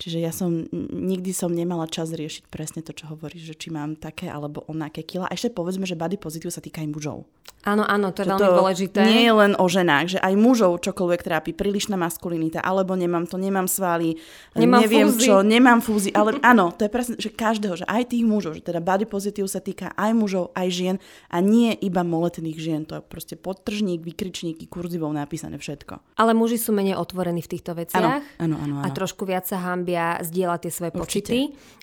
Čiže 0.00 0.18
ja 0.18 0.32
som, 0.32 0.64
nikdy 0.96 1.36
som 1.36 1.52
nemala 1.52 1.84
čas 1.84 2.16
riešiť 2.16 2.48
presne 2.48 2.80
to, 2.80 2.96
čo 2.96 3.12
hovoríš, 3.12 3.52
že 3.52 3.54
či 3.54 3.68
mám 3.68 4.00
také 4.00 4.32
alebo 4.32 4.64
onaké 4.64 5.04
kila. 5.04 5.28
A 5.28 5.36
ešte 5.36 5.52
povedzme, 5.52 5.84
že 5.84 5.92
body 5.92 6.16
pozitív 6.16 6.48
sa 6.48 6.64
týka 6.64 6.80
aj 6.80 6.88
mužov. 6.88 7.28
Áno, 7.60 7.84
áno, 7.84 8.08
to 8.08 8.24
je 8.24 8.26
že 8.26 8.30
veľmi 8.32 8.40
to 8.40 8.56
dôležité. 8.56 8.98
Nie 9.04 9.28
je 9.28 9.34
len 9.36 9.52
o 9.52 9.66
ženách, 9.68 10.16
že 10.16 10.18
aj 10.24 10.32
mužov 10.32 10.80
čokoľvek 10.80 11.20
trápi, 11.20 11.52
prílišná 11.52 11.92
maskulinita, 11.92 12.64
alebo 12.64 12.96
nemám 12.96 13.28
to, 13.28 13.36
nemám 13.36 13.68
svaly, 13.68 14.16
nemám 14.56 14.80
neviem 14.80 15.12
fúzi. 15.12 15.28
čo, 15.28 15.44
nemám 15.44 15.84
fúzi, 15.84 16.08
ale 16.16 16.40
áno, 16.50 16.72
to 16.72 16.88
je 16.88 16.90
presne, 16.90 17.14
že 17.20 17.28
každého, 17.28 17.76
že 17.76 17.84
aj 17.84 18.16
tých 18.16 18.24
mužov, 18.24 18.56
že 18.56 18.64
teda 18.64 18.80
body 18.80 19.04
pozitív 19.04 19.44
sa 19.44 19.60
týka 19.60 19.92
aj 19.92 20.12
mužov, 20.16 20.56
aj 20.56 20.68
žien 20.72 20.96
a 21.28 21.44
nie 21.44 21.76
iba 21.84 22.00
moletných 22.00 22.56
žien, 22.56 22.88
to 22.88 22.96
je 22.96 23.02
proste 23.04 23.36
podtržník, 23.36 24.00
vykričníky, 24.00 24.64
kurzivou 24.64 25.12
napísané 25.12 25.60
všetko. 25.60 26.16
Ale 26.16 26.32
muži 26.32 26.56
sú 26.56 26.72
menej 26.72 26.96
otvorení 26.96 27.44
v 27.44 27.50
týchto 27.60 27.76
veciach 27.76 28.00
áno, 28.00 28.24
áno, 28.40 28.56
áno, 28.56 28.74
áno. 28.80 28.88
a 28.88 28.88
trošku 28.88 29.28
viac 29.28 29.44
sa 29.44 29.60
hambia 29.90 30.22
zdieľať 30.22 30.60
tie 30.62 30.72
svoje 30.72 30.92
určite. 30.94 31.02
pocity, 31.02 31.40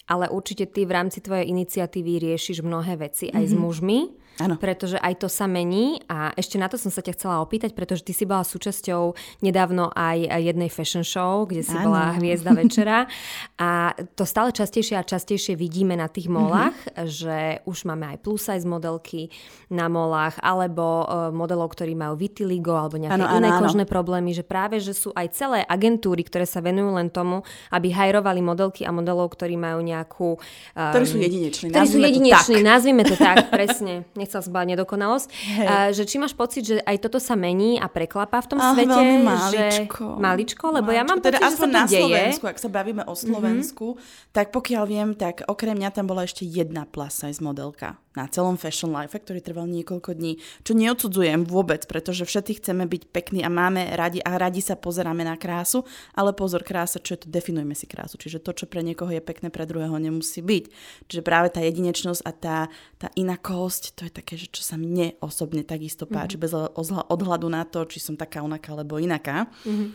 ale 0.08 0.26
určite 0.32 0.66
ty 0.72 0.88
v 0.88 0.92
rámci 0.96 1.20
tvojej 1.20 1.52
iniciatívy 1.52 2.32
riešiš 2.32 2.64
mnohé 2.64 2.96
veci 2.96 3.28
aj 3.28 3.44
mm-hmm. 3.44 3.52
s 3.52 3.54
mhm. 3.54 3.62
mužmi 3.62 4.00
Ano. 4.38 4.54
Pretože 4.62 5.02
aj 5.02 5.26
to 5.26 5.28
sa 5.34 5.50
mení 5.50 5.98
a 6.06 6.30
ešte 6.38 6.62
na 6.62 6.70
to 6.70 6.78
som 6.78 6.94
sa 6.94 7.02
ťa 7.02 7.18
chcela 7.18 7.42
opýtať, 7.42 7.74
pretože 7.74 8.06
ty 8.06 8.14
si 8.14 8.22
bola 8.30 8.46
súčasťou 8.46 9.18
nedávno 9.42 9.90
aj 9.98 10.30
jednej 10.30 10.70
fashion 10.70 11.02
show, 11.02 11.50
kde 11.50 11.66
si 11.66 11.74
ano. 11.74 11.90
bola 11.90 12.14
hviezda 12.22 12.54
večera 12.54 13.10
a 13.58 13.98
to 14.14 14.30
stále 14.30 14.54
častejšie 14.54 14.94
a 14.94 15.02
častejšie 15.02 15.58
vidíme 15.58 15.98
na 15.98 16.06
tých 16.06 16.30
molách, 16.30 16.78
mm-hmm. 16.78 17.08
že 17.10 17.38
už 17.66 17.90
máme 17.90 18.14
aj 18.14 18.18
plus 18.22 18.46
size 18.46 18.70
modelky 18.70 19.34
na 19.74 19.90
molách 19.90 20.38
alebo 20.46 20.86
uh, 20.86 21.34
modelov, 21.34 21.74
ktorí 21.74 21.98
majú 21.98 22.14
vitiligo 22.14 22.78
alebo 22.78 23.02
nejaké 23.02 23.18
ano, 23.18 23.42
iné 23.42 23.50
ano, 23.50 23.62
kožné 23.66 23.90
ano. 23.90 23.92
problémy, 23.92 24.38
že 24.38 24.46
práve, 24.46 24.78
že 24.78 24.94
sú 24.94 25.10
aj 25.18 25.34
celé 25.34 25.66
agentúry, 25.66 26.22
ktoré 26.22 26.46
sa 26.46 26.62
venujú 26.62 26.94
len 26.94 27.10
tomu, 27.10 27.42
aby 27.74 27.90
hajrovali 27.98 28.46
modelky 28.46 28.86
a 28.86 28.94
modelov, 28.94 29.34
ktorí 29.34 29.58
majú 29.58 29.82
nejakú... 29.82 30.38
Um, 30.78 30.94
ktorí 30.94 31.06
sú 31.10 31.18
jedineční. 31.18 31.74
Ktorí 31.74 31.88
sú 31.90 31.98
jedineční, 31.98 32.56
nazvime 32.62 33.02
to 33.02 33.18
tak, 33.18 33.50
presne 33.56 34.06
nechcel 34.14 34.46
som 34.46 34.54
nedokonalosť. 34.54 35.28
Hey. 35.34 35.66
A, 35.66 35.74
že 35.90 36.06
či 36.06 36.22
máš 36.22 36.38
pocit, 36.38 36.62
že 36.62 36.76
aj 36.86 37.02
toto 37.02 37.18
sa 37.18 37.34
mení 37.34 37.82
a 37.82 37.90
preklapa 37.90 38.38
v 38.46 38.48
tom 38.54 38.60
ah, 38.62 38.78
svete? 38.78 38.94
Veľmi 38.94 39.18
maličko. 39.26 40.06
Že... 40.14 40.22
Maličko? 40.22 40.66
Lebo 40.70 40.92
maličko. 40.94 41.00
ja 41.02 41.04
mám 41.04 41.20
teda 41.24 41.38
pocit, 41.42 41.50
že 41.50 41.58
sa 41.58 41.66
to 41.66 41.68
na 41.68 41.84
deje. 41.90 42.02
Slovensku, 42.06 42.46
ak 42.46 42.58
sa 42.62 42.70
bavíme 42.70 43.04
o 43.08 43.14
mhm. 43.16 43.20
Slovensku, 43.20 43.88
mm-hmm. 43.98 44.34
tak 44.36 44.46
pokiaľ 44.54 44.84
viem, 44.86 45.10
tak 45.18 45.42
okrem 45.50 45.74
mňa 45.74 45.90
tam 45.90 46.06
bola 46.06 46.28
ešte 46.28 46.46
jedna 46.46 46.86
plus 46.86 47.18
size 47.18 47.42
modelka 47.42 47.98
na 48.18 48.26
celom 48.26 48.58
fashion 48.58 48.90
life, 48.90 49.14
ktorý 49.14 49.46
trval 49.46 49.70
niekoľko 49.70 50.18
dní. 50.18 50.42
Čo 50.66 50.74
neodsudzujem 50.74 51.46
vôbec, 51.46 51.86
pretože 51.86 52.26
všetci 52.26 52.58
chceme 52.58 52.90
byť 52.90 53.14
pekní 53.14 53.46
a 53.46 53.54
máme 53.54 53.94
radi 53.94 54.18
a 54.26 54.42
radi 54.42 54.66
sa 54.66 54.74
pozeráme 54.74 55.22
na 55.22 55.38
krásu, 55.38 55.86
ale 56.18 56.34
pozor, 56.34 56.66
krása, 56.66 56.98
čo 56.98 57.14
je 57.14 57.22
to, 57.22 57.28
definujme 57.30 57.78
si 57.78 57.86
krásu. 57.86 58.18
Čiže 58.18 58.42
to, 58.42 58.58
čo 58.58 58.66
pre 58.66 58.82
niekoho 58.82 59.14
je 59.14 59.22
pekné, 59.22 59.54
pre 59.54 59.70
druhého 59.70 59.94
nemusí 60.02 60.42
byť. 60.42 60.66
Čiže 61.06 61.22
práve 61.22 61.54
tá 61.54 61.62
jedinečnosť 61.62 62.22
a 62.26 62.32
tá, 62.34 62.58
tá 62.98 63.08
inakosť, 63.14 63.94
to 63.94 64.02
je 64.10 64.12
také, 64.12 64.34
že 64.34 64.50
čo 64.50 64.66
sa 64.66 64.82
mne 64.82 65.14
osobne 65.22 65.62
takisto 65.62 66.10
páči, 66.10 66.42
mm-hmm. 66.42 66.74
bez 66.74 66.92
odhľadu 67.14 67.48
na 67.54 67.62
to, 67.70 67.86
či 67.86 68.02
som 68.02 68.18
taká 68.18 68.42
onaká 68.42 68.74
alebo 68.74 68.98
inaká. 68.98 69.46
Mm-hmm. 69.68 69.88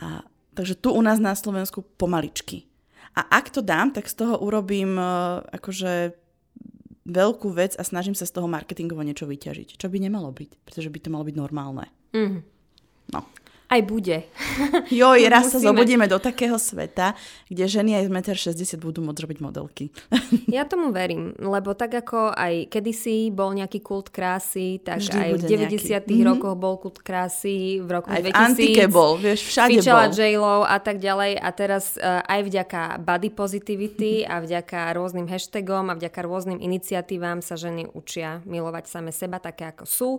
A, 0.00 0.26
takže 0.58 0.74
tu 0.74 0.90
u 0.90 1.02
nás 1.04 1.22
na 1.22 1.36
Slovensku 1.36 1.86
pomaličky. 1.94 2.66
A 3.18 3.26
ak 3.42 3.50
to 3.50 3.60
dám, 3.60 3.90
tak 3.90 4.06
z 4.06 4.22
toho 4.22 4.38
urobím 4.38 4.94
uh, 4.94 5.42
akože 5.50 6.14
veľkú 7.10 7.50
vec 7.52 7.74
a 7.76 7.82
snažím 7.82 8.14
sa 8.14 8.24
z 8.24 8.38
toho 8.38 8.46
marketingovo 8.46 9.02
niečo 9.02 9.26
vyťažiť. 9.26 9.76
Čo 9.76 9.86
by 9.90 9.98
nemalo 9.98 10.30
byť, 10.30 10.50
pretože 10.64 10.88
by 10.88 10.98
to 11.02 11.12
malo 11.12 11.26
byť 11.26 11.36
normálne. 11.36 11.86
Mm. 12.14 12.40
No. 13.10 13.20
Aj 13.70 13.80
bude. 13.86 14.26
Jo, 14.90 15.14
raz 15.30 15.54
sa 15.54 15.62
zobudíme 15.62 16.10
do 16.10 16.18
takého 16.18 16.58
sveta, 16.58 17.14
kde 17.46 17.70
ženy 17.70 18.02
aj 18.02 18.10
z 18.10 18.58
1,60 18.58 18.74
m 18.74 18.80
budú 18.82 19.00
môcť 19.06 19.20
robiť 19.22 19.38
modelky. 19.38 19.94
ja 20.56 20.66
tomu 20.66 20.90
verím, 20.90 21.30
lebo 21.38 21.78
tak 21.78 21.94
ako 21.94 22.34
aj 22.34 22.66
kedysi 22.66 23.30
bol 23.30 23.54
nejaký 23.54 23.78
kult 23.78 24.10
krásy, 24.10 24.82
tak 24.82 24.98
Vždy 24.98 25.14
aj 25.14 25.30
v 25.38 25.42
90 25.46 25.86
nejaký. 25.86 26.16
Mhm. 26.18 26.26
rokoch 26.26 26.56
bol 26.58 26.74
kult 26.82 26.98
krásy, 26.98 27.78
v 27.78 27.88
roku 27.88 28.10
aj 28.10 28.26
2000. 28.26 28.34
v 28.34 28.38
antike 28.42 28.84
bol, 28.90 29.14
vieš, 29.14 29.46
všade 29.46 29.78
bol. 29.86 30.10
J-Lo 30.10 30.66
a 30.66 30.76
tak 30.82 30.98
ďalej 30.98 31.38
a 31.38 31.48
teraz 31.54 31.94
uh, 31.94 32.26
aj 32.26 32.40
vďaka 32.50 32.82
body 32.98 33.30
positivity 33.30 34.26
a 34.26 34.42
vďaka 34.42 34.90
rôznym 34.98 35.30
hashtagom 35.30 35.94
a 35.94 35.94
vďaka 35.94 36.18
rôznym 36.26 36.58
iniciatívam 36.58 37.38
sa 37.38 37.54
ženy 37.54 37.86
učia 37.94 38.42
milovať 38.42 38.90
same 38.90 39.14
seba 39.14 39.38
také 39.38 39.70
ako 39.70 39.84
sú. 39.86 40.10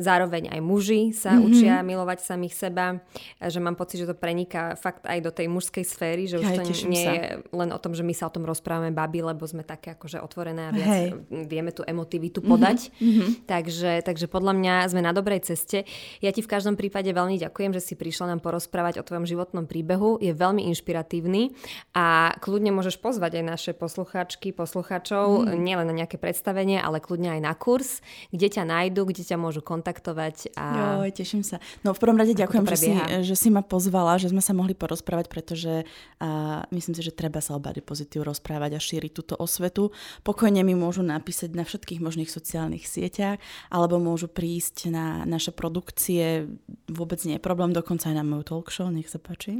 Zároveň 0.00 0.48
aj 0.48 0.60
muži 0.64 1.12
sa 1.12 1.36
mm-hmm. 1.36 1.44
učia 1.44 1.74
milovať 1.84 2.24
samých 2.24 2.56
seba 2.56 2.93
že 3.38 3.58
mám 3.62 3.78
pocit, 3.78 4.02
že 4.02 4.10
to 4.10 4.16
preniká 4.16 4.74
fakt 4.74 5.06
aj 5.06 5.18
do 5.22 5.30
tej 5.30 5.46
mužskej 5.48 5.84
sféry, 5.84 6.26
že 6.26 6.40
už 6.40 6.46
Hej, 6.46 6.56
to 6.58 6.62
nie 6.90 7.04
sa. 7.06 7.12
je 7.14 7.22
len 7.52 7.70
o 7.70 7.78
tom, 7.78 7.92
že 7.94 8.02
my 8.02 8.14
sa 8.16 8.28
o 8.28 8.34
tom 8.34 8.44
rozprávame 8.44 8.90
baby, 8.90 9.24
lebo 9.24 9.44
sme 9.46 9.62
také 9.62 9.94
akože 9.94 10.20
otvorené 10.20 10.68
a 10.68 10.72
viac 10.72 10.90
Hej. 10.90 11.06
vieme 11.46 11.70
tú 11.70 11.86
emotivitu 11.86 12.40
mhm, 12.42 12.48
podať. 12.48 12.78
Mm-hmm. 12.98 13.28
Takže, 13.46 13.92
takže 14.02 14.26
podľa 14.26 14.52
mňa 14.56 14.74
sme 14.90 15.00
na 15.04 15.12
dobrej 15.14 15.46
ceste. 15.46 15.86
Ja 16.24 16.30
ti 16.34 16.40
v 16.40 16.50
každom 16.50 16.74
prípade 16.74 17.08
veľmi 17.10 17.36
ďakujem, 17.38 17.70
že 17.76 17.82
si 17.82 17.94
prišla 17.94 18.34
nám 18.34 18.40
porozprávať 18.40 19.00
o 19.00 19.06
tvojom 19.06 19.28
životnom 19.28 19.64
príbehu. 19.68 20.18
Je 20.18 20.32
veľmi 20.34 20.66
inšpiratívny 20.72 21.54
a 21.94 22.34
kľudne 22.40 22.74
môžeš 22.74 22.98
pozvať 22.98 23.40
aj 23.40 23.44
naše 23.44 23.72
poslucháčky, 23.76 24.50
poslucháčov, 24.50 25.46
mm. 25.46 25.58
nielen 25.60 25.86
na 25.88 25.94
nejaké 25.94 26.16
predstavenie, 26.16 26.80
ale 26.80 26.98
kľudne 26.98 27.38
aj 27.38 27.40
na 27.42 27.52
kurz, 27.54 28.00
kde 28.34 28.48
ťa 28.50 28.64
nájdu, 28.64 29.06
kde 29.08 29.22
ťa 29.22 29.36
môžu 29.38 29.60
kontaktovať. 29.60 30.54
A... 30.56 30.64
Jo, 31.04 31.10
teším 31.12 31.42
sa. 31.46 31.60
No 31.82 31.92
v 31.92 32.00
prvom 32.00 32.18
rade 32.18 32.34
ďakujem, 32.36 32.64
že 32.68 32.76
prebieha. 32.92 33.24
že 33.24 33.34
si 33.38 33.48
ma 33.48 33.64
pozvala, 33.64 34.20
že 34.20 34.28
sme 34.28 34.44
sa 34.44 34.52
mohli 34.52 34.76
porozprávať, 34.76 35.32
pretože 35.32 35.86
uh, 35.86 36.62
myslím 36.74 36.92
si, 36.92 37.02
že 37.06 37.16
treba 37.16 37.40
sa 37.40 37.56
o 37.56 37.62
body 37.62 37.80
pozitív 37.80 38.28
rozprávať 38.28 38.76
a 38.76 38.80
šíriť 38.82 39.12
túto 39.14 39.34
osvetu. 39.40 39.94
Pokojne 40.26 40.60
mi 40.66 40.76
môžu 40.76 41.00
napísať 41.00 41.56
na 41.56 41.64
všetkých 41.64 42.04
možných 42.04 42.30
sociálnych 42.30 42.84
sieťach, 42.84 43.40
alebo 43.72 43.96
môžu 43.96 44.28
prísť 44.28 44.92
na 44.92 45.24
naše 45.24 45.50
produkcie. 45.54 46.48
Vôbec 46.90 47.20
nie 47.24 47.36
je 47.36 47.42
problém, 47.42 47.72
dokonca 47.72 48.10
aj 48.10 48.16
na 48.16 48.24
moju 48.26 48.44
talk 48.44 48.68
show, 48.68 48.90
nech 48.90 49.08
sa 49.08 49.22
páči. 49.22 49.56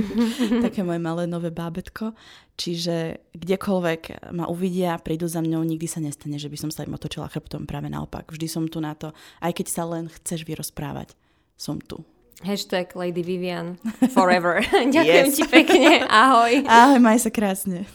Také 0.66 0.82
moje 0.82 1.00
malé 1.00 1.28
nové 1.28 1.54
bábetko. 1.54 2.16
Čiže 2.56 3.20
kdekoľvek 3.36 4.32
ma 4.32 4.48
uvidia, 4.48 4.96
prídu 4.96 5.28
za 5.28 5.44
mňou, 5.44 5.60
nikdy 5.60 5.84
sa 5.84 6.00
nestane, 6.00 6.40
že 6.40 6.48
by 6.48 6.56
som 6.56 6.70
sa 6.72 6.88
im 6.88 6.96
otočila 6.96 7.28
chrbtom, 7.28 7.68
práve 7.68 7.92
naopak. 7.92 8.32
Vždy 8.32 8.48
som 8.48 8.64
tu 8.64 8.80
na 8.80 8.96
to, 8.96 9.12
aj 9.44 9.52
keď 9.60 9.66
sa 9.68 9.84
len 9.84 10.08
chceš 10.08 10.48
vyrozprávať, 10.48 11.12
som 11.60 11.76
tu. 11.76 12.00
Hashtag 12.44 12.92
Lady 12.92 13.24
Vivian 13.24 13.80
forever. 14.16 14.60
Ďakujem 14.96 15.28
yes. 15.32 15.36
ti 15.40 15.44
pekne, 15.48 16.04
ahoj. 16.04 16.52
Ahoj, 16.68 17.00
maj 17.00 17.24
sa 17.24 17.32
krásne. 17.32 17.88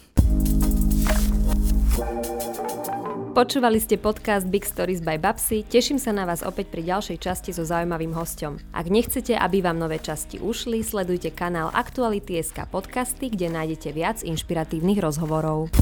Počúvali 3.32 3.80
ste 3.80 3.96
podcast 3.96 4.44
Big 4.44 4.68
Stories 4.68 5.00
by 5.00 5.16
Babsy, 5.16 5.64
teším 5.64 5.96
sa 5.96 6.12
na 6.12 6.28
vás 6.28 6.44
opäť 6.44 6.68
pri 6.68 6.84
ďalšej 6.84 7.16
časti 7.16 7.50
so 7.56 7.64
zaujímavým 7.64 8.12
hostom. 8.12 8.60
Ak 8.76 8.92
nechcete, 8.92 9.32
aby 9.32 9.64
vám 9.64 9.80
nové 9.80 10.04
časti 10.04 10.36
ušli, 10.36 10.84
sledujte 10.84 11.32
kanál 11.32 11.72
Aktuality.sk 11.72 12.68
podcasty, 12.68 13.32
kde 13.32 13.48
nájdete 13.48 13.88
viac 13.96 14.20
inšpiratívnych 14.20 15.00
rozhovorov. 15.00 15.72